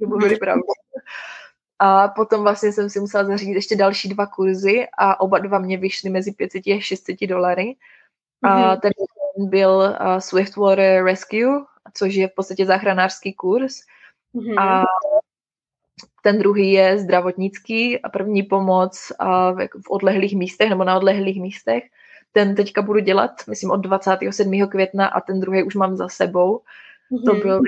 že 0.00 0.06
budu 0.06 0.38
pravdu. 0.38 0.62
A 1.78 2.08
potom 2.08 2.42
vlastně 2.42 2.72
jsem 2.72 2.90
si 2.90 3.00
musela 3.00 3.24
zařídit 3.24 3.54
ještě 3.54 3.76
další 3.76 4.08
dva 4.08 4.26
kurzy 4.26 4.86
a 4.98 5.20
oba 5.20 5.38
dva 5.38 5.58
mě 5.58 5.76
vyšly 5.76 6.10
mezi 6.10 6.32
500 6.32 6.66
a 6.66 6.80
600 6.80 7.16
dolary. 7.20 7.76
A 8.42 8.76
mm-hmm. 8.76 8.80
ten 8.80 8.92
byl 9.48 9.70
uh, 9.70 10.18
Swiftwater 10.18 11.04
Rescue, 11.04 11.64
což 11.94 12.14
je 12.14 12.28
v 12.28 12.34
podstatě 12.34 12.66
záchranářský 12.66 13.32
kurz. 13.34 13.74
Mm-hmm. 14.34 14.60
A 14.60 14.84
ten 16.22 16.38
druhý 16.38 16.72
je 16.72 16.98
zdravotnický 16.98 18.02
a 18.02 18.08
první 18.08 18.42
pomoc 18.42 19.12
a 19.18 19.52
v 19.52 19.90
odlehlých 19.90 20.36
místech 20.36 20.70
nebo 20.70 20.84
na 20.84 20.96
odlehlých 20.96 21.42
místech. 21.42 21.84
Ten 22.32 22.54
teďka 22.54 22.82
budu 22.82 23.00
dělat, 23.00 23.30
myslím, 23.48 23.70
od 23.70 23.76
27. 23.76 24.68
května 24.68 25.06
a 25.06 25.20
ten 25.20 25.40
druhý 25.40 25.62
už 25.62 25.74
mám 25.74 25.96
za 25.96 26.08
sebou. 26.08 26.58
Mm-hmm. 27.12 27.24
To 27.24 27.34
byl 27.34 27.60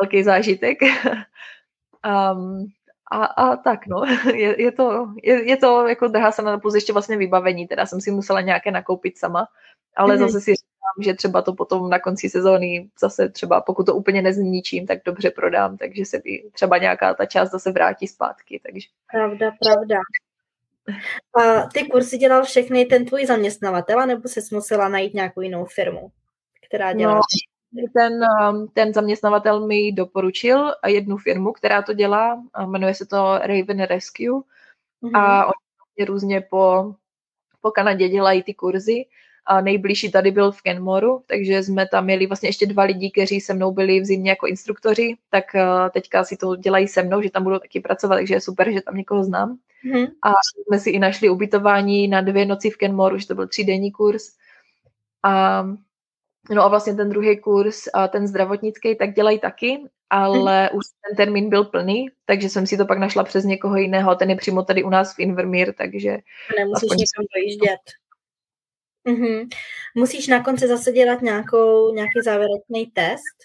velký 0.00 0.22
zážitek. 0.22 0.78
um, 2.34 2.66
a, 3.10 3.24
a 3.24 3.56
tak, 3.56 3.86
no, 3.86 4.04
je, 4.34 4.62
je, 4.62 4.72
to, 4.72 5.08
je, 5.22 5.48
je 5.48 5.56
to 5.56 5.88
jako 5.88 6.08
drahá 6.08 6.32
se 6.32 6.42
na 6.42 6.58
plus 6.58 6.74
ještě 6.74 6.92
vlastně 6.92 7.16
vybavení, 7.16 7.66
teda 7.66 7.86
jsem 7.86 8.00
si 8.00 8.10
musela 8.10 8.40
nějaké 8.40 8.70
nakoupit 8.70 9.18
sama, 9.18 9.48
ale 9.96 10.16
mm-hmm. 10.16 10.20
zase 10.20 10.40
si 10.40 10.54
říkám, 10.54 11.02
že 11.04 11.14
třeba 11.14 11.42
to 11.42 11.52
potom 11.52 11.90
na 11.90 11.98
konci 11.98 12.28
sezóny 12.28 12.90
zase 13.00 13.28
třeba, 13.28 13.60
pokud 13.60 13.86
to 13.86 13.94
úplně 13.94 14.22
nezničím, 14.22 14.86
tak 14.86 14.98
dobře 15.04 15.30
prodám, 15.30 15.76
takže 15.76 16.04
se 16.04 16.18
by 16.18 16.50
třeba 16.52 16.78
nějaká 16.78 17.14
ta 17.14 17.26
část 17.26 17.50
zase 17.50 17.72
vrátí 17.72 18.06
zpátky, 18.06 18.60
takže. 18.66 18.88
Pravda, 19.12 19.50
pravda. 19.64 19.98
A 21.36 21.62
ty 21.62 21.84
kursy 21.84 22.18
dělal 22.18 22.44
všechny 22.44 22.84
ten 22.84 23.06
tvůj 23.06 23.26
zaměstnavatel, 23.26 24.06
nebo 24.06 24.28
jsi 24.28 24.40
musela 24.52 24.88
najít 24.88 25.14
nějakou 25.14 25.40
jinou 25.40 25.64
firmu, 25.64 26.10
která 26.66 26.92
dělá? 26.92 27.14
No, 27.14 27.20
ten, 27.94 28.12
um, 28.50 28.68
ten 28.68 28.92
zaměstnavatel 28.92 29.66
mi 29.66 29.92
doporučil 29.92 30.72
jednu 30.86 31.16
firmu, 31.16 31.52
která 31.52 31.82
to 31.82 31.92
dělá, 31.92 32.42
jmenuje 32.66 32.94
se 32.94 33.06
to 33.06 33.38
Raven 33.38 33.82
Rescue 33.82 34.40
mm-hmm. 35.02 35.18
a 35.18 35.46
oni 35.46 36.06
různě 36.06 36.40
po, 36.40 36.94
po 37.60 37.70
Kanadě 37.70 38.08
dělají 38.08 38.42
ty 38.42 38.54
kurzy 38.54 39.04
a 39.46 39.60
nejbližší 39.60 40.10
tady 40.10 40.30
byl 40.30 40.52
v 40.52 40.62
Kenmoru, 40.62 41.22
takže 41.26 41.62
jsme 41.62 41.88
tam 41.88 42.04
měli 42.04 42.26
vlastně 42.26 42.48
ještě 42.48 42.66
dva 42.66 42.82
lidi, 42.82 43.10
kteří 43.10 43.40
se 43.40 43.54
mnou 43.54 43.72
byli 43.72 44.00
v 44.00 44.04
zimě 44.04 44.30
jako 44.30 44.46
instruktoři, 44.46 45.16
tak 45.30 45.44
uh, 45.54 45.90
teďka 45.90 46.24
si 46.24 46.36
to 46.36 46.56
dělají 46.56 46.88
se 46.88 47.02
mnou, 47.02 47.22
že 47.22 47.30
tam 47.30 47.44
budou 47.44 47.58
taky 47.58 47.80
pracovat, 47.80 48.16
takže 48.16 48.34
je 48.34 48.40
super, 48.40 48.72
že 48.72 48.80
tam 48.80 48.96
někoho 48.96 49.24
znám. 49.24 49.58
Mm-hmm. 49.84 50.08
A 50.22 50.32
jsme 50.66 50.78
si 50.78 50.90
i 50.90 50.98
našli 50.98 51.28
ubytování 51.28 52.08
na 52.08 52.20
dvě 52.20 52.46
noci 52.46 52.70
v 52.70 52.76
Kenmoru, 52.76 53.18
že 53.18 53.26
to 53.26 53.34
byl 53.34 53.48
třídenní 53.48 53.92
kurz. 53.92 54.22
A 55.22 55.64
No 56.50 56.62
a 56.62 56.68
vlastně 56.68 56.94
ten 56.94 57.10
druhý 57.10 57.40
kurz, 57.40 57.84
ten 58.08 58.26
zdravotnický, 58.26 58.96
tak 58.96 59.14
dělají 59.14 59.38
taky, 59.38 59.84
ale 60.10 60.66
hmm. 60.66 60.78
už 60.78 60.84
ten 61.08 61.16
termín 61.16 61.50
byl 61.50 61.64
plný, 61.64 62.06
takže 62.24 62.48
jsem 62.48 62.66
si 62.66 62.76
to 62.76 62.86
pak 62.86 62.98
našla 62.98 63.24
přes 63.24 63.44
někoho 63.44 63.76
jiného. 63.76 64.14
Ten 64.14 64.30
je 64.30 64.36
přímo 64.36 64.62
tady 64.62 64.84
u 64.84 64.90
nás 64.90 65.14
v 65.14 65.20
Invermír, 65.20 65.72
takže... 65.72 66.18
Nemusíš 66.58 66.90
někam 66.90 67.24
dojíždět. 67.36 67.80
Mm-hmm. 69.08 69.48
Musíš 69.96 70.28
na 70.28 70.44
konci 70.44 70.68
zase 70.68 70.92
dělat 70.92 71.22
nějakou, 71.22 71.94
nějaký 71.94 72.20
závěrečný 72.24 72.86
test? 72.94 73.36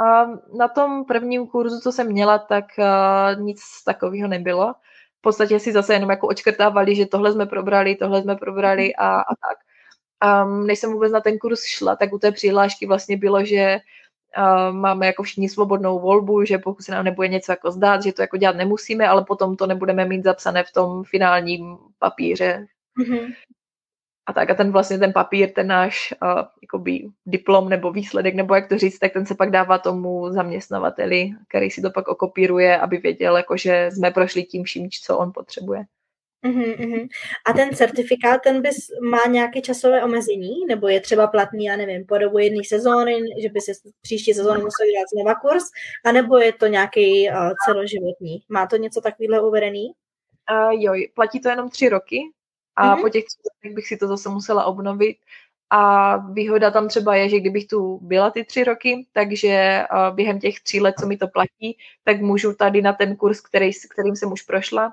A 0.00 0.26
na 0.58 0.68
tom 0.68 1.04
prvním 1.04 1.46
kurzu, 1.46 1.80
co 1.80 1.92
jsem 1.92 2.06
měla, 2.06 2.38
tak 2.38 2.64
uh, 2.78 3.42
nic 3.42 3.60
takového 3.86 4.28
nebylo. 4.28 4.74
V 5.18 5.20
podstatě 5.20 5.60
si 5.60 5.72
zase 5.72 5.94
jenom 5.94 6.10
jako 6.10 6.28
očkrtávali, 6.28 6.94
že 6.94 7.06
tohle 7.06 7.32
jsme 7.32 7.46
probrali, 7.46 7.96
tohle 7.96 8.22
jsme 8.22 8.36
probrali 8.36 8.94
a, 8.94 9.20
a 9.20 9.34
tak. 9.48 9.58
Um, 10.24 10.66
než 10.66 10.78
jsem 10.78 10.92
vůbec 10.92 11.12
na 11.12 11.20
ten 11.20 11.38
kurz 11.38 11.64
šla, 11.64 11.96
tak 11.96 12.12
u 12.12 12.18
té 12.18 12.32
přihlášky 12.32 12.86
vlastně 12.86 13.16
bylo, 13.16 13.44
že 13.44 13.78
uh, 14.38 14.76
máme 14.76 15.06
jako 15.06 15.22
všichni 15.22 15.48
svobodnou 15.48 15.98
volbu, 15.98 16.44
že 16.44 16.58
pokud 16.58 16.82
se 16.82 16.92
nám 16.92 17.04
nebude 17.04 17.28
něco 17.28 17.52
jako 17.52 17.70
zdát, 17.70 18.02
že 18.02 18.12
to 18.12 18.22
jako 18.22 18.36
dělat 18.36 18.56
nemusíme, 18.56 19.08
ale 19.08 19.24
potom 19.24 19.56
to 19.56 19.66
nebudeme 19.66 20.04
mít 20.04 20.24
zapsané 20.24 20.64
v 20.64 20.72
tom 20.72 21.04
finálním 21.04 21.76
papíře. 21.98 22.66
Mm-hmm. 23.00 23.34
A 24.28 24.32
tak 24.32 24.50
a 24.50 24.54
ten 24.54 24.72
vlastně 24.72 24.98
ten 24.98 25.12
papír, 25.12 25.52
ten 25.52 25.66
náš 25.66 26.14
uh, 26.22 26.42
jakoby 26.62 27.08
diplom 27.26 27.68
nebo 27.68 27.92
výsledek, 27.92 28.34
nebo 28.34 28.54
jak 28.54 28.68
to 28.68 28.78
říct, 28.78 28.98
tak 28.98 29.12
ten 29.12 29.26
se 29.26 29.34
pak 29.34 29.50
dává 29.50 29.78
tomu 29.78 30.32
zaměstnavateli, 30.32 31.30
který 31.48 31.70
si 31.70 31.82
to 31.82 31.90
pak 31.90 32.08
okopíruje, 32.08 32.78
aby 32.78 32.96
věděl, 32.96 33.36
jako, 33.36 33.56
že 33.56 33.90
jsme 33.92 34.10
prošli 34.10 34.44
tím 34.44 34.64
vším, 34.64 34.88
co 35.02 35.18
on 35.18 35.32
potřebuje. 35.34 35.84
Uh-huh, 36.44 36.76
uh-huh. 36.76 37.08
A 37.46 37.52
ten 37.52 37.74
certifikát, 37.74 38.42
ten 38.42 38.62
bys 38.62 38.76
má 39.10 39.18
nějaké 39.30 39.60
časové 39.60 40.04
omezení, 40.04 40.66
nebo 40.68 40.88
je 40.88 41.00
třeba 41.00 41.26
platný, 41.26 41.64
já 41.64 41.76
nevím, 41.76 42.06
po 42.06 42.18
dobu 42.18 42.38
jedné 42.38 42.64
sezóny, 42.66 43.20
že 43.42 43.48
by 43.48 43.60
si 43.60 43.72
příští 44.02 44.34
sezónu 44.34 44.60
musel 44.60 44.86
dělat 44.86 45.06
znova 45.14 45.34
kurz, 45.34 45.64
anebo 46.04 46.36
je 46.38 46.52
to 46.52 46.66
nějaký 46.66 47.28
uh, 47.30 47.50
celoživotní? 47.64 48.42
Má 48.48 48.66
to 48.66 48.76
něco 48.76 49.00
takového 49.00 49.48
uvedený? 49.48 49.86
Uh, 50.50 50.82
jo, 50.82 50.92
platí 51.14 51.40
to 51.40 51.48
jenom 51.48 51.68
tři 51.68 51.88
roky 51.88 52.20
a 52.76 52.96
uh-huh. 52.96 53.00
po 53.00 53.08
těch 53.08 53.24
třech 53.24 53.74
bych 53.74 53.86
si 53.86 53.96
to 53.96 54.06
zase 54.06 54.28
musela 54.28 54.64
obnovit. 54.64 55.16
A 55.70 56.16
výhoda 56.16 56.70
tam 56.70 56.88
třeba 56.88 57.16
je, 57.16 57.28
že 57.28 57.40
kdybych 57.40 57.66
tu 57.66 57.98
byla 58.02 58.30
ty 58.30 58.44
tři 58.44 58.64
roky, 58.64 59.06
takže 59.12 59.82
uh, 59.92 60.16
během 60.16 60.40
těch 60.40 60.60
tří 60.60 60.80
let, 60.80 60.94
co 61.00 61.06
mi 61.06 61.16
to 61.16 61.28
platí, 61.28 61.78
tak 62.04 62.20
můžu 62.20 62.54
tady 62.54 62.82
na 62.82 62.92
ten 62.92 63.16
kurz, 63.16 63.40
který, 63.40 63.70
kterým 63.90 64.16
jsem 64.16 64.32
už 64.32 64.42
prošla, 64.42 64.92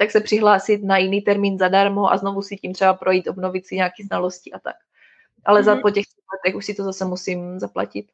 tak 0.00 0.10
se 0.10 0.20
přihlásit 0.20 0.84
na 0.84 0.98
jiný 0.98 1.20
termín 1.20 1.58
zadarmo 1.58 2.12
a 2.12 2.16
znovu 2.16 2.42
si 2.42 2.56
tím 2.56 2.72
třeba 2.72 2.94
projít, 2.94 3.28
obnovit 3.28 3.66
si 3.66 3.74
nějaké 3.74 4.04
znalosti 4.04 4.52
a 4.52 4.58
tak. 4.58 4.76
Ale 5.44 5.60
mm-hmm. 5.60 5.64
za 5.64 5.72
mhm. 5.74 5.82
po 5.82 5.90
těch 5.90 6.04
letech 6.34 6.56
už 6.56 6.66
si 6.66 6.74
to 6.74 6.84
zase 6.84 7.04
musím 7.04 7.58
zaplatit. 7.58 8.06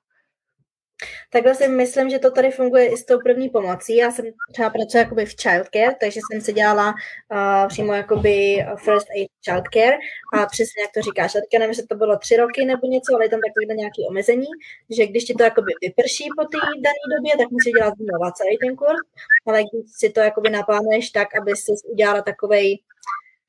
Takhle 1.33 1.55
si 1.55 1.69
myslím, 1.69 2.11
že 2.11 2.19
to 2.19 2.31
tady 2.31 2.51
funguje 2.51 2.87
i 2.87 2.97
s 2.97 3.05
tou 3.05 3.19
první 3.19 3.49
pomocí. 3.49 3.97
Já 3.97 4.11
jsem 4.11 4.25
třeba 4.53 4.71
pracuji 4.71 4.99
jakoby 4.99 5.27
v 5.27 5.35
childcare, 5.43 5.97
takže 6.01 6.21
jsem 6.21 6.41
se 6.41 6.53
dělala 6.53 6.89
uh, 6.91 7.69
přímo 7.69 7.93
jakoby 7.93 8.67
first 8.77 9.07
aid 9.11 9.29
childcare 9.45 9.99
a 10.35 10.47
přesně 10.47 10.83
jak 10.83 10.93
to 10.95 11.03
říkáš, 11.03 11.35
já 11.35 11.41
teďka 11.41 11.59
nevím, 11.59 11.75
že 11.75 11.87
to 11.87 11.95
bylo 11.95 12.19
tři 12.19 12.37
roky 12.37 12.65
nebo 12.65 12.87
něco, 12.87 13.15
ale 13.15 13.25
je 13.25 13.29
tam 13.29 13.41
takové 13.41 13.75
nějaké 13.75 14.03
omezení, 14.09 14.47
že 14.91 15.07
když 15.07 15.25
ti 15.25 15.35
to 15.35 15.43
jakoby 15.43 15.73
vyprší 15.83 16.25
po 16.39 16.45
té 16.45 16.59
dané 16.85 17.05
době, 17.17 17.33
tak 17.39 17.51
musíš 17.51 17.73
dělat 17.73 17.95
znova 17.99 18.33
celý 18.33 18.59
ten 18.59 18.77
kurz, 18.77 19.01
ale 19.47 19.59
když 19.59 19.85
si 20.01 20.11
to 20.11 20.21
jakoby 20.21 20.51
naplánuješ 20.51 21.11
tak, 21.11 21.29
aby 21.41 21.57
si 21.57 21.73
udělala 21.93 22.23
takovej 22.23 22.79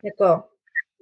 jako 0.04 0.44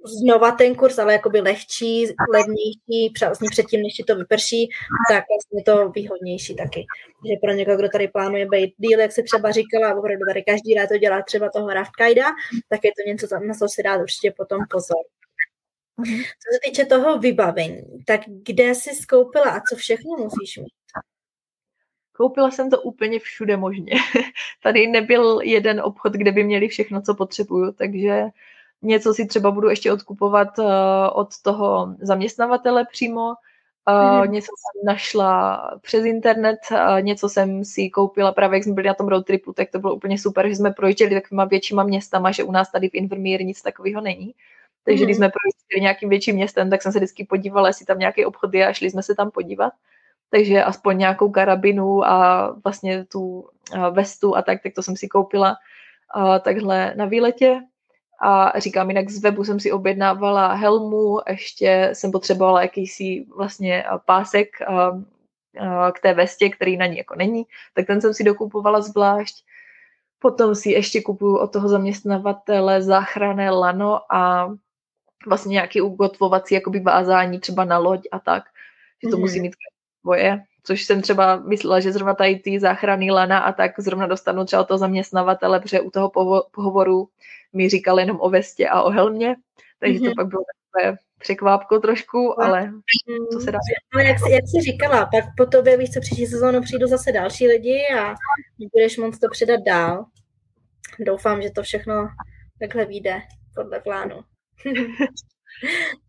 znova 0.06 0.50
ten 0.52 0.74
kurz, 0.74 0.98
ale 0.98 1.12
jakoby 1.12 1.40
lehčí, 1.40 2.06
levnější, 2.32 3.12
vlastně 3.20 3.48
předtím, 3.50 3.82
než 3.82 3.92
ti 3.94 4.04
to 4.04 4.16
vyprší, 4.16 4.68
tak 5.10 5.24
vlastně 5.28 5.62
to 5.62 5.88
výhodnější 5.88 6.56
taky. 6.56 6.86
Že 7.28 7.36
pro 7.42 7.52
někoho, 7.52 7.76
kdo 7.76 7.88
tady 7.88 8.08
plánuje 8.08 8.46
být 8.46 8.74
díl, 8.76 9.00
jak 9.00 9.12
se 9.12 9.22
třeba 9.22 9.50
říkala, 9.50 9.94
opravdu 9.94 10.24
tady 10.28 10.42
každý 10.42 10.74
rád 10.74 10.88
to 10.88 10.98
dělá 10.98 11.22
třeba 11.22 11.50
toho 11.50 11.68
raft 11.68 11.92
guida, 11.98 12.26
tak 12.68 12.80
je 12.84 12.90
to 12.90 13.10
něco, 13.10 13.26
na 13.46 13.54
co 13.54 13.68
si 13.68 13.82
dát 13.82 14.00
určitě 14.00 14.32
potom 14.36 14.60
pozor. 14.70 15.02
Co 16.42 16.48
se 16.52 16.58
týče 16.64 16.84
toho 16.84 17.18
vybavení, 17.18 17.82
tak 18.06 18.20
kde 18.26 18.74
jsi 18.74 18.94
skoupila 18.94 19.50
a 19.50 19.60
co 19.60 19.76
všechno 19.76 20.16
musíš 20.16 20.56
mít? 20.56 20.72
Koupila 22.16 22.50
jsem 22.50 22.70
to 22.70 22.80
úplně 22.80 23.18
všude 23.18 23.56
možně. 23.56 23.92
Tady 24.62 24.86
nebyl 24.86 25.40
jeden 25.40 25.80
obchod, 25.80 26.12
kde 26.12 26.32
by 26.32 26.44
měli 26.44 26.68
všechno, 26.68 27.02
co 27.02 27.14
potřebuju, 27.14 27.72
takže 27.72 28.22
něco 28.82 29.14
si 29.14 29.26
třeba 29.26 29.50
budu 29.50 29.68
ještě 29.68 29.92
odkupovat 29.92 30.58
uh, 30.58 30.66
od 31.12 31.28
toho 31.42 31.94
zaměstnavatele 32.00 32.86
přímo 32.92 33.34
Uh, 33.88 33.94
mm-hmm. 33.94 34.30
Něco 34.30 34.46
jsem 34.46 34.86
našla 34.86 35.60
přes 35.82 36.04
internet, 36.04 36.58
uh, 36.72 37.02
něco 37.02 37.28
jsem 37.28 37.64
si 37.64 37.90
koupila 37.90 38.32
právě, 38.32 38.56
jak 38.56 38.64
jsme 38.64 38.72
byli 38.72 38.86
na 38.86 38.94
tom 38.94 39.08
road 39.08 39.26
tripu, 39.26 39.52
tak 39.52 39.70
to 39.70 39.78
bylo 39.78 39.94
úplně 39.94 40.18
super, 40.18 40.48
že 40.48 40.56
jsme 40.56 40.70
projížděli 40.70 41.14
takovýma 41.14 41.44
většíma 41.44 41.82
městama, 41.82 42.30
že 42.30 42.44
u 42.44 42.52
nás 42.52 42.70
tady 42.70 42.88
v 42.88 42.94
Invermere 42.94 43.44
nic 43.44 43.62
takového 43.62 44.00
není. 44.00 44.34
Takže 44.84 45.04
když 45.04 45.16
jsme 45.16 45.28
projížděli 45.28 45.80
nějakým 45.82 46.08
větším 46.08 46.34
městem, 46.34 46.70
tak 46.70 46.82
jsem 46.82 46.92
se 46.92 46.98
vždycky 46.98 47.24
podívala, 47.24 47.68
jestli 47.68 47.86
tam 47.86 47.98
nějaké 47.98 48.26
obchody 48.26 48.64
a 48.64 48.72
šli 48.72 48.90
jsme 48.90 49.02
se 49.02 49.14
tam 49.14 49.30
podívat. 49.30 49.72
Takže 50.30 50.64
aspoň 50.64 50.98
nějakou 50.98 51.30
karabinu 51.30 52.04
a 52.04 52.50
vlastně 52.64 53.04
tu 53.04 53.20
uh, 53.20 53.86
vestu 53.86 54.36
a 54.36 54.42
tak, 54.42 54.62
tak 54.62 54.74
to 54.74 54.82
jsem 54.82 54.96
si 54.96 55.08
koupila 55.08 55.56
uh, 56.16 56.38
takhle 56.38 56.94
na 56.96 57.04
výletě. 57.04 57.60
A 58.20 58.58
říkám, 58.60 58.88
jinak 58.88 59.10
z 59.10 59.22
webu 59.22 59.44
jsem 59.44 59.60
si 59.60 59.72
objednávala 59.72 60.52
helmu, 60.52 61.20
ještě 61.28 61.90
jsem 61.92 62.12
potřebovala 62.12 62.62
jakýsi 62.62 63.26
vlastně 63.36 63.84
pásek 64.04 64.48
k 65.94 66.00
té 66.02 66.14
vestě, 66.14 66.48
který 66.48 66.76
na 66.76 66.86
ní 66.86 66.96
jako 66.96 67.14
není, 67.14 67.44
tak 67.74 67.86
ten 67.86 68.00
jsem 68.00 68.14
si 68.14 68.24
dokupovala 68.24 68.80
zvlášť. 68.80 69.44
Potom 70.18 70.54
si 70.54 70.70
ještě 70.70 71.02
kupuju 71.02 71.36
od 71.36 71.52
toho 71.52 71.68
zaměstnavatele 71.68 72.82
záchranné 72.82 73.50
lano 73.50 74.12
a 74.12 74.50
vlastně 75.26 75.52
nějaký 75.52 75.80
ugotvovací 75.80 76.54
jakoby 76.54 76.80
vázání 76.80 77.40
třeba 77.40 77.64
na 77.64 77.78
loď 77.78 78.00
a 78.12 78.18
tak, 78.18 78.44
že 79.04 79.10
to 79.10 79.16
mm. 79.16 79.22
musí 79.22 79.40
mít 79.40 79.52
svoje, 80.00 80.42
což 80.66 80.84
jsem 80.84 81.02
třeba 81.02 81.36
myslela, 81.36 81.80
že 81.80 81.92
zrovna 81.92 82.14
tady 82.14 82.36
ty 82.36 82.60
záchranný 82.60 83.10
lana 83.10 83.38
a 83.38 83.52
tak 83.52 83.80
zrovna 83.80 84.06
dostanu 84.06 84.44
třeba 84.44 84.64
toho 84.64 84.78
zaměstnavatele, 84.78 85.60
protože 85.60 85.80
u 85.80 85.90
toho 85.90 86.10
pohovoru 86.50 87.08
mi 87.52 87.68
říkal 87.68 88.00
jenom 88.00 88.18
o 88.20 88.30
vestě 88.30 88.68
a 88.68 88.82
o 88.82 88.90
helmě, 88.90 89.36
takže 89.80 89.98
mm-hmm. 89.98 90.02
to 90.02 90.08
mhm. 90.08 90.14
pak 90.16 90.26
bylo 90.26 90.42
takové 90.72 90.96
překvápko 91.18 91.78
trošku, 91.78 92.42
ale 92.42 92.72
co 93.32 93.40
se 93.40 93.52
dá. 93.52 93.58
Ale 93.94 94.04
jak, 94.04 94.18
jsi, 94.18 94.32
jak 94.32 94.44
jsi 94.46 94.72
říkala, 94.72 95.06
pak 95.06 95.24
po 95.36 95.46
tobě, 95.46 95.76
víš 95.76 95.90
co, 95.90 96.00
příští 96.00 96.26
sezónu 96.26 96.62
přijdu 96.62 96.86
zase 96.86 97.12
další 97.12 97.48
lidi 97.48 97.78
a 97.98 98.14
budeš 98.72 98.98
moc 98.98 99.18
to 99.18 99.28
předat 99.30 99.60
dál. 99.66 100.04
Doufám, 100.98 101.42
že 101.42 101.50
to 101.50 101.62
všechno 101.62 102.08
takhle 102.60 102.84
vyjde 102.84 103.22
podle 103.54 103.80
plánu. 103.80 104.20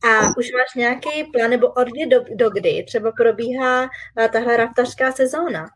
A 0.03 0.27
už 0.37 0.51
máš 0.51 0.75
nějaký 0.75 1.23
plán, 1.23 1.49
nebo 1.49 1.67
od 1.67 1.87
kdy 1.87 2.05
do, 2.05 2.19
do 2.35 2.49
kdy 2.49 2.83
třeba 2.87 3.11
probíhá 3.11 3.89
tahle 4.31 4.57
raftařská 4.57 5.11
sezóna? 5.11 5.69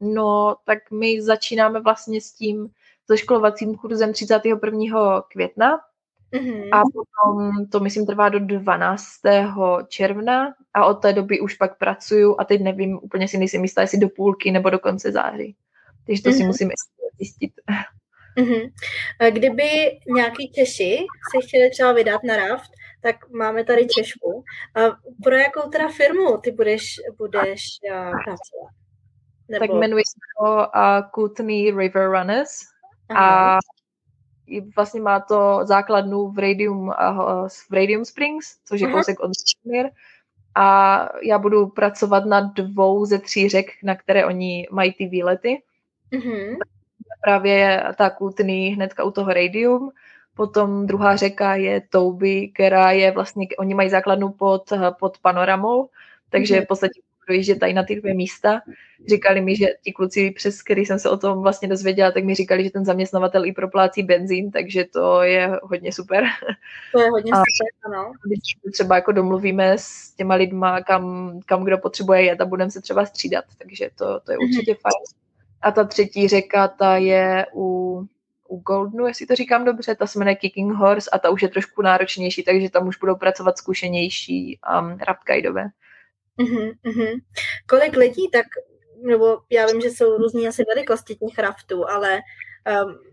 No, 0.00 0.56
tak 0.64 0.90
my 0.90 1.22
začínáme 1.22 1.80
vlastně 1.80 2.20
s 2.20 2.32
tím 2.32 2.68
zaškolovacím 3.08 3.74
kurzem 3.74 4.12
31. 4.12 5.22
května 5.32 5.80
mm-hmm. 6.32 6.68
a 6.72 6.82
potom 6.92 7.66
to 7.66 7.80
myslím 7.80 8.06
trvá 8.06 8.28
do 8.28 8.38
12. 8.38 9.04
června 9.88 10.54
a 10.74 10.86
od 10.86 10.94
té 10.94 11.12
doby 11.12 11.40
už 11.40 11.54
pak 11.54 11.78
pracuju 11.78 12.36
a 12.38 12.44
teď 12.44 12.62
nevím, 12.62 12.98
úplně 13.02 13.28
si 13.28 13.38
nejsem 13.38 13.62
jistá, 13.62 13.80
jestli 13.80 13.98
do 13.98 14.08
půlky 14.08 14.50
nebo 14.50 14.70
do 14.70 14.78
konce 14.78 15.12
září. 15.12 15.56
Takže 16.06 16.22
to 16.22 16.30
mm-hmm. 16.30 16.36
si 16.36 16.44
musím 16.44 16.70
zjistit. 17.18 17.52
Mm-hmm. 18.38 18.72
Kdyby 19.30 19.68
nějaký 20.06 20.52
Češi 20.52 21.06
se 21.32 21.46
chtěli 21.46 21.70
třeba 21.70 21.92
vydat 21.92 22.20
na 22.24 22.36
raft, 22.36 22.70
tak 23.00 23.30
máme 23.30 23.64
tady 23.64 23.86
Češku. 23.86 24.44
A 24.74 24.80
pro 25.22 25.34
jakou 25.34 25.70
teda 25.70 25.88
firmu 25.88 26.36
ty 26.38 26.50
budeš, 26.50 26.94
budeš 27.18 27.64
pracovat? 28.24 28.72
Nebo... 29.48 29.66
Tak 29.66 29.70
jmenuji 29.70 30.02
se 30.04 30.18
to 30.38 30.54
uh, 30.54 31.10
Kootenay 31.10 31.70
River 31.76 32.10
Runners 32.10 32.50
Aha. 33.08 33.56
a 33.56 33.58
vlastně 34.76 35.00
má 35.00 35.20
to 35.20 35.60
základnu 35.62 36.28
v 36.28 36.38
Radium, 36.38 36.78
uh, 36.78 37.48
v 37.70 37.72
Radium 37.72 38.04
Springs, 38.04 38.56
což 38.64 38.80
je 38.80 38.86
kousek 38.86 39.20
od 39.20 39.30
Smír. 39.36 39.86
A 40.54 41.08
já 41.22 41.38
budu 41.38 41.66
pracovat 41.66 42.24
na 42.24 42.40
dvou 42.40 43.04
ze 43.04 43.18
tří 43.18 43.48
řek, 43.48 43.66
na 43.84 43.96
které 43.96 44.26
oni 44.26 44.68
mají 44.70 44.92
ty 44.92 45.06
výlety. 45.06 45.62
Mm-hmm. 46.12 46.56
Právě 47.24 47.84
ta 47.96 48.10
Kootenay 48.10 48.68
hnedka 48.68 49.04
u 49.04 49.10
toho 49.10 49.32
Radium. 49.32 49.90
Potom 50.34 50.86
druhá 50.86 51.16
řeka 51.16 51.54
je 51.54 51.82
Touby, 51.90 52.48
která 52.48 52.90
je 52.90 53.10
vlastně, 53.10 53.46
oni 53.58 53.74
mají 53.74 53.90
základnu 53.90 54.28
pod, 54.28 54.72
pod 54.98 55.18
panoramou, 55.18 55.88
takže 56.30 56.54
mm-hmm. 56.54 56.64
v 56.64 56.68
podstatě 56.68 57.00
projíždět 57.26 57.58
tady 57.58 57.72
na 57.72 57.82
ty 57.82 57.96
dvě 57.96 58.14
místa. 58.14 58.62
Říkali 59.08 59.40
mi, 59.40 59.56
že 59.56 59.66
ti 59.82 59.92
kluci, 59.92 60.30
přes 60.30 60.62
který 60.62 60.86
jsem 60.86 60.98
se 60.98 61.10
o 61.10 61.16
tom 61.16 61.42
vlastně 61.42 61.68
dozvěděla, 61.68 62.10
tak 62.10 62.24
mi 62.24 62.34
říkali, 62.34 62.64
že 62.64 62.70
ten 62.70 62.84
zaměstnavatel 62.84 63.44
i 63.44 63.52
proplácí 63.52 64.02
benzín, 64.02 64.50
takže 64.50 64.84
to 64.84 65.22
je 65.22 65.58
hodně 65.62 65.92
super. 65.92 66.24
To 66.92 67.00
je 67.00 67.10
hodně 67.10 67.32
a 67.32 67.36
super, 67.36 67.94
ano. 67.94 68.12
Když 68.26 68.72
třeba 68.72 68.94
jako 68.94 69.12
domluvíme 69.12 69.72
s 69.78 70.14
těma 70.16 70.34
lidma, 70.34 70.80
kam, 70.80 71.32
kam 71.46 71.64
kdo 71.64 71.78
potřebuje 71.78 72.22
jet 72.22 72.40
a 72.40 72.44
budeme 72.44 72.70
se 72.70 72.80
třeba 72.80 73.06
střídat, 73.06 73.44
takže 73.58 73.90
to, 73.98 74.20
to 74.20 74.32
je 74.32 74.38
mhm. 74.40 74.48
určitě 74.48 74.72
mm-hmm. 74.72 74.80
fajn. 74.80 75.21
A 75.62 75.70
ta 75.70 75.84
třetí 75.84 76.28
řeka, 76.28 76.68
ta 76.68 76.96
je 76.96 77.46
u, 77.54 77.98
u 78.48 78.60
Goldnu, 78.60 79.06
jestli 79.06 79.26
to 79.26 79.34
říkám 79.34 79.64
dobře, 79.64 79.94
ta 79.94 80.06
se 80.06 80.18
jmenuje 80.18 80.36
Kicking 80.36 80.72
Horse 80.72 81.10
a 81.10 81.18
ta 81.18 81.30
už 81.30 81.42
je 81.42 81.48
trošku 81.48 81.82
náročnější, 81.82 82.42
takže 82.42 82.70
tam 82.70 82.88
už 82.88 82.96
budou 82.96 83.16
pracovat 83.16 83.58
zkušenější 83.58 84.58
um, 84.80 84.98
rapkajdové. 84.98 85.66
Uh-huh, 86.38 86.72
uh-huh. 86.84 87.20
Kolik 87.68 87.96
lidí, 87.96 88.30
tak, 88.30 88.46
nebo 89.02 89.38
já 89.50 89.66
vím, 89.66 89.80
že 89.80 89.88
jsou 89.88 90.16
různý 90.16 90.48
asi 90.48 90.64
velikosti 90.74 91.14
těch 91.14 91.38
raftů, 91.38 91.88
ale 91.88 92.20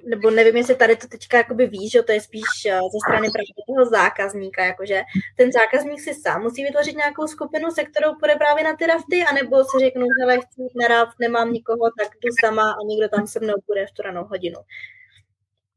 nebo 0.10 0.30
nevím, 0.30 0.56
jestli 0.58 0.76
tady 0.76 0.95
to 0.95 1.08
teďka 1.08 1.38
jakoby 1.38 1.68
víš, 1.68 1.91
že 1.91 2.04
to 2.04 2.12
je 2.12 2.22
spíš 2.22 2.43
uh, 2.66 2.72
ze 2.72 2.97
strany 3.08 3.28
právě 3.32 3.64
toho 3.68 3.89
zákazníka, 3.89 4.64
jakože 4.64 5.02
ten 5.38 5.52
zákazník 5.52 6.00
si 6.00 6.14
sám 6.14 6.41
musí 6.41 6.64
vytvořit 6.64 6.95
nějakou 6.97 7.28
skupinu, 7.28 7.72
se 7.72 7.84
kterou 7.84 8.16
půjde 8.20 8.36
právě 8.36 8.64
na 8.64 8.76
ty 8.76 8.86
rafty, 8.86 9.24
anebo 9.30 9.64
si 9.64 9.80
řeknu, 9.80 10.06
že 10.06 10.38
chci 10.38 10.62
jít 10.62 10.76
na 10.82 10.88
raft, 10.88 11.16
nemám 11.20 11.54
nikoho, 11.54 11.86
tak 11.97 12.08
jdu 12.08 12.30
sama 12.41 12.72
a 12.72 12.82
někdo 12.88 13.10
tam 13.10 13.28
se 13.28 13.39
mnou 13.39 13.56
bude 13.68 13.86
v 13.86 13.91
tu 13.91 14.02
ranou 14.02 14.24
hodinu. 14.24 14.60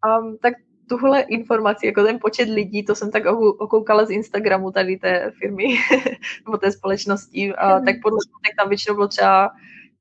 Um, 0.07 0.39
tak 0.43 0.55
tuhle 0.89 1.21
informaci, 1.21 1.87
jako 1.87 2.05
ten 2.05 2.19
počet 2.19 2.49
lidí, 2.49 2.85
to 2.85 2.95
jsem 2.95 3.11
tak 3.11 3.23
okoukala 3.59 4.05
z 4.05 4.11
Instagramu 4.11 4.71
tady 4.71 4.97
té 4.97 5.31
firmy 5.39 5.65
nebo 6.47 6.59
té 6.59 6.73
společnosti, 6.73 7.55
a 7.55 7.79
mm. 7.79 7.85
tak 7.85 7.97
podle 8.03 8.19
tak 8.43 8.57
tam 8.57 8.69
většinou 8.69 8.95
bylo 8.95 9.09
třeba 9.09 9.51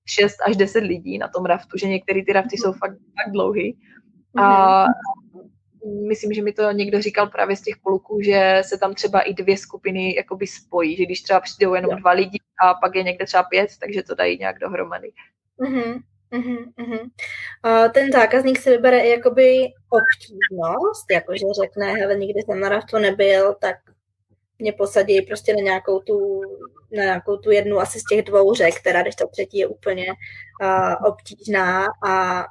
6 0.05 0.35
až 0.45 0.55
10 0.55 0.83
lidí 0.83 1.17
na 1.17 1.27
tom 1.27 1.45
raftu, 1.45 1.77
že 1.77 1.87
některé 1.87 2.25
ty 2.25 2.33
rafty 2.33 2.57
jsou 2.57 2.73
fakt, 2.73 2.97
fakt 3.15 3.31
dlouhý. 3.31 3.77
A 4.37 4.85
mm. 4.85 6.07
myslím, 6.07 6.33
že 6.33 6.41
mi 6.41 6.53
to 6.53 6.71
někdo 6.71 7.01
říkal 7.01 7.27
právě 7.27 7.55
z 7.55 7.61
těch 7.61 7.77
poluků, 7.83 8.21
že 8.21 8.61
se 8.65 8.77
tam 8.77 8.93
třeba 8.93 9.21
i 9.21 9.33
dvě 9.33 9.57
skupiny 9.57 10.15
jakoby 10.15 10.47
spojí, 10.47 10.95
že 10.95 11.05
když 11.05 11.21
třeba 11.21 11.39
přijdou 11.39 11.73
jenom 11.73 11.95
dva 11.95 12.11
lidi 12.11 12.39
a 12.63 12.73
pak 12.73 12.95
je 12.95 13.03
někde 13.03 13.25
třeba 13.25 13.43
pět, 13.43 13.69
takže 13.79 14.03
to 14.03 14.15
dají 14.15 14.37
nějak 14.37 14.59
dohromady. 14.59 15.11
Mm-hmm. 15.59 16.01
Uh-huh, 16.31 16.73
uh-huh. 16.79 17.09
A 17.63 17.87
ten 17.87 18.11
zákazník 18.11 18.59
si 18.59 18.69
vybere 18.69 18.99
i 18.99 19.09
jakoby 19.09 19.67
obtížnost, 19.89 21.11
jakože 21.11 21.45
řekne, 21.63 21.93
hele, 21.93 22.15
nikdy 22.15 22.41
jsem 22.41 22.59
na 22.59 22.69
raftu 22.69 22.97
nebyl, 22.97 23.55
tak 23.61 23.75
mě 24.61 24.73
posadí 24.73 25.21
prostě 25.21 25.53
na 25.53 25.61
nějakou 25.61 25.99
tu, 25.99 26.41
na 26.91 27.03
nějakou 27.03 27.37
tu 27.37 27.51
jednu 27.51 27.79
asi 27.79 27.99
z 27.99 28.03
těch 28.03 28.25
dvou 28.25 28.53
řek, 28.53 28.75
která 28.75 29.01
když 29.01 29.15
ta 29.15 29.27
třetí 29.27 29.57
je 29.57 29.67
úplně 29.67 30.05
uh, 30.07 31.07
obtížná 31.07 31.85
a 32.07 32.43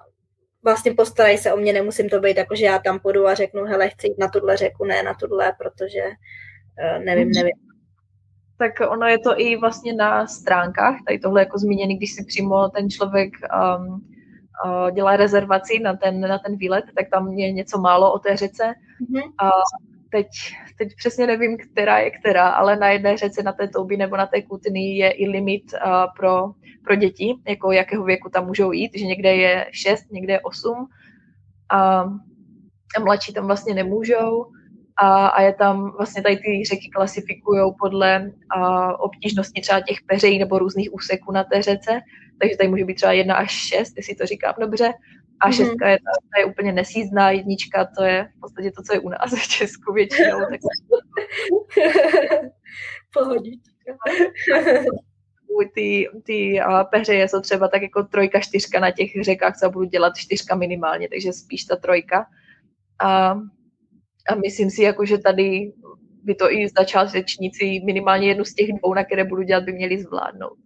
vlastně 0.64 0.94
postarají 0.94 1.38
se 1.38 1.52
o 1.52 1.56
mě, 1.56 1.72
nemusím 1.72 2.08
to 2.08 2.20
být 2.20 2.36
jako, 2.36 2.54
že 2.54 2.64
já 2.64 2.78
tam 2.78 2.98
půjdu 2.98 3.26
a 3.26 3.34
řeknu, 3.34 3.64
hele, 3.64 3.88
chci 3.88 4.06
jít 4.06 4.18
na 4.18 4.28
tuhle 4.28 4.56
řeku, 4.56 4.84
ne 4.84 5.02
na 5.02 5.14
tuhle, 5.14 5.52
protože 5.58 6.02
uh, 6.04 7.04
nevím, 7.04 7.28
mhm. 7.28 7.34
nevím, 7.34 7.56
tak 8.58 8.90
ono 8.90 9.06
je 9.06 9.18
to 9.18 9.40
i 9.40 9.56
vlastně 9.56 9.92
na 9.92 10.26
stránkách, 10.26 10.96
tady 11.06 11.18
tohle 11.18 11.40
jako 11.40 11.58
zmíněný, 11.58 11.96
když 11.96 12.12
si 12.12 12.24
přímo 12.24 12.68
ten 12.68 12.90
člověk 12.90 13.32
um, 13.78 14.06
uh, 14.64 14.90
dělá 14.90 15.16
rezervaci 15.16 15.78
na 15.78 15.96
ten, 15.96 16.20
na 16.20 16.38
ten 16.38 16.56
výlet, 16.56 16.84
tak 16.96 17.06
tam 17.10 17.28
je 17.28 17.52
něco 17.52 17.78
málo 17.78 18.12
o 18.12 18.18
té 18.18 18.36
řece. 18.36 18.64
Mm-hmm. 18.64 19.32
A 19.38 19.50
teď, 20.10 20.26
teď 20.78 20.88
přesně 20.96 21.26
nevím, 21.26 21.58
která 21.58 21.98
je 21.98 22.10
která, 22.10 22.48
ale 22.48 22.76
na 22.76 22.88
jedné 22.88 23.16
řece, 23.16 23.42
na 23.42 23.52
té 23.52 23.68
Touby 23.68 23.96
nebo 23.96 24.16
na 24.16 24.26
té 24.26 24.42
Kutny 24.42 24.96
je 24.96 25.10
i 25.10 25.28
limit 25.28 25.62
uh, 25.72 25.90
pro, 26.16 26.50
pro 26.84 26.94
děti, 26.94 27.34
jako 27.48 27.72
jakého 27.72 28.04
věku 28.04 28.28
tam 28.30 28.46
můžou 28.46 28.72
jít, 28.72 28.90
že 28.94 29.06
někde 29.06 29.34
je 29.34 29.66
6, 29.72 30.12
někde 30.12 30.32
je 30.32 30.40
8 30.40 30.88
a, 31.68 32.00
a 32.96 33.00
mladší 33.00 33.32
tam 33.32 33.46
vlastně 33.46 33.74
nemůžou. 33.74 34.46
A, 35.02 35.26
a 35.26 35.42
je 35.42 35.54
tam 35.54 35.92
vlastně 35.96 36.22
tady 36.22 36.36
ty 36.36 36.64
řeky 36.64 36.88
klasifikují 36.94 37.72
podle 37.78 38.30
a, 38.50 39.00
obtížnosti 39.00 39.60
třeba 39.60 39.80
těch 39.80 39.98
peřejí 40.06 40.38
nebo 40.38 40.58
různých 40.58 40.94
úseků 40.94 41.32
na 41.32 41.44
té 41.44 41.62
řece, 41.62 42.00
takže 42.40 42.56
tady 42.56 42.68
může 42.68 42.84
být 42.84 42.94
třeba 42.94 43.12
jedna 43.12 43.34
až 43.34 43.50
šest, 43.50 43.96
jestli 43.96 44.14
to 44.14 44.26
říkám 44.26 44.54
dobře, 44.60 44.92
a 45.40 45.50
mm-hmm. 45.50 45.56
šestka 45.56 45.88
je, 45.88 45.98
ta, 45.98 46.40
je 46.40 46.44
úplně 46.44 46.72
nesízná, 46.72 47.30
jednička 47.30 47.88
to 47.98 48.04
je 48.04 48.28
v 48.36 48.40
podstatě 48.40 48.70
to, 48.76 48.82
co 48.82 48.92
je 48.92 49.00
u 49.00 49.08
nás 49.08 49.34
v 49.34 49.48
Česku 49.48 49.92
většinou. 49.92 50.38
Tak... 50.40 50.60
Pohodička. 53.12 53.92
ty, 55.74 56.08
ty 56.24 56.60
a 56.60 56.84
peřeje 56.84 57.28
jsou 57.28 57.40
třeba 57.40 57.68
tak 57.68 57.82
jako 57.82 58.02
trojka, 58.02 58.40
čtyřka 58.40 58.80
na 58.80 58.90
těch 58.90 59.10
řekách, 59.22 59.56
co 59.56 59.70
budu 59.70 59.84
dělat 59.84 60.16
čtyřka 60.16 60.54
minimálně, 60.54 61.08
takže 61.08 61.32
spíš 61.32 61.64
ta 61.64 61.76
trojka. 61.76 62.26
A 63.02 63.40
a 64.28 64.34
myslím 64.34 64.70
si, 64.70 64.82
jako, 64.82 65.04
že 65.04 65.18
tady 65.18 65.72
by 66.24 66.34
to 66.34 66.52
i 66.52 66.68
začátečníci 66.78 67.80
minimálně 67.84 68.28
jednu 68.28 68.44
z 68.44 68.54
těch 68.54 68.68
dvou, 68.72 68.94
na 68.94 69.04
které 69.04 69.24
budu 69.24 69.42
dělat, 69.42 69.64
by 69.64 69.72
měli 69.72 70.02
zvládnout. 70.02 70.58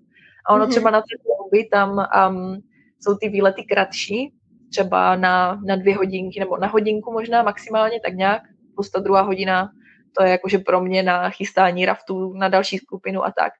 A 0.47 0.55
ono 0.55 0.67
mm-hmm. 0.67 0.71
třeba 0.71 0.91
na 0.91 1.01
ty 1.01 1.17
hobby 1.55 1.69
tam 1.73 2.07
um, 2.29 2.61
jsou 3.01 3.17
ty 3.17 3.29
výlety 3.29 3.63
kratší, 3.65 4.33
třeba 4.71 5.17
na, 5.17 5.61
na 5.67 5.77
dvě 5.77 5.97
hodinky 5.97 6.41
nebo 6.41 6.57
na 6.57 6.67
hodinku 6.67 7.13
možná 7.13 7.43
maximálně, 7.43 8.01
tak 8.01 8.15
nějak, 8.15 8.43
plus 8.75 8.91
ta 8.91 9.01
druhá 9.01 9.23
hodina, 9.23 9.71
to 10.17 10.25
je 10.25 10.31
jakože 10.31 10.59
pro 10.59 10.81
mě 10.81 11.03
na 11.03 11.31
chystání 11.31 11.87
raftů 11.87 12.33
na 12.33 12.49
další 12.49 12.79
skupinu 12.79 13.25
a 13.25 13.31
tak. 13.31 13.53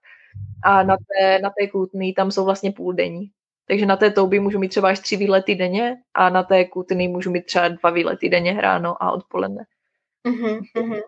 A 0.65 0.83
na 0.83 0.97
té, 0.97 1.39
na 1.39 1.51
té 1.51 1.69
kutný 1.69 2.15
tam 2.15 2.31
jsou 2.31 2.45
vlastně 2.45 2.73
půl 2.73 2.93
denní. 2.93 3.31
Takže 3.69 3.87
na 3.87 3.97
té 3.97 4.11
touby 4.11 4.41
můžu 4.41 4.59
mít 4.59 4.69
třeba 4.69 4.89
až 4.89 4.99
tři 4.99 5.17
výlety 5.17 5.55
denně 5.55 5.97
a 6.15 6.31
na 6.31 6.43
té 6.43 6.65
kutný 6.65 7.09
můžu 7.09 7.31
mít 7.31 7.45
třeba 7.47 7.69
dva 7.69 7.91
výlety 7.91 8.29
denně 8.29 8.61
ráno 8.61 9.03
a 9.03 9.13
odpoledne. 9.13 9.65
Uh-huh. 10.27 11.03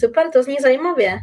Super, 0.00 0.30
to 0.30 0.42
zní 0.42 0.56
zajímavě 0.60 1.18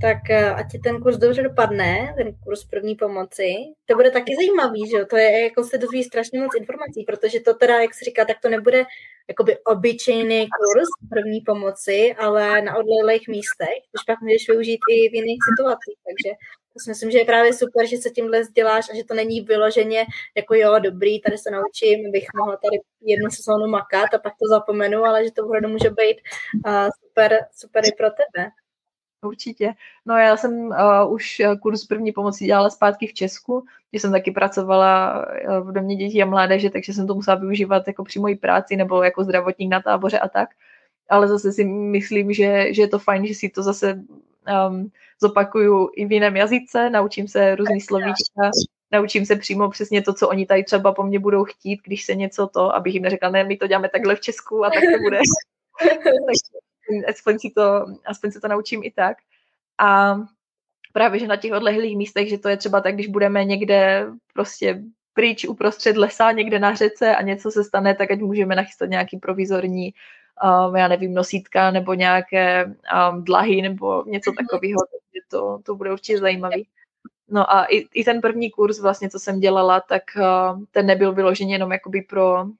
tak 0.00 0.30
eh, 0.30 0.50
ať 0.50 0.70
ti 0.70 0.78
ten 0.78 1.00
kurz 1.00 1.16
dobře 1.16 1.42
dopadne, 1.42 2.14
ten 2.16 2.34
kurz 2.44 2.64
první 2.64 2.94
pomoci. 2.94 3.54
To 3.86 3.94
bude 3.94 4.10
taky 4.10 4.36
zajímavý, 4.36 4.90
že 4.90 4.96
jo? 4.96 5.06
To 5.06 5.16
je, 5.16 5.42
jako 5.42 5.64
se 5.64 5.78
dozví 5.78 6.04
strašně 6.04 6.40
moc 6.40 6.56
informací, 6.56 7.04
protože 7.04 7.40
to 7.40 7.54
teda, 7.54 7.80
jak 7.80 7.94
se 7.94 8.04
říká, 8.04 8.24
tak 8.24 8.36
to 8.42 8.48
nebude 8.48 8.84
jakoby 9.28 9.58
obyčejný 9.58 10.48
kurz 10.58 10.88
první 11.10 11.40
pomoci, 11.40 12.14
ale 12.18 12.62
na 12.62 12.76
odlehlých 12.76 13.28
místech, 13.28 13.78
což 13.96 14.04
pak 14.06 14.20
můžeš 14.20 14.48
využít 14.48 14.80
i 14.90 15.08
v 15.08 15.14
jiných 15.14 15.38
situacích, 15.50 15.98
takže 16.08 16.30
to 16.72 16.76
si 16.84 16.90
myslím, 16.90 17.10
že 17.10 17.18
je 17.18 17.24
právě 17.24 17.52
super, 17.52 17.86
že 17.86 17.96
se 17.96 18.10
tímhle 18.10 18.40
vzděláš 18.40 18.90
a 18.90 18.96
že 18.96 19.04
to 19.04 19.14
není 19.14 19.40
vyloženě 19.40 20.06
jako 20.36 20.54
jo, 20.54 20.78
dobrý, 20.78 21.20
tady 21.20 21.38
se 21.38 21.50
naučím, 21.50 22.06
abych 22.08 22.26
mohla 22.36 22.56
tady 22.56 22.76
jednu 23.00 23.30
sezónu 23.30 23.66
makat 23.66 24.14
a 24.14 24.18
pak 24.18 24.32
to 24.32 24.48
zapomenu, 24.48 25.04
ale 25.04 25.24
že 25.24 25.32
to 25.32 25.44
opravdu 25.46 25.68
může 25.68 25.90
být 25.90 26.18
uh, 26.66 26.88
super, 27.04 27.38
super 27.52 27.88
i 27.88 27.92
pro 27.92 28.08
tebe. 28.10 28.50
Určitě. 29.26 29.72
No 30.06 30.16
já 30.16 30.36
jsem 30.36 30.52
uh, 30.52 31.12
už 31.12 31.40
eh, 31.40 31.56
kurz 31.56 31.86
první 31.86 32.12
pomoci 32.12 32.44
dělala 32.44 32.70
zpátky 32.70 33.06
v 33.06 33.14
Česku, 33.14 33.64
kde 33.90 34.00
jsem 34.00 34.12
taky 34.12 34.30
pracovala 34.30 35.24
uh, 35.48 35.68
v 35.68 35.72
domě 35.72 35.96
dětí 35.96 36.22
a 36.22 36.26
mládeže, 36.26 36.70
takže 36.70 36.92
jsem 36.92 37.06
to 37.06 37.14
musela 37.14 37.36
využívat 37.36 37.86
jako 37.86 38.04
při 38.04 38.18
mojí 38.18 38.36
práci 38.36 38.76
nebo 38.76 39.02
jako 39.02 39.24
zdravotník 39.24 39.70
na 39.70 39.80
táboře 39.80 40.18
a 40.18 40.28
tak. 40.28 40.48
Ale 41.10 41.28
zase 41.28 41.52
si 41.52 41.64
myslím, 41.64 42.32
že, 42.32 42.74
že 42.74 42.82
je 42.82 42.88
to 42.88 42.98
fajn, 42.98 43.26
že 43.26 43.34
si 43.34 43.48
to 43.48 43.62
zase 43.62 44.04
um, 44.68 44.90
zopakuju 45.22 45.90
i 45.96 46.06
v 46.06 46.12
jiném 46.12 46.36
jazyce, 46.36 46.90
naučím 46.90 47.28
se 47.28 47.56
různý 47.56 47.80
slovíčka, 47.80 48.50
naučím 48.92 49.26
se 49.26 49.36
přímo 49.36 49.70
přesně 49.70 50.02
to, 50.02 50.14
co 50.14 50.28
oni 50.28 50.46
tady 50.46 50.64
třeba 50.64 50.92
po 50.92 51.02
mně 51.02 51.18
budou 51.18 51.44
chtít, 51.44 51.80
když 51.84 52.04
se 52.04 52.14
něco 52.14 52.46
to, 52.46 52.74
abych 52.74 52.94
jim 52.94 53.02
neřekla, 53.02 53.30
ne, 53.30 53.44
my 53.44 53.56
to 53.56 53.66
děláme 53.66 53.88
takhle 53.88 54.16
v 54.16 54.20
Česku 54.20 54.64
a 54.64 54.70
tak 54.70 54.82
to 54.82 55.02
bude. 55.02 55.18
aspoň, 57.08 57.38
si 57.38 57.50
to, 57.50 57.86
aspoň 58.06 58.30
se 58.30 58.40
to 58.40 58.48
naučím 58.48 58.80
i 58.84 58.90
tak. 58.90 59.16
A 59.78 60.16
právě, 60.92 61.20
že 61.20 61.26
na 61.26 61.36
těch 61.36 61.52
odlehlých 61.52 61.96
místech, 61.96 62.28
že 62.28 62.38
to 62.38 62.48
je 62.48 62.56
třeba 62.56 62.80
tak, 62.80 62.94
když 62.94 63.06
budeme 63.06 63.44
někde 63.44 64.06
prostě 64.32 64.82
pryč 65.14 65.44
uprostřed 65.44 65.96
lesa, 65.96 66.32
někde 66.32 66.58
na 66.58 66.74
řece 66.74 67.16
a 67.16 67.22
něco 67.22 67.50
se 67.50 67.64
stane, 67.64 67.94
tak 67.94 68.10
ať 68.10 68.20
můžeme 68.20 68.54
nachystat 68.54 68.90
nějaký 68.90 69.16
provizorní, 69.16 69.94
um, 70.68 70.76
já 70.76 70.88
nevím, 70.88 71.14
nosítka 71.14 71.70
nebo 71.70 71.94
nějaké 71.94 72.64
um, 72.64 73.24
dlahy 73.24 73.62
nebo 73.62 74.04
něco 74.06 74.30
mhm. 74.30 74.36
takového, 74.36 74.78
takže 74.90 75.26
to, 75.30 75.58
to 75.64 75.74
bude 75.74 75.92
určitě 75.92 76.18
zajímavý. 76.18 76.68
No 77.30 77.52
a 77.52 77.64
i, 77.64 77.76
i 77.94 78.04
ten 78.04 78.20
první 78.20 78.50
kurz 78.50 78.80
vlastně, 78.80 79.10
co 79.10 79.18
jsem 79.18 79.40
dělala, 79.40 79.80
tak 79.80 80.02
uh, 80.16 80.62
ten 80.70 80.86
nebyl 80.86 81.12
vyloženě 81.12 81.54
jenom 81.54 81.72
jakoby 81.72 82.02
pro, 82.02 82.44
uh, 82.44 82.50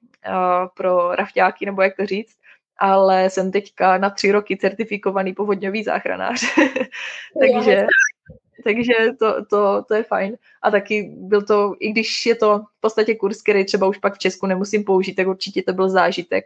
pro 0.75 1.15
rafťáky, 1.15 1.65
nebo 1.65 1.81
jak 1.81 1.95
to 1.95 2.05
říct, 2.05 2.37
ale 2.79 3.29
jsem 3.29 3.51
teďka 3.51 3.97
na 3.97 4.09
tři 4.09 4.31
roky 4.31 4.57
certifikovaný 4.57 5.33
povodňový 5.33 5.83
záchranář. 5.83 6.41
takže 7.39 7.85
takže 8.63 8.93
to, 9.19 9.45
to, 9.45 9.83
to 9.87 9.93
je 9.93 10.03
fajn. 10.03 10.37
A 10.61 10.71
taky 10.71 11.15
byl 11.17 11.41
to, 11.41 11.75
i 11.79 11.91
když 11.91 12.25
je 12.25 12.35
to 12.35 12.59
v 12.59 12.79
podstatě 12.79 13.15
kurz, 13.15 13.41
který 13.41 13.65
třeba 13.65 13.87
už 13.87 13.97
pak 13.97 14.15
v 14.15 14.19
Česku 14.19 14.45
nemusím 14.45 14.83
použít, 14.83 15.13
tak 15.13 15.27
určitě 15.27 15.63
to 15.63 15.73
byl 15.73 15.89
zážitek. 15.89 16.45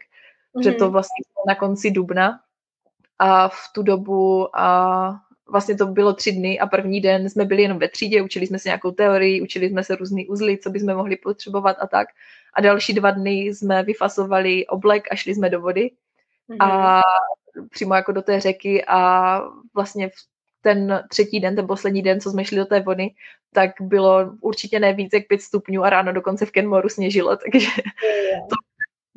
Mm-hmm. 0.55 0.63
Že 0.63 0.71
to 0.71 0.83
mhm. 0.83 0.91
vlastně 0.91 1.23
na 1.47 1.55
konci 1.55 1.91
dubna 1.91 2.39
a 3.19 3.47
v 3.47 3.59
tu 3.75 3.83
dobu 3.83 4.57
a 4.59 5.19
vlastně 5.49 5.75
to 5.75 5.85
bylo 5.85 6.13
tři 6.13 6.31
dny 6.31 6.59
a 6.59 6.67
první 6.67 7.01
den 7.01 7.29
jsme 7.29 7.45
byli 7.45 7.61
jenom 7.61 7.79
ve 7.79 7.87
třídě, 7.87 8.21
učili 8.21 8.47
jsme 8.47 8.59
se 8.59 8.69
nějakou 8.69 8.91
teorii, 8.91 9.41
učili 9.41 9.69
jsme 9.69 9.83
se 9.83 9.95
různý 9.95 10.27
uzly, 10.27 10.57
co 10.57 10.69
bychom 10.69 10.95
mohli 10.95 11.15
potřebovat 11.15 11.77
a 11.79 11.87
tak. 11.87 12.07
A 12.53 12.61
další 12.61 12.93
dva 12.93 13.11
dny 13.11 13.33
jsme 13.33 13.83
vyfasovali 13.83 14.67
oblek 14.67 15.07
a 15.11 15.15
šli 15.15 15.35
jsme 15.35 15.49
do 15.49 15.61
vody 15.61 15.91
a 16.59 17.01
mhm. 17.55 17.67
přímo 17.69 17.95
jako 17.95 18.11
do 18.11 18.21
té 18.21 18.39
řeky 18.39 18.85
a 18.87 19.41
vlastně 19.73 20.09
v 20.09 20.13
ten 20.63 21.03
třetí 21.09 21.39
den, 21.39 21.55
ten 21.55 21.67
poslední 21.67 22.01
den, 22.01 22.19
co 22.19 22.31
jsme 22.31 22.45
šli 22.45 22.57
do 22.57 22.65
té 22.65 22.79
vody, 22.79 23.09
tak 23.53 23.71
bylo 23.79 24.31
určitě 24.41 24.79
ne 24.79 24.93
víc 24.93 25.09
jak 25.13 25.27
pět 25.27 25.41
stupňů 25.41 25.83
a 25.83 25.89
ráno 25.89 26.13
dokonce 26.13 26.45
v 26.45 26.51
Kenmoru 26.51 26.89
sněžilo, 26.89 27.37
takže 27.43 27.67
to, 28.49 28.55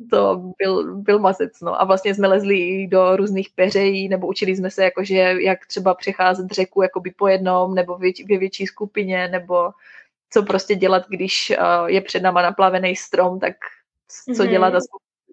to 0.09 0.51
byl, 0.57 0.95
byl 0.95 1.19
mazec, 1.19 1.61
no. 1.61 1.81
A 1.81 1.85
vlastně 1.85 2.15
jsme 2.15 2.27
lezli 2.27 2.87
do 2.87 3.15
různých 3.15 3.49
peřejí, 3.55 4.09
nebo 4.09 4.27
učili 4.27 4.55
jsme 4.55 4.71
se, 4.71 4.83
jakože 4.83 5.15
jak 5.15 5.65
třeba 5.67 5.93
přecházet 5.93 6.51
řeku 6.51 6.81
jakoby 6.81 7.11
po 7.11 7.27
jednom, 7.27 7.75
nebo 7.75 7.97
ve 7.97 8.37
větší 8.37 8.67
skupině, 8.67 9.27
nebo 9.27 9.71
co 10.29 10.43
prostě 10.43 10.75
dělat, 10.75 11.03
když 11.09 11.53
uh, 11.59 11.87
je 11.89 12.01
před 12.01 12.23
náma 12.23 12.41
naplavený 12.41 12.95
strom, 12.95 13.39
tak 13.39 13.55
co 14.07 14.31
mm-hmm. 14.31 14.49
dělat 14.49 14.73
a 14.73 14.79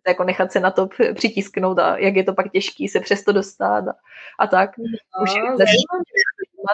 jako 0.07 0.25
nechat 0.25 0.53
se 0.53 0.61
na 0.61 0.71
to 0.71 0.89
přitisknout 1.15 1.79
a 1.79 1.99
jak 1.99 2.17
je 2.17 2.25
to 2.25 2.35
pak 2.35 2.53
těžký 2.53 2.89
se 2.89 3.01
přesto 3.01 3.33
dostat 3.33 3.89
a, 3.89 3.95
a 4.39 4.47
tak. 4.47 4.79
No, 4.79 4.85
Už 5.23 5.35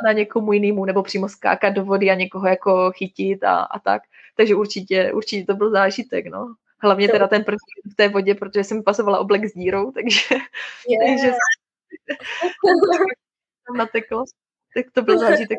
na 0.05 0.13
někomu 0.13 0.53
jinému 0.53 0.85
nebo 0.85 1.03
přímo 1.03 1.29
skákat 1.29 1.75
do 1.75 1.85
vody 1.85 2.11
a 2.11 2.15
někoho 2.15 2.49
jako 2.49 2.93
chytit 2.93 3.45
a, 3.45 3.57
a 3.57 3.79
tak. 3.79 4.03
Takže 4.37 4.55
určitě, 4.55 5.13
určitě 5.13 5.47
to 5.47 5.55
byl 5.55 5.71
zážitek, 5.71 6.27
no. 6.27 6.55
Hlavně 6.83 7.09
teda 7.09 7.29
ten 7.29 7.45
první 7.45 7.93
v 7.93 7.95
té 7.95 8.09
vodě, 8.09 8.35
protože 8.35 8.65
jsem 8.65 8.83
pasovala 8.83 9.19
oblek 9.19 9.45
s 9.45 9.55
dírou, 9.55 9.93
takže, 9.95 10.21
yeah. 10.31 11.07
takže 11.07 11.31
tam 13.67 13.77
nateklo. 13.77 14.25
Tak 14.75 14.87
to 14.93 15.03
byl 15.03 15.19
zážitek. 15.19 15.59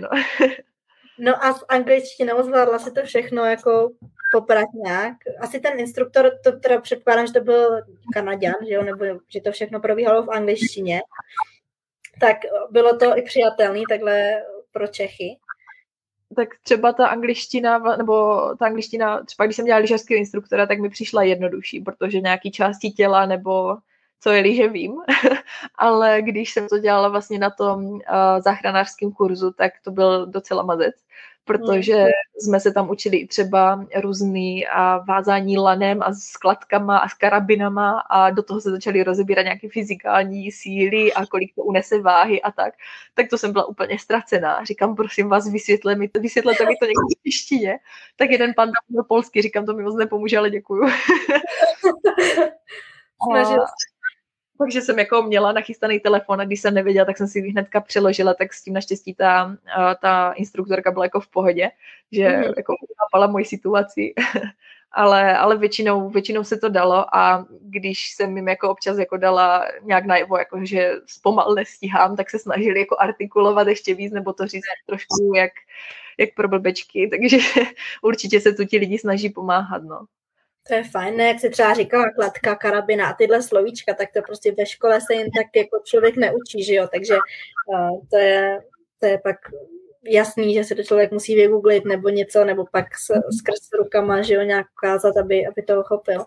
No. 0.00 0.08
no 1.18 1.44
a 1.44 1.52
v 1.52 1.64
angličtinou 1.68 2.42
zvládla 2.42 2.78
si 2.78 2.92
to 2.92 3.02
všechno 3.02 3.44
jako 3.44 3.90
poprat 4.32 4.68
nějak. 4.84 5.16
Asi 5.40 5.60
ten 5.60 5.78
instruktor, 5.80 6.30
to 6.44 6.52
teda 6.52 6.80
předpokládám, 6.80 7.26
že 7.26 7.32
to 7.32 7.40
byl 7.40 7.82
Kanaděn, 8.14 8.54
že 8.68 8.74
jo, 8.74 8.82
nebo 8.82 9.04
že 9.28 9.40
to 9.40 9.52
všechno 9.52 9.80
probíhalo 9.80 10.22
v 10.22 10.30
angličtině. 10.30 11.00
Tak 12.20 12.36
bylo 12.70 12.96
to 12.96 13.18
i 13.18 13.22
přijatelný 13.22 13.82
takhle 13.88 14.42
pro 14.72 14.86
Čechy? 14.86 15.38
Tak 16.36 16.48
třeba 16.62 16.92
ta 16.92 17.06
angličtina, 17.06 17.78
nebo 17.78 18.14
ta 18.58 18.66
angličtina, 18.66 19.24
třeba 19.24 19.46
když 19.46 19.56
jsem 19.56 19.64
dělala 19.64 19.80
lyžařského 19.80 20.18
instruktora, 20.18 20.66
tak 20.66 20.78
mi 20.78 20.90
přišla 20.90 21.22
jednodušší, 21.22 21.80
protože 21.80 22.20
nějaký 22.20 22.50
části 22.50 22.90
těla 22.90 23.26
nebo 23.26 23.76
co 24.20 24.30
je 24.30 24.54
že 24.54 24.68
vím, 24.68 24.96
ale 25.74 26.22
když 26.22 26.52
jsem 26.52 26.68
to 26.68 26.78
dělala 26.78 27.08
vlastně 27.08 27.38
na 27.38 27.50
tom 27.50 27.84
uh, 27.84 28.00
záchranářském 28.38 29.12
kurzu, 29.12 29.50
tak 29.52 29.72
to 29.84 29.90
byl 29.90 30.26
docela 30.26 30.62
mazec, 30.62 30.94
protože 31.44 31.94
hmm. 31.96 32.10
jsme 32.40 32.60
se 32.60 32.72
tam 32.72 32.90
učili 32.90 33.26
třeba 33.26 33.86
různý 33.96 34.66
a 34.66 34.98
vázání 34.98 35.58
lanem 35.58 36.02
a 36.02 36.12
skladkama 36.12 36.98
a 36.98 37.08
s 37.08 37.14
karabinama 37.14 38.00
a 38.00 38.30
do 38.30 38.42
toho 38.42 38.60
se 38.60 38.70
začaly 38.70 39.02
rozebírat 39.02 39.44
nějaké 39.44 39.68
fyzikální 39.68 40.52
síly 40.52 41.12
a 41.12 41.26
kolik 41.26 41.54
to 41.54 41.62
unese 41.62 42.00
váhy 42.00 42.42
a 42.42 42.52
tak. 42.52 42.74
Tak 43.14 43.28
to 43.30 43.38
jsem 43.38 43.52
byla 43.52 43.64
úplně 43.66 43.98
ztracená. 43.98 44.64
Říkám, 44.64 44.96
prosím 44.96 45.28
vás, 45.28 45.50
vysvětle 45.50 45.94
mi 45.94 46.08
to, 46.08 46.20
vysvětlete 46.20 46.64
mi 46.64 46.76
to 46.80 46.86
někdo 46.86 47.06
v 47.18 47.22
češtině. 47.30 47.78
Tak 48.16 48.30
jeden 48.30 48.52
pan 48.56 48.68
tam 48.68 48.82
byl 48.88 49.04
polský, 49.04 49.42
říkám, 49.42 49.66
to 49.66 49.74
mi 49.74 49.82
moc 49.82 49.96
nepomůže, 49.96 50.38
ale 50.38 50.50
děkuju. 50.50 50.88
Snažil 53.30 53.64
takže 54.58 54.80
jsem 54.80 54.98
jako 54.98 55.22
měla 55.22 55.52
nachystaný 55.52 56.00
telefon 56.00 56.40
a 56.40 56.44
když 56.44 56.60
jsem 56.60 56.74
nevěděla, 56.74 57.06
tak 57.06 57.16
jsem 57.16 57.26
si 57.26 57.40
hnedka 57.40 57.80
přeložila, 57.80 58.34
tak 58.34 58.54
s 58.54 58.62
tím 58.62 58.74
naštěstí 58.74 59.14
ta, 59.14 59.56
ta 60.00 60.32
instruktorka 60.32 60.90
byla 60.90 61.04
jako 61.04 61.20
v 61.20 61.28
pohodě, 61.28 61.70
že 62.12 62.28
mm-hmm. 62.28 62.54
jako 62.56 62.74
chápala 62.98 63.26
moji 63.26 63.44
situaci, 63.44 64.14
ale, 64.92 65.38
ale 65.38 65.56
většinou, 65.56 66.10
většinou 66.10 66.44
se 66.44 66.56
to 66.56 66.68
dalo 66.68 67.16
a 67.16 67.46
když 67.60 68.14
jsem 68.14 68.36
jim 68.36 68.48
jako 68.48 68.70
občas 68.70 68.98
jako 68.98 69.16
dala 69.16 69.64
nějak 69.82 70.06
najevo, 70.06 70.38
jako 70.38 70.64
že 70.64 70.92
zpomal 71.06 71.54
nestíhám, 71.54 72.16
tak 72.16 72.30
se 72.30 72.38
snažili 72.38 72.80
jako 72.80 72.96
artikulovat 72.98 73.68
ještě 73.68 73.94
víc 73.94 74.12
nebo 74.12 74.32
to 74.32 74.46
říct 74.46 74.64
trošku 74.86 75.32
jak, 75.36 75.52
jak 76.18 76.34
pro 76.34 76.48
blbečky, 76.48 77.08
takže 77.08 77.38
určitě 78.02 78.40
se 78.40 78.52
tu 78.52 78.64
ti 78.64 78.78
lidi 78.78 78.98
snaží 78.98 79.30
pomáhat, 79.30 79.82
no. 79.82 80.06
To 80.68 80.74
je 80.74 80.84
fajn, 80.84 81.16
ne? 81.16 81.28
jak 81.28 81.40
si 81.40 81.50
třeba 81.50 81.74
říkala, 81.74 82.10
kladka, 82.10 82.54
karabina 82.54 83.08
a 83.08 83.14
tyhle 83.14 83.42
slovíčka, 83.42 83.94
tak 83.94 84.08
to 84.14 84.22
prostě 84.22 84.52
ve 84.52 84.66
škole 84.66 85.00
se 85.00 85.14
jen 85.14 85.30
tak 85.30 85.46
jako 85.56 85.82
člověk 85.84 86.16
neučí, 86.16 86.64
že 86.64 86.74
jo, 86.74 86.88
takže 86.92 87.14
uh, 87.66 88.00
to, 88.10 88.16
je, 88.16 88.60
to 88.98 89.06
je 89.06 89.18
pak 89.18 89.36
jasný, 90.04 90.54
že 90.54 90.64
se 90.64 90.74
to 90.74 90.82
člověk 90.82 91.12
musí 91.12 91.34
vygooglit 91.34 91.84
nebo 91.84 92.08
něco, 92.08 92.44
nebo 92.44 92.64
pak 92.72 92.86
s, 92.98 93.06
skrz 93.38 93.72
rukama, 93.78 94.22
že 94.22 94.34
jo, 94.34 94.42
nějak 94.42 94.66
ukázat, 94.72 95.16
aby, 95.16 95.46
aby 95.46 95.62
to 95.62 95.80
uchopil. 95.80 96.24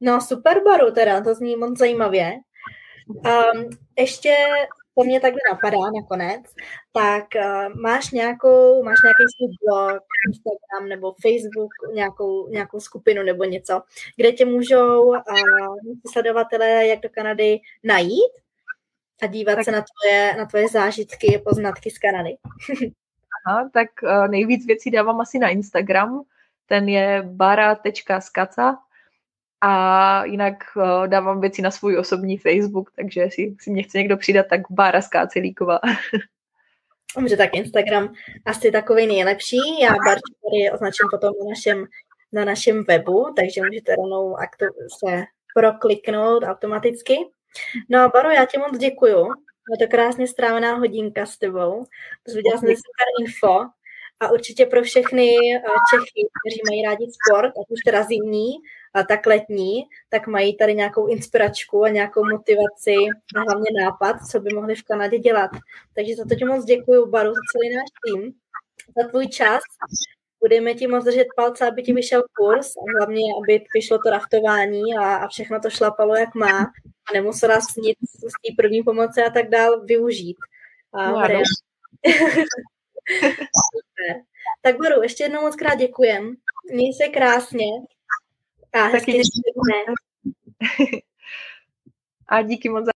No 0.00 0.20
super 0.20 0.62
baru 0.64 0.90
teda, 0.90 1.20
to 1.20 1.34
zní 1.34 1.56
moc 1.56 1.78
zajímavě. 1.78 2.32
Um, 3.08 3.70
ještě 3.98 4.34
to 4.98 5.04
mě 5.04 5.20
takhle 5.20 5.40
napadá 5.50 5.78
nakonec, 6.00 6.42
tak 6.92 7.24
uh, 7.36 7.80
máš 7.80 8.10
nějakou, 8.10 8.82
máš 8.82 8.98
nějaký 9.04 9.24
svůj 9.36 9.48
blog, 9.64 10.02
Instagram 10.28 10.88
nebo 10.88 11.14
Facebook, 11.22 11.70
nějakou, 11.94 12.48
nějakou 12.48 12.80
skupinu 12.80 13.22
nebo 13.22 13.44
něco, 13.44 13.82
kde 14.16 14.32
tě 14.32 14.44
můžou 14.44 15.02
uh, 15.02 15.16
sledovatelé 16.12 16.86
jak 16.86 17.00
do 17.00 17.08
Kanady 17.08 17.60
najít 17.84 18.32
a 19.22 19.26
dívat 19.26 19.54
tak. 19.54 19.64
se 19.64 19.70
na 19.70 19.84
tvoje, 19.88 20.34
na 20.38 20.46
tvoje 20.46 20.68
zážitky, 20.68 21.42
poznatky 21.44 21.90
z 21.90 21.98
Kanady. 21.98 22.30
Aha, 23.46 23.70
tak 23.72 23.88
uh, 24.02 24.28
nejvíc 24.28 24.66
věcí 24.66 24.90
dávám 24.90 25.20
asi 25.20 25.38
na 25.38 25.48
Instagram, 25.48 26.22
ten 26.66 26.88
je 26.88 27.22
bara.skaca 27.26 28.78
a 29.60 30.24
jinak 30.24 30.54
uh, 30.76 31.06
dávám 31.06 31.40
věci 31.40 31.62
na 31.62 31.70
svůj 31.70 31.98
osobní 31.98 32.38
Facebook, 32.38 32.92
takže 32.96 33.20
jestli 33.20 33.54
si 33.60 33.70
mě 33.70 33.82
chce 33.82 33.98
někdo 33.98 34.16
přidat, 34.16 34.46
tak 34.50 34.60
Bára 34.70 35.02
Skácelíková. 35.02 35.80
Dobře, 37.16 37.36
tak 37.36 37.54
Instagram 37.54 38.12
asi 38.44 38.70
takový 38.70 39.06
nejlepší. 39.06 39.80
Já 39.80 39.88
Barču 39.88 40.32
tady 40.44 40.70
označím 40.74 41.06
potom 41.10 41.34
na 41.42 41.48
našem, 41.48 41.86
na 42.32 42.44
našem 42.44 42.84
webu, 42.88 43.34
takže 43.36 43.60
můžete 43.62 43.94
rovnou 43.96 44.36
se 45.04 45.24
prokliknout 45.54 46.42
automaticky. 46.42 47.16
No 47.88 48.00
a 48.00 48.08
Baro, 48.08 48.30
já 48.30 48.44
ti 48.44 48.58
moc 48.58 48.78
děkuju. 48.78 49.26
Je 49.70 49.86
to 49.86 49.90
krásně 49.90 50.26
strávená 50.26 50.74
hodinka 50.74 51.26
s 51.26 51.38
tebou. 51.38 51.84
Zvěděla 52.28 52.58
jsem 52.58 52.68
super 52.68 53.08
info 53.20 53.60
a 54.20 54.30
určitě 54.32 54.66
pro 54.66 54.82
všechny 54.82 55.36
eh, 55.56 55.60
Čechy, 55.90 56.28
kteří 56.38 56.60
mají 56.68 56.82
rádi 56.82 57.06
sport, 57.10 57.46
ať 57.46 57.66
už 57.68 57.80
teda 57.84 58.02
zimní, 58.02 58.50
a 58.98 59.02
tak 59.02 59.26
letní, 59.26 59.82
tak 60.08 60.26
mají 60.26 60.56
tady 60.56 60.74
nějakou 60.74 61.06
inspiračku 61.06 61.84
a 61.84 61.88
nějakou 61.88 62.24
motivaci 62.24 62.94
a 63.36 63.40
hlavně 63.40 63.70
nápad, 63.84 64.16
co 64.30 64.40
by 64.40 64.54
mohli 64.54 64.74
v 64.74 64.82
Kanadě 64.82 65.18
dělat. 65.18 65.50
Takže 65.94 66.14
za 66.14 66.24
to 66.24 66.34
ti 66.34 66.44
moc 66.44 66.64
děkuji, 66.64 67.06
Baru, 67.06 67.28
za 67.28 67.40
celý 67.52 67.76
náš 67.76 67.88
tým, 68.04 68.32
za 69.02 69.08
tvůj 69.08 69.28
čas. 69.28 69.60
Budeme 70.40 70.74
ti 70.74 70.86
moc 70.86 71.04
držet 71.04 71.26
palce, 71.36 71.68
aby 71.68 71.82
ti 71.82 71.92
vyšel 71.92 72.22
kurz 72.38 72.76
a 72.76 72.80
hlavně, 72.98 73.22
aby 73.42 73.64
vyšlo 73.74 73.98
to 73.98 74.10
raftování 74.10 74.82
a, 75.00 75.16
a 75.16 75.28
všechno 75.28 75.60
to 75.60 75.70
šlapalo, 75.70 76.16
jak 76.16 76.34
má 76.34 76.60
a 77.10 77.12
nemusela 77.14 77.60
snít 77.60 77.96
z 78.02 78.20
té 78.20 78.54
první 78.56 78.82
pomoci 78.82 79.22
a 79.22 79.30
tak 79.30 79.48
dál 79.48 79.84
využít. 79.84 80.36
A 80.92 81.10
no, 81.10 81.22
tak 84.62 84.76
Baru, 84.78 85.02
ještě 85.02 85.24
jednou 85.24 85.40
moc 85.40 85.56
krát 85.56 85.74
děkujem. 85.74 86.34
Měj 86.72 86.92
se 86.94 87.08
krásně 87.08 87.66
a 88.72 88.86
hezky 88.86 89.22
A 92.28 92.42
díky 92.42 92.68
moc 92.68 92.84
za... 92.84 92.90